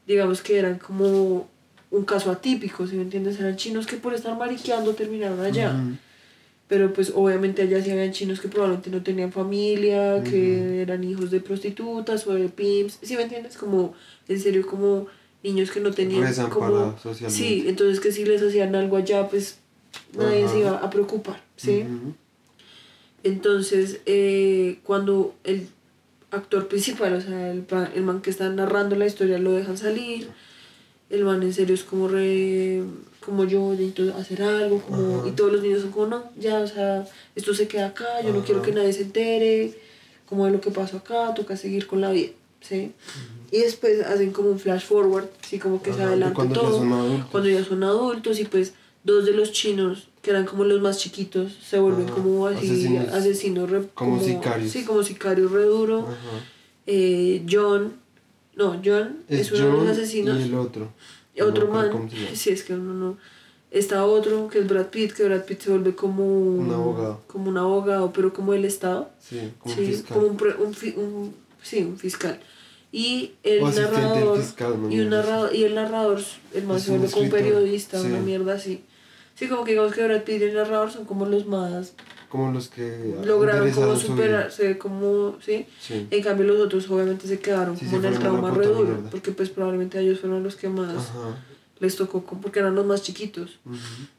[0.06, 1.50] digamos que eran como
[1.90, 3.40] un caso atípico, si me entiendes?
[3.40, 5.74] Eran chinos que por estar mariqueando terminaron allá.
[6.68, 11.32] Pero pues obviamente allá sí habían chinos que probablemente no tenían familia, que eran hijos
[11.32, 13.56] de prostitutas o de pimps, ¿sí me entiendes?
[13.56, 13.94] Como,
[14.28, 15.08] en serio, como
[15.48, 16.96] niños que no tenían como...
[17.30, 19.60] Sí, entonces que si les hacían algo allá, pues
[20.14, 20.54] nadie Ajá.
[20.54, 21.86] se iba a preocupar, ¿sí?
[23.24, 25.68] Entonces, eh, cuando el
[26.32, 27.66] actor principal, o sea, el,
[27.96, 30.30] el man que está narrando la historia, lo dejan salir,
[31.10, 32.84] el man en serio es como re,
[33.26, 35.28] como yo necesito hacer algo, como, Ajá.
[35.30, 38.34] y todos los niños son como, no, ya, o sea, esto se queda acá, yo
[38.34, 39.74] no quiero que nadie se entere,
[40.28, 42.92] como de lo que pasó acá, toca seguir con la vida, ¿sí?
[43.52, 46.62] Y después hacen como un flash forward, así como que se Ajá, adelanta cuando ya
[46.62, 47.28] todo, son adultos.
[47.32, 50.98] cuando ya son adultos y pues dos de los chinos que eran como los más
[51.00, 53.08] chiquitos se vuelven Ajá, como así asesinos.
[53.14, 54.72] asesinos, re- Como sicarios.
[54.72, 56.06] sí como sicarios re duro.
[56.86, 57.94] Eh, John
[58.56, 60.90] no John es, Es, uno de los asesinos y el otro.
[61.42, 63.18] otro No man sí es que uno no
[63.72, 67.22] está otro que es Brad Pitt que Brad Pitt se vuelve como un, abogado.
[67.28, 70.18] como un abogado pero como el estado Sí, como sí, fiscal.
[70.18, 72.40] como un, un fi- un- sí, un fiscal.
[72.98, 76.20] Y el O narrador, fiscal, una y, un narrador y el narrador,
[76.52, 78.08] el man Es un un periodista, sí.
[78.08, 78.84] una mierda así.
[79.36, 81.94] Sí, como que digamos que Brad Pitt y el narrador son como los más
[82.28, 85.68] Como los que lograron como superarse, como, sí.
[85.80, 86.08] Sí.
[86.10, 89.10] En cambio los otros obviamente se quedaron Sí, como en el trauma re duro, mierda.
[89.12, 91.38] porque pues probablemente ellos fueron los que más Ajá.
[91.80, 93.60] les tocó, porque eran los más chiquitos.
[93.64, 93.76] Ujú.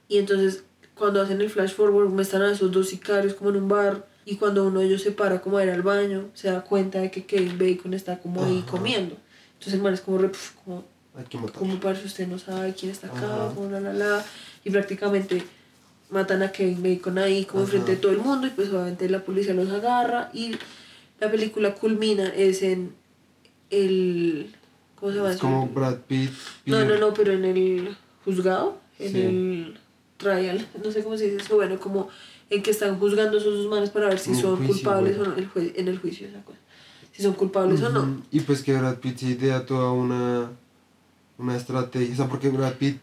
[0.07, 0.63] Y entonces
[0.95, 4.37] cuando hacen el flash forward muestran a esos dos sicarios como en un bar y
[4.37, 7.11] cuando uno de ellos se para como a ir al baño se da cuenta de
[7.11, 8.71] que Kevin Bacon está como ahí Ajá.
[8.73, 9.17] comiendo.
[9.55, 10.85] Entonces el man es como, re, pf, como
[11.59, 14.25] como parce usted no sabe quién está acá, como la la la
[14.65, 15.43] y prácticamente
[16.11, 17.67] matan a Kevin Bacon ahí como Ajá.
[17.69, 20.53] enfrente de todo el mundo y pues obviamente la policía los agarra y
[21.21, 22.93] la película culmina es en
[23.71, 24.55] el
[24.95, 26.31] ¿cómo se llama Es como Brad Pitt.
[26.67, 29.21] No, no, no, pero en el juzgado, en Sí.
[29.23, 29.79] el
[30.19, 32.09] trial, no sé cómo se dice eso, bueno, como
[32.51, 35.19] en que están juzgando a esos dos manes para ver si el son juicio, culpables
[35.19, 36.59] o no, el jue- en el juicio, esa cosa.
[37.13, 38.23] Si son culpables o no.
[38.31, 40.51] Y pues que Brad Pitt se idea toda una,
[41.37, 42.13] una estrategia.
[42.13, 42.99] O sea, porque Brad Pitt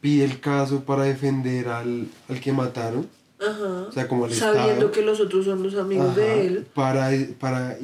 [0.00, 3.08] pide el caso para defender al, al que mataron.
[3.40, 3.86] Ajá.
[3.88, 4.90] O sea, como al Sabiendo Estado.
[4.90, 7.76] que los otros son los amigos Ajá, de él, Para, para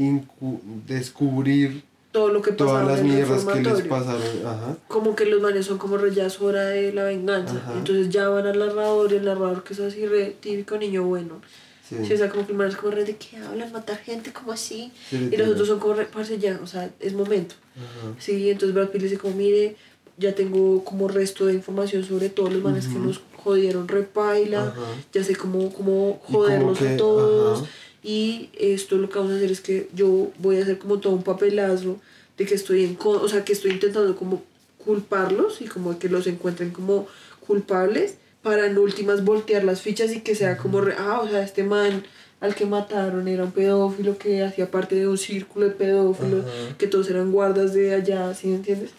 [0.86, 4.22] descubrir todo lo que todas pasaba las mierdas que les pasaron.
[4.46, 4.76] Ajá.
[4.86, 7.56] Como que los manes son como ya es hora de la venganza.
[7.56, 7.72] Ajá.
[7.76, 11.40] Entonces llaman al narrador y el narrador que es así re típico niño bueno.
[11.88, 11.96] Sí.
[12.06, 14.32] Sí, o sea, como que el man es como re de que hablan, matar gente,
[14.32, 14.92] como así.
[15.10, 17.56] Sí, y los otros son como re, parce ya, o sea, es momento.
[17.74, 18.14] Ajá.
[18.20, 19.74] Sí, entonces Brad Pitt le dice como, mire,
[20.16, 23.06] ya tengo como resto de información sobre todos los manes que Ujú.
[23.08, 24.72] nos jodieron repaila,
[25.12, 27.62] ya sé cómo, cómo joderlos que, a todos.
[27.62, 27.68] ajá.
[28.06, 31.14] Y esto lo que vamos a hacer es que yo voy a hacer como todo
[31.14, 31.98] un papelazo
[32.36, 34.42] de que estoy en o sea, que estoy intentando como
[34.84, 37.06] culparlos y como que los encuentren como
[37.46, 41.42] culpables para en últimas voltear las fichas y que sea como, re- ah, o sea,
[41.42, 42.04] este man
[42.40, 46.76] al que mataron era un pedófilo que hacía parte de un círculo de pedófilos, Ajá.
[46.76, 48.90] que todos eran guardas de allá, ¿sí me entiendes?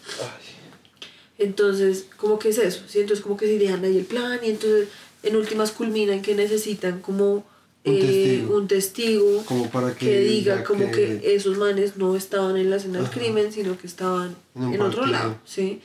[1.38, 2.98] Entonces, como que es eso, ¿sí?
[3.00, 4.88] Entonces, como que se dejan ahí el plan y entonces
[5.22, 7.44] en últimas culminan que necesitan como
[7.86, 8.56] Un eh, testigo.
[8.56, 12.68] un testigo Como para que, que diga como que- que esos manes no estaban en
[12.70, 15.80] la escena del crimen, sino que estaban En en otro lado, ¿sí?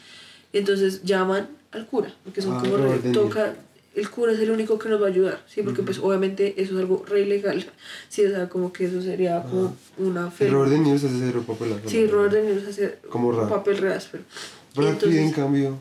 [0.53, 3.53] Entonces llaman al cura, porque son Ah, como re- toca,
[3.95, 5.61] el cura es el único que nos va a ayudar, ¿sí?
[5.61, 7.65] Porque pues obviamente eso es algo re ilegal,
[8.10, 10.49] sí, o sea, como que eso sería como una fe.
[10.49, 11.88] Robert De Niro se hace cero papelazo.
[11.88, 13.49] Sí, Robert De Niro hace Como un raro.
[13.49, 14.23] papel re áspero.
[14.76, 15.78] Brad Pitt, en cambio,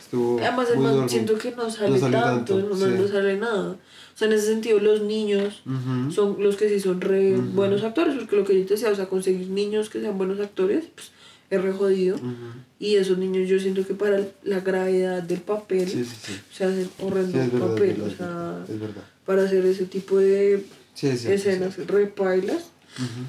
[0.00, 0.38] estuvo.
[0.40, 3.02] Además, el man siento que no sale, sale tanto, tanto, no, no- sí.
[3.02, 3.76] no sale nada.
[4.14, 6.12] O sea, en ese sentido, los niños Ujú.
[6.12, 8.94] son los que sí son re buenos actores, porque lo que yo te decía, o
[8.94, 11.10] sea, conseguir niños que sean buenos actores, pues
[11.50, 12.16] es re jodido.
[12.16, 12.30] Ujú.
[12.78, 16.40] Y esos niños, yo siento que para la gravedad del papel, Sí, sí, sí.
[16.52, 18.16] se hacen horrendo es verdad, papel, verdad, o
[18.66, 19.02] sea, es verdad.
[19.26, 20.64] para hacer ese tipo de
[21.02, 21.82] escenas sí.
[21.82, 22.70] re pailas.
[22.96, 23.26] Ujú.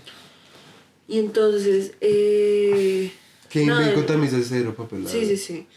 [1.08, 3.12] Y entonces, eh.
[3.56, 5.10] Nada, Bacon también se hace papelazo.
[5.10, 5.68] Sí, sí, sí.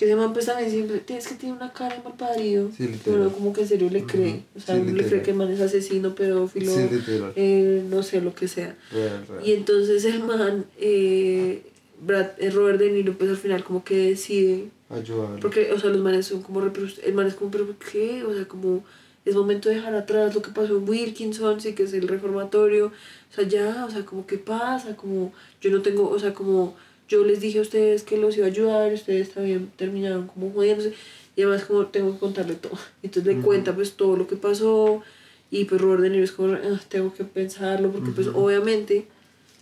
[0.00, 2.70] Que ese man pues también siempre, tienes que tiene una cara de mal parido.
[2.74, 4.44] Sí, pero como que en serio le cree.
[4.56, 6.88] O sea, Sí, uno le cree que el man es asesino, pedófilo, Sí,
[7.36, 8.78] eh, no sé, lo que sea.
[8.90, 9.46] Real, real.
[9.46, 11.64] Y entonces el man, eh,
[12.00, 15.38] Brad, eh, Robert De Niro, pues al final como que decide, Ayudarlo.
[15.38, 18.24] porque, o sea, los manes son como, el man es como, pero ¿por qué?
[18.24, 18.82] O sea, como
[19.26, 22.86] es momento de dejar atrás lo que pasó en Wilkinson, sí que es el reformatorio,
[22.86, 26.74] o sea, ya, o sea, como qué pasa, como yo no tengo, o sea, como
[27.10, 30.94] yo les dije a ustedes que los iba a ayudar, ustedes también terminaron como jodiéndose,
[31.36, 35.02] y además como tengo que contarle todo, entonces le cuenta pues todo lo que pasó,
[35.50, 39.06] y pues Robert De Niro es como, "Ah, tengo que pensarlo, porque pues obviamente,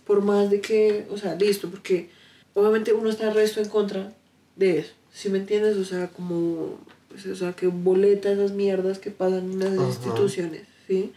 [0.05, 2.09] por más de que, o sea, listo, porque
[2.53, 4.13] obviamente uno está resto en contra
[4.55, 5.75] de eso, ¿sí me entiendes?
[5.77, 6.77] O sea, como
[7.09, 11.11] pues, o sea, que boleta esas mierdas que pasan en las instituciones, ¿sí?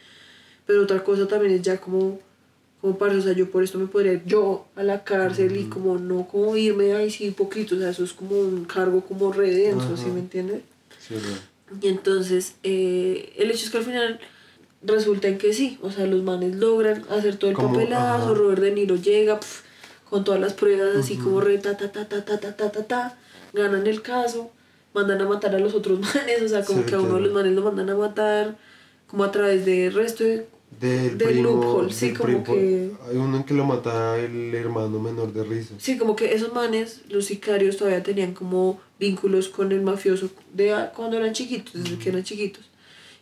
[0.67, 2.19] Pero otra cosa también es ya como,
[2.83, 5.65] como para, o sea, yo por esto me podría ir yo a la cárcel y
[5.67, 9.33] como no como irme ahí sí poquito, o sea, eso es como un cargo como
[9.33, 10.63] re denso, ¿sí me entiendes?
[11.01, 11.15] Sí.
[11.81, 14.21] Y entonces, eh, el hecho es que al final
[14.83, 18.35] resulta en que sí, o sea, los manes logran hacer todo el Como, papelazo, ajá.
[18.35, 19.63] Robert De Niro llega pf,
[20.11, 22.83] con todas las pruebas así como re ta ta ta ta ta ta ta ta
[22.85, 23.19] ta,
[23.53, 24.51] ganan el caso,
[24.93, 27.21] mandan a matar a los otros manes, o sea, como Sí, que a uno de
[27.21, 28.57] los manes lo mandan a matar,
[29.07, 30.49] como a través del resto de...
[30.83, 32.45] Del, Del primo, loophole, sí, del como primo.
[32.45, 35.75] que- Hay uno en que lo mata el hermano menor de Rizzo.
[35.79, 40.75] Sí, como que esos manes, los sicarios todavía tenían como vínculos con el mafioso de
[40.97, 42.65] cuando eran chiquitos, desde que eran chiquitos.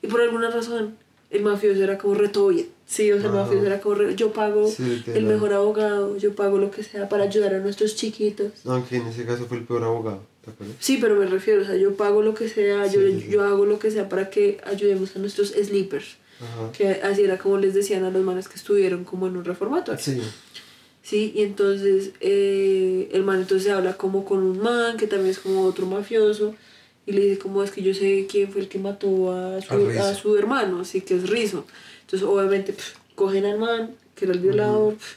[0.02, 0.96] Y por alguna razón,
[1.28, 2.68] el mafioso era como reto bien.
[2.86, 6.34] Sí, o sea, el mafioso era como re- yo pago Sí, el mejor abogado, yo
[6.34, 8.52] pago lo que sea para ayudar a nuestros chiquitos.
[8.64, 10.76] Aunque en ese caso fue el peor abogado, ¿te acuerdas?
[10.80, 13.30] Sí, pero me refiero, o sea, yo pago lo que sea, yo, Sí, sí, sí.
[13.30, 16.16] yo hago lo que sea para que ayudemos a nuestros sleepers.
[16.40, 16.72] Ajá.
[16.72, 20.00] Que así era como les decían a los manes que estuvieron como en un reformatorio.
[20.02, 20.20] Sí.
[21.02, 25.38] Sí, y entonces eh, el man entonces habla como con un man que también es
[25.38, 26.54] como otro mafioso
[27.06, 29.74] y le dice como es que yo sé quién fue el que mató a su,
[29.98, 31.64] A su hermano, así que es Rizzo.
[32.02, 35.16] Entonces obviamente pf, cogen al man, que era el violador, pf,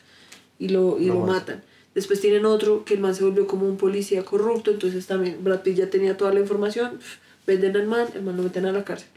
[0.60, 1.36] y lo, y Lo lo matan.
[1.58, 1.64] matan.
[1.94, 5.62] Después tienen otro que el man se volvió como un policía corrupto, entonces también Brad
[5.62, 8.72] Pitt ya tenía toda la información, pf, venden al man, el man lo meten a
[8.72, 9.10] la cárcel.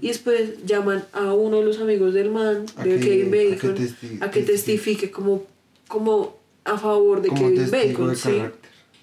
[0.00, 3.30] Y después llaman a uno de los amigos del man, A de que- Kevin a
[3.30, 5.10] que Bacon, testi- a que testifique.
[5.10, 5.44] como,
[5.88, 8.42] como a favor de Como Kevin Bacon, de ¿sí?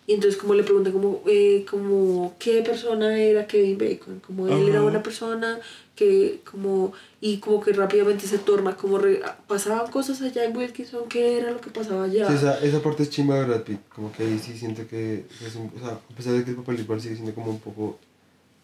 [0.07, 4.69] Y entonces como le preguntan como, eh, como qué persona era Kevin Bacon, como él
[4.69, 4.87] era Ajá.
[4.87, 5.59] una persona
[5.95, 11.03] que como y como que rápidamente se torna como re- pasaban cosas allá en Wilkinson,
[11.09, 12.27] qué era lo que pasaba allá.
[12.27, 15.25] Sí, esa, esa parte es chimba de Brad Pitt, como que ahí sí siento que
[15.45, 17.59] es un, o sea, a pesar de que el papel igual sigue siendo como un
[17.59, 17.99] poco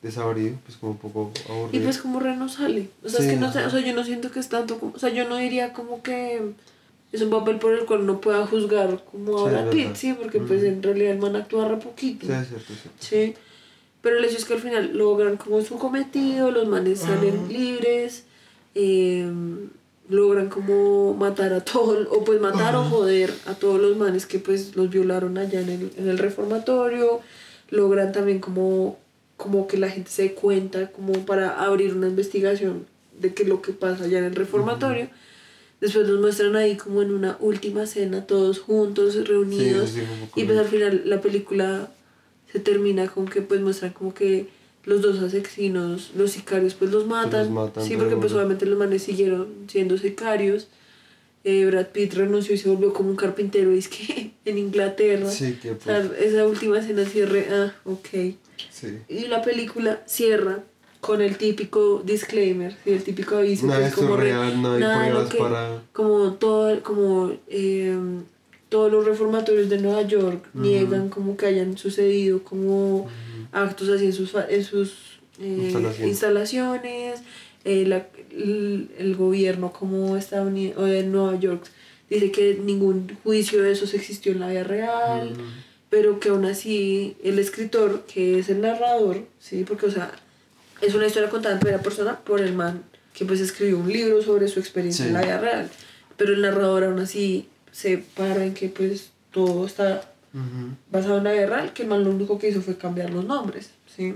[0.06, 1.84] desabrido, pues como un poco Y aburrido.
[1.84, 2.90] pues como re no sale.
[3.04, 4.94] O sea, es que no sé, o sea, yo no siento que es tanto como,
[4.96, 6.42] o sea, yo no diría como que
[7.12, 10.64] es un papel por el cual no pueda juzgar como a Sí, Pitt, porque pues
[10.64, 12.28] en realidad el man actúa re poquito.
[12.28, 12.98] Sí, es cierto, es cierto.
[13.00, 13.34] Sí.
[14.02, 18.26] Pero el hecho es que al final logran como su cometido, los manes salen libres,
[18.76, 19.28] eh,
[20.10, 24.38] logran como matar a todos, o pues matar o joder a todos los manes que
[24.38, 27.22] pues los violaron allá en el, en el reformatorio,
[27.72, 29.00] logran también como,
[29.38, 32.86] como que la gente se dé cuenta, como para abrir una investigación
[33.20, 35.10] de qué es lo que pasa allá en el reformatorio.
[35.82, 39.90] Después nos muestran ahí como en una última cena, todos juntos, reunidos.
[39.90, 41.92] sí, poco y pues al final la película
[42.52, 44.48] se termina con que pues muestran como que
[44.86, 47.54] los dos asesinos, los sicarios pues los matan.
[47.54, 50.68] matan sí, porque pues obviamente los manes siguieron siendo sicarios.
[51.44, 55.30] Eh, Brad Pitt renunció y se volvió como un carpintero, y es que en Inglaterra.
[55.30, 58.36] Sí, que O sea, pues, esa última escena cierre, ah, ok.
[58.72, 59.00] Sí.
[59.10, 60.60] Y la película cierra
[61.02, 62.92] con el típico disclaimer, ¿sí?
[62.92, 65.82] el típico aviso Nada que de es esto como real, no hay nada que- para...
[65.94, 67.96] como todo como eh,
[68.70, 73.08] todos los reformatorios de Nueva York niegan como que hayan sucedido como
[73.52, 76.08] actos así en sus en sus eh, Instalaciones.
[76.10, 77.22] instalaciones
[77.66, 81.64] eh, la- el, el gobierno como estadounidense o de Nueva York
[82.10, 85.34] dice que ningún juicio de esos existió en la vida real.
[85.96, 89.64] Pero que aún así el escritor, que es el narrador, ¿sí?
[89.66, 90.12] Porque, o sea,
[90.82, 94.22] es una historia contada en primera persona por el man que pues escribió un libro
[94.22, 95.08] sobre su experiencia Sí.
[95.08, 95.70] en la vida real.
[96.18, 100.12] Pero el narrador aún así se para en que pues todo está
[100.92, 103.24] basado en la vida real, que el man lo único que hizo fue cambiar los
[103.24, 104.16] nombres, ¿sí?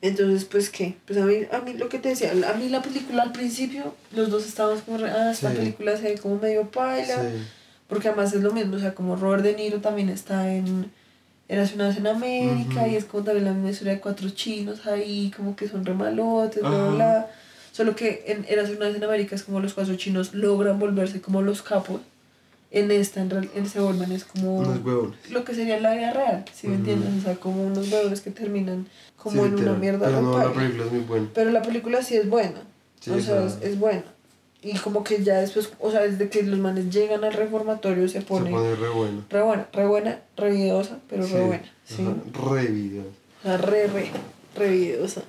[0.00, 0.94] Entonces, pues, ¿qué?
[1.08, 3.96] Pues a mí, a mí lo que te decía, a mí la película al principio,
[4.14, 5.56] los dos estábamos como, re, ah, esta Sí.
[5.56, 7.20] película se ve como medio paila.
[7.20, 7.38] Sí.
[7.88, 10.90] Porque además es lo mismo, o sea, como Robert De Niro también está en
[11.48, 12.90] Eras una vez en América Ujú.
[12.90, 16.62] y es como también la misma historia de cuatro chinos ahí, como que son remalotes,
[16.62, 16.88] bla, Ajá.
[16.94, 17.30] bla.
[17.72, 21.20] Solo que en Eras una vez en América es como los cuatro chinos logran volverse
[21.20, 22.00] como los capos.
[22.70, 25.30] En esta, en, real- en se vuelven es como Unos huevones.
[25.30, 26.80] lo que sería la vida real, si me Ujú.
[26.90, 27.18] entiendes?
[27.18, 28.86] O sea, como unos huevos que terminan
[29.16, 29.78] como Sí, en una literal.
[29.78, 31.28] mierda Pero no, la película es muy buena.
[31.34, 32.62] Pero la película sí es buena.
[33.00, 34.04] Sí, o sea, es, es buena.
[34.64, 38.20] Y como que ya después, o sea, desde que los manes llegan al reformatorio se
[38.20, 38.88] Se pone, pone re
[39.42, 42.02] buena, re buena, re videosa, pero re buena, ¿sí?
[42.02, 42.14] Ajá,
[42.54, 43.02] Re video.
[43.40, 44.10] O sea, re, re,
[44.56, 45.22] re videosa.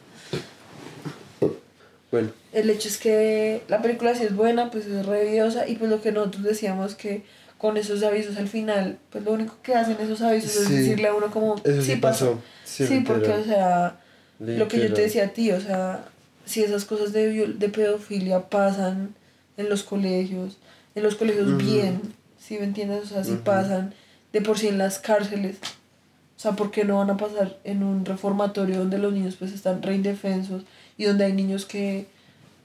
[2.11, 2.29] Bueno.
[2.51, 5.89] El hecho es que la película sí es buena, pues es re videosa y pues
[5.89, 7.23] lo que nosotros decíamos que
[7.57, 11.15] con esos avisos al final, pues lo único que hacen esos avisos es decirle a
[11.15, 12.39] uno como, Eso sí pasó.
[12.65, 13.99] Sí, Sí, porque, o sea,
[14.39, 16.05] lo que yo te decía a ti, o sea,
[16.45, 19.15] si esas cosas de, viol- de pedofilia pasan
[19.57, 20.57] en los colegios,
[20.95, 22.01] en los colegios bien,
[22.39, 23.03] si me entiendes?
[23.05, 23.93] O sea, si pasan
[24.31, 25.57] de por sí en las cárceles.
[26.37, 29.51] O sea, ¿por qué no van a pasar en un reformatorio donde los niños pues
[29.53, 30.63] están re indefensos
[30.97, 32.07] y donde hay niños que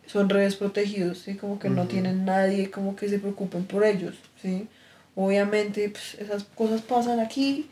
[0.06, 1.35] son re desprotegidos, ¿sí?
[1.35, 4.66] Como que no tienen nadie, como que se preocupen por ellos, ¿sí?
[5.15, 7.66] Obviamente, pues, esas cosas pasan aquí,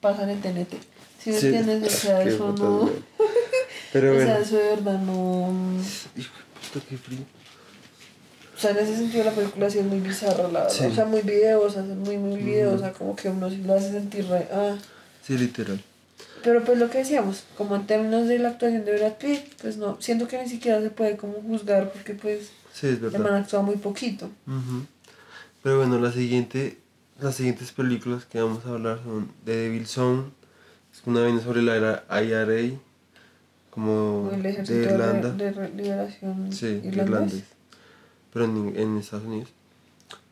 [0.00, 0.74] pasan en TNT.
[1.20, 1.46] ¿Sí me Sí.
[1.48, 1.94] entiendes?
[1.94, 2.90] O sea, eso no...
[3.92, 4.26] Pero o bueno.
[4.30, 5.52] sea, eso de verdad no...
[6.16, 7.18] Hijo de puta, qué frío.
[8.62, 10.70] O sea, en ese sentido la película sí es muy bizarra, la.
[10.70, 10.84] Sí.
[10.84, 14.24] O sea, muy videosa, es muy, muy videosa, como que uno sí lo hace sentir
[14.28, 14.46] re...
[14.52, 14.76] Ah.
[15.20, 15.82] Sí, literal.
[16.44, 19.78] Pero pues lo que decíamos, como en términos de la actuación de Brad Pitt, pues
[19.78, 23.36] no, siento que ni siquiera se puede como juzgar porque pues Sí, es verdad.
[23.38, 24.30] actúa muy poquito.
[25.64, 26.78] Pero bueno, la siguiente,
[27.20, 30.22] las siguientes películas que vamos a hablar son The Devil Zone,
[30.92, 32.76] es una vaina sobre la era IRA,
[33.70, 35.30] como el de ejército de, Irlanda.
[35.30, 36.94] de liberación Sí, irlandés.
[36.96, 37.42] irlandés.
[38.32, 39.48] Pero en, en Estados Unidos.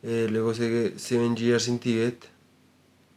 [0.02, 2.24] Eh, luego sigue Seven Years in Tibet,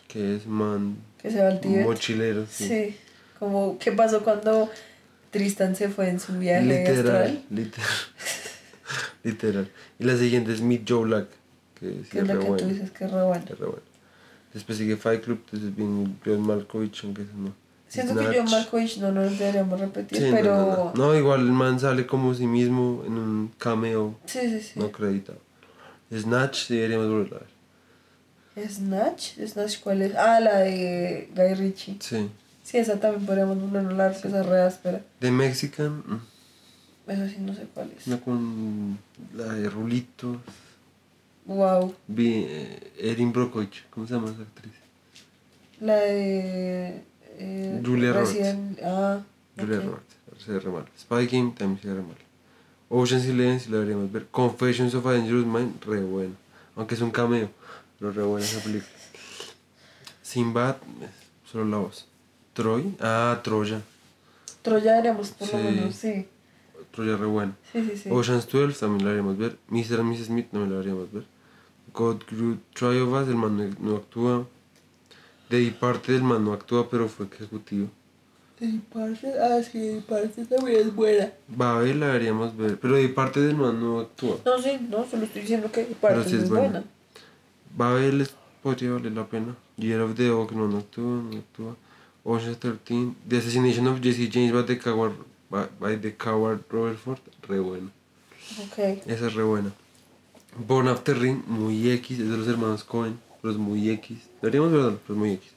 [0.08, 1.86] que es man Que se va al Tíbet.
[1.86, 2.46] mochilero.
[2.50, 2.68] Sí.
[2.68, 2.98] Sí.
[3.40, 4.70] Como, ¿qué pasó cuando
[5.32, 7.44] Tristan se fue en su viaje Literal, astral?
[7.50, 7.90] literal.
[9.24, 9.72] literal.
[10.00, 11.28] Y la siguiente es Meet Joe Black,
[11.80, 12.58] que sí es lo que buena.
[12.58, 13.44] tú dices que es re bueno.
[14.54, 17.54] Después sigue Fight Club, entonces viene John Malkovich, aunque no.
[17.94, 18.38] Siento que.
[18.40, 20.56] John Malkovich no nos deberíamos repetir, Sí, pero...
[20.56, 21.08] no, no.
[21.08, 24.80] No, igual el man sale como sí mismo en un cameo Sí, sí, sí.
[24.80, 25.38] no acreditado.
[26.12, 28.70] Snatch sí deberíamos volver a ver.
[28.70, 30.16] Snatch, Snatch, ¿cuál es?
[30.16, 31.98] Ah, la de Guy Ritchie.
[32.00, 32.30] Sí.
[32.64, 35.02] Sí, esa también podríamos volver a hablar, que esa es re áspera.
[35.20, 38.08] The Mexican, mm, Eso sí, no sé cuál es.
[38.08, 38.98] una con
[39.36, 40.38] la de Rulitos.
[41.46, 41.94] Wow.
[42.08, 44.72] Vi, eh, Erin Brockovich, ¿cómo se llama esa actriz?
[45.82, 47.02] La de.
[47.38, 48.36] Eh, Julia Roberts.
[48.84, 49.20] Ah.
[49.60, 49.86] Julia ok.
[49.86, 50.16] Roberts,
[50.46, 50.72] se re.
[51.00, 52.18] Spy Game también se re mal.
[52.90, 54.28] Ocean's Eleven sí la deberíamos ver.
[54.32, 56.36] Confessions of a Dangerous Mind, re bueno.
[56.76, 57.50] Aunque es un cameo,
[58.00, 58.92] pero re buena esa película.
[60.22, 60.78] Sinbad,
[61.52, 62.06] solo la voz.
[62.54, 63.82] Troy, ah, Troya.
[64.62, 65.64] Troya deberíamos por lo Sí.
[65.64, 66.28] menos, sí.
[66.92, 67.56] Troya re buena.
[67.72, 68.10] Sí, sí, sí.
[68.12, 69.58] Ocean's 12 también la deberíamos ver.
[69.70, 70.00] Mr.
[70.00, 70.26] and Mrs.
[70.28, 71.26] Smith también la deberíamos ver.
[71.94, 74.48] God Grew Try of Us, el man no actúa.
[75.54, 77.88] De parte del man no actúa, pero fue ejecutivo.
[78.60, 81.32] Y parte, ah, sí, parte también es buena.
[81.48, 84.38] Babel la deberíamos ver, pero de parte del man no actúa.
[84.46, 86.70] No, sí, no, solo estoy diciendo que parte sí es es buena.
[86.70, 86.84] buena.
[87.78, 89.56] Babel es- podría valer la pena.
[89.78, 91.76] Year of the Dog no, no actúa, no actúa.
[92.24, 93.14] Ocean's 13.
[93.28, 95.14] The Assassination of Jesse James by the Coward,
[95.52, 97.92] by, by the Coward Robert Ford, re buena.
[98.60, 98.80] Ok.
[99.06, 99.72] Esa es re buena.
[100.68, 104.18] Born After Ring, muy X, es de los hermanos Cohen, pero es muy X.
[104.42, 105.52] Deberíamos verla, pero es muy X.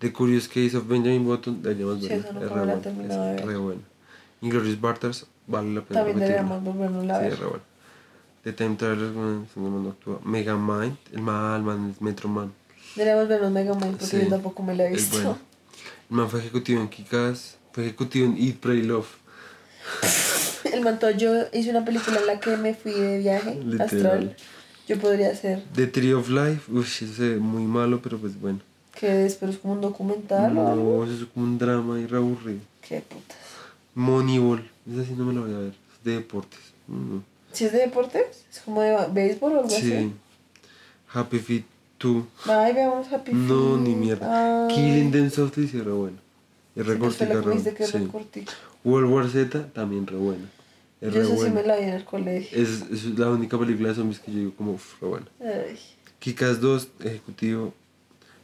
[0.00, 2.28] The Curious Case of Benjamin Button, deberíamos Sí, verla.
[2.28, 3.34] esa es re buena.
[3.36, 3.80] Es re buena.
[4.42, 6.00] Inglorious Barters, vale la pena.
[6.00, 7.32] También deberíamos volvernos a Sí, ver.
[7.32, 7.62] es re buena.
[8.42, 10.20] The Time Traveler, no actúa.
[10.24, 12.52] Mega Mind, el mal man, es Metro Man.
[12.96, 15.16] Deberíamos vernos Mega Man porque Sí, yo tampoco me la he visto.
[15.16, 15.38] bueno.
[16.10, 19.06] El man fue ejecutivo en Kikas, fue ejecutivo en Eat, Pray, Love.
[20.72, 23.80] El manto, yo hice una película en la que me fui de viaje Literal.
[23.86, 24.36] astral.
[24.88, 28.40] Yo podría hacer The Tree of Life, uy, ese se ve muy malo, pero pues
[28.40, 28.60] bueno.
[28.94, 31.04] que es, pero es como un documental o algo.
[31.04, 32.60] No, eso es como un drama y re aburrido.
[32.86, 33.36] Qué putas.
[33.94, 35.68] Moneyball, esa sí no me la voy a ver,
[35.98, 36.60] es de deportes.
[36.86, 37.22] No.
[37.52, 39.92] Si es de deportes, es como de béisbol o algo Sí.
[39.92, 40.12] así.
[41.12, 41.64] Happy Feet
[42.00, 43.80] 2, Ay, veamos Happy no, Feet.
[43.88, 44.66] ni mierda.
[44.68, 44.74] Ay.
[44.74, 46.16] Killing Them Softly sí, re bueno.
[46.76, 48.46] Es re Sí, fue cortica, la que re es sí.
[48.84, 50.44] World War Z también re buena.
[51.06, 51.54] Es Yo re esa sí buena.
[51.54, 52.58] me la vi en el colegio.
[52.62, 55.26] Es, es la única película de zombies que yo digo como uf, re buena.
[55.40, 55.78] Ay.
[56.18, 57.74] Kikas 2, ejecutivo.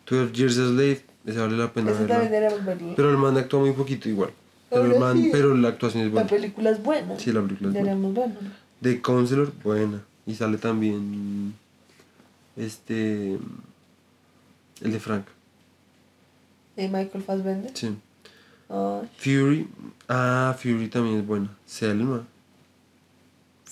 [0.08, 2.94] 12 Years a Slave, esa vale la pena verla.
[2.96, 4.30] Pero el man actúa muy poquito igual.
[4.68, 5.28] Pero, el man, sí.
[5.32, 6.28] pero la actuación es La buena.
[6.28, 7.18] película es buena.
[7.18, 7.94] Sí, la película es buena.
[8.20, 8.34] Verla.
[8.80, 10.02] The Counselor, buena.
[10.26, 11.54] Y sale también.
[12.56, 13.38] Este.
[14.80, 15.24] El de Frank.
[16.76, 17.70] De Michael Fassbender.
[17.74, 17.94] Sí.
[18.68, 19.08] Ay.
[19.18, 19.68] Fury.
[20.08, 21.50] Ah, Fury también es buena.
[21.66, 22.26] Selma.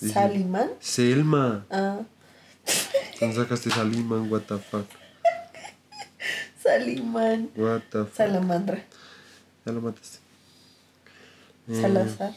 [0.01, 0.09] Sí.
[0.09, 0.71] Saliman.
[0.79, 1.63] Selma.
[1.69, 1.99] Ah.
[3.19, 4.31] ¿Dónde sacaste Saliman?
[4.31, 4.87] What the fuck.
[6.63, 7.49] Saliman.
[7.55, 8.15] What the fuck.
[8.15, 8.83] Salamandra.
[9.63, 10.17] Ya lo mataste.
[11.67, 12.33] Eh, Salazar.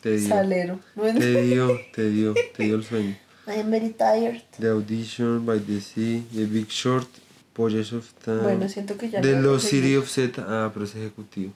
[0.00, 0.28] Te dio.
[0.28, 0.80] Salero.
[0.94, 3.16] Te dio, te dio, te dio el sueño.
[3.48, 4.42] I am very tired.
[4.60, 7.08] The Audition, By the Sea, The Big Short,
[7.52, 8.42] Pollas of Time.
[8.42, 10.44] Bueno, siento que ya The no Lost City of Z.
[10.46, 11.52] Ah, pero es ejecutivo.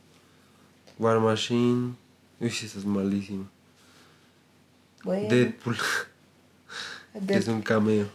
[0.98, 1.94] War Machine.
[2.40, 3.48] Uy, esa es malísima.
[5.04, 5.28] Bueno.
[5.28, 5.76] Deadpool.
[5.76, 7.54] que es Deadpool.
[7.54, 8.06] un cameo.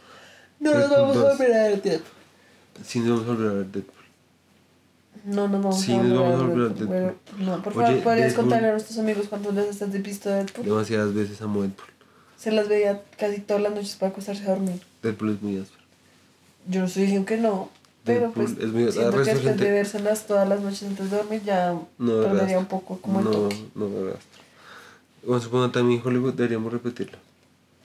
[0.59, 1.37] No nos Deadpool vamos a 2.
[1.37, 2.11] volver a ver Deadpool.
[2.85, 3.93] Sí, nos vamos a volver a ver Deadpool.
[5.25, 6.89] No nos vamos Sí, a nos volver vamos a volver a ver Deadpool.
[6.99, 7.45] Deadpool.
[7.45, 10.65] No, por Oye, favor, ¿podrías Deadpool- contarle a nuestros amigos cuántas veces has visto Deadpool?
[10.65, 11.87] Demasiadas veces amo Deadpool.
[12.37, 14.79] Se las veía casi todas las noches para acostarse a dormir.
[15.01, 15.83] Deadpool es muy áspero.
[16.67, 17.69] Yo no estoy diciendo que no.
[18.03, 21.11] Pero Deadpool pues es muy- siento que después gente- de vérselas todas las noches antes
[21.11, 23.65] de dormir ya No, perdería un poco como el no, toque.
[23.75, 24.36] No, no gasta.
[25.23, 27.17] Bueno, supongo también Hollywood deberíamos repetirlo.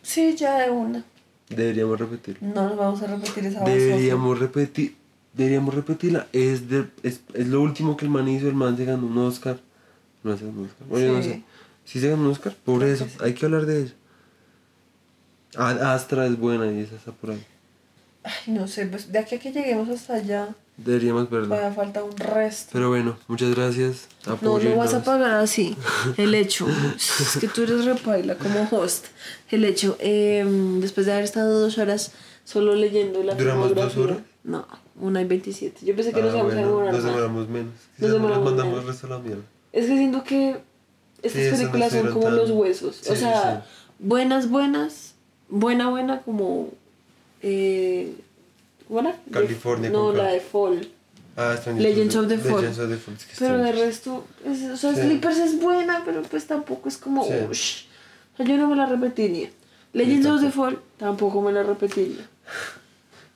[0.02, 1.04] Sí, ya de una.
[1.48, 2.48] Deberíamos repetirlo.
[2.48, 3.60] No nos vamos a repetir esa.
[3.64, 4.96] Deberíamos repetir.
[5.34, 6.26] Deberíamos repetirla.
[6.32, 8.48] Es, de, es, es lo último que el man hizo.
[8.48, 9.58] El man se ganó un Oscar.
[10.22, 10.88] No se ganó un Oscar.
[10.88, 11.42] Bueno, no sé.
[11.84, 12.54] Sí se ganó un Oscar.
[12.64, 13.04] Por Creo eso.
[13.04, 13.16] que sí.
[13.22, 13.94] Hay que hablar de eso.
[15.56, 17.44] Ah, Astra es buena y esa está por ahí.
[18.24, 21.48] Ay, no sé, pues de aquí a que lleguemos hasta allá, Deberíamos verla.
[21.56, 22.70] todavía falta un resto.
[22.72, 24.08] Pero bueno, muchas gracias.
[24.40, 25.76] No, no vas a pagar así.
[26.16, 26.66] El hecho,
[26.96, 29.06] es que tú eres repaila como host.
[29.50, 30.44] El hecho, eh,
[30.80, 32.12] después de haber estado dos horas
[32.44, 34.18] solo leyendo la ¿Duramos dos horas?
[34.44, 34.66] No,
[34.98, 35.84] una y veintisiete.
[35.86, 37.72] Yo pensé que nos Ah, íbamos a bueno, demorar nos demoramos menos.
[37.72, 39.42] Nos Quizás nos demoramos mandamos el resto a la mierda.
[39.72, 40.60] Es que siento que
[41.22, 43.00] estas Sí, no películas son como tan- los huesos.
[43.08, 43.64] o Sí, sea,
[44.00, 45.14] buenas, buenas,
[45.48, 46.70] buena, buena, como.
[47.42, 48.14] Eh,
[49.00, 50.88] De- California No, con la Cal- de Fall.
[51.36, 52.56] Ah, Legends of the Fall.
[52.60, 53.14] Legends of the Fall.
[53.14, 55.00] Es que Pero de resto, es- o sea, Sí.
[55.00, 57.24] Sleepers es buena, pero pues tampoco es como.
[57.24, 57.32] Sí.
[57.50, 57.84] ush.
[58.34, 59.48] O sea, yo no me la repetiría.
[59.94, 60.50] Legends of the.
[60.50, 62.26] Fall tampoco me la repetiría.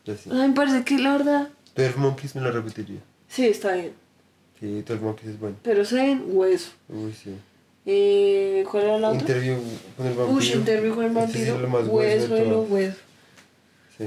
[0.04, 0.10] Sí.
[0.12, 1.48] O sea, me parece que la verdad.
[1.74, 3.00] 12 Monkeys me la repetiría.
[3.28, 3.92] Sí, está bien.
[4.60, 5.56] Sí, 12 Monkeys es bueno.
[5.62, 6.70] Pero Zen, hueso.
[6.88, 7.34] Uy, sí.
[7.88, 9.20] Eh, ¿Cuál era la otra?
[9.20, 9.56] Interview
[9.96, 10.38] con el vampiro.
[10.38, 11.60] Uy, interview con el Este sí es vampiro.
[11.60, 12.60] lo más hueso de de todo.
[12.62, 12.98] los huesos.
[13.96, 14.04] Sí.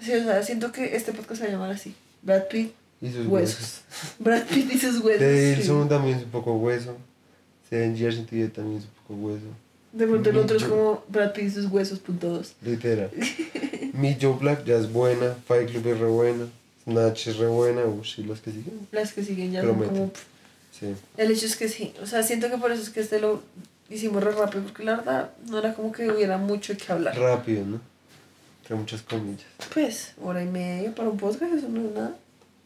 [0.00, 1.94] Sí, o sea, siento que este podcast se va a llamar así.
[2.22, 3.30] Brad Pitt, Y sus huesos.
[3.30, 3.82] huesos.
[4.18, 5.20] Brad Pitt y sus huesos.
[5.20, 5.60] De sí.
[5.60, 6.96] Wilson también es un poco hueso.
[7.68, 9.46] Seven Years It también es un poco hueso.
[9.92, 12.54] De pronto el otro es como Brad Pitt y sus huesos, punto dos.
[12.62, 13.10] Literal.
[13.94, 15.34] Me Joe Black ya es buena.
[15.46, 16.46] Fight Club es re buena.
[16.84, 17.84] Snatch es re buena.
[17.84, 18.86] Uy, sí, las que siguen.
[18.92, 19.86] Las que siguen ya Promete.
[19.86, 20.12] son como...
[20.78, 20.94] Sí.
[21.16, 21.92] El hecho es que sí.
[22.02, 23.42] O sea, siento que por eso es que este lo
[23.90, 27.18] hicimos re rápido, porque la verdad no era como que hubiera mucho que hablar.
[27.18, 27.80] Rápido, ¿no?
[28.68, 29.46] Entre muchas comillas.
[29.72, 32.14] Pues, hora y media para un podcast, eso no es nada.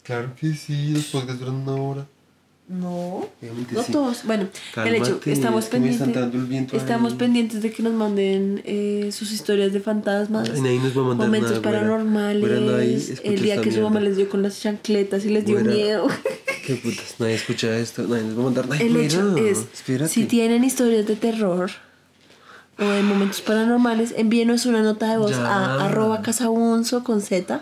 [0.03, 2.05] Claro que sí, los podcasts duran una hora.
[2.67, 3.91] No, Obviamente no sí.
[3.93, 4.25] todos.
[4.25, 4.49] Bueno,
[4.83, 6.81] el hecho, Cálmate, estamos pendientes.
[6.81, 7.17] Estamos ahí.
[7.17, 10.49] pendientes de que nos manden eh, sus historias de fantasmas.
[10.49, 12.61] Ay, nadie nos va a mandar momentos nada, paranormales.
[12.61, 15.55] Nadie escucha el día que su mamá les dio con las chancletas y les dio
[15.59, 15.73] Güera.
[15.73, 16.07] miedo.
[16.65, 18.81] Qué putas, nadie escucha esto, nadie nos va a mandar nada.
[18.81, 20.11] El hecho es, espérate.
[20.13, 21.71] si tienen historias de terror
[22.79, 25.45] o de momentos paranormales, envíenos una nota de voz Ya.
[25.45, 27.61] a arroba casabunzo con Z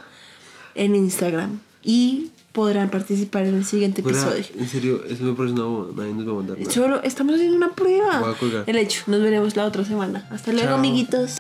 [0.76, 4.44] en Instagram y podrán participar en el siguiente episodio.
[4.58, 6.72] en serio, eso me parece una bomba, nadie nos va a mandar nada.
[6.72, 8.20] Solo estamos haciendo una prueba.
[8.20, 8.64] Voy a colgar.
[8.68, 10.28] El hecho, nos veremos la otra semana.
[10.32, 10.78] Hasta luego, Chao.
[10.78, 11.38] amiguitos.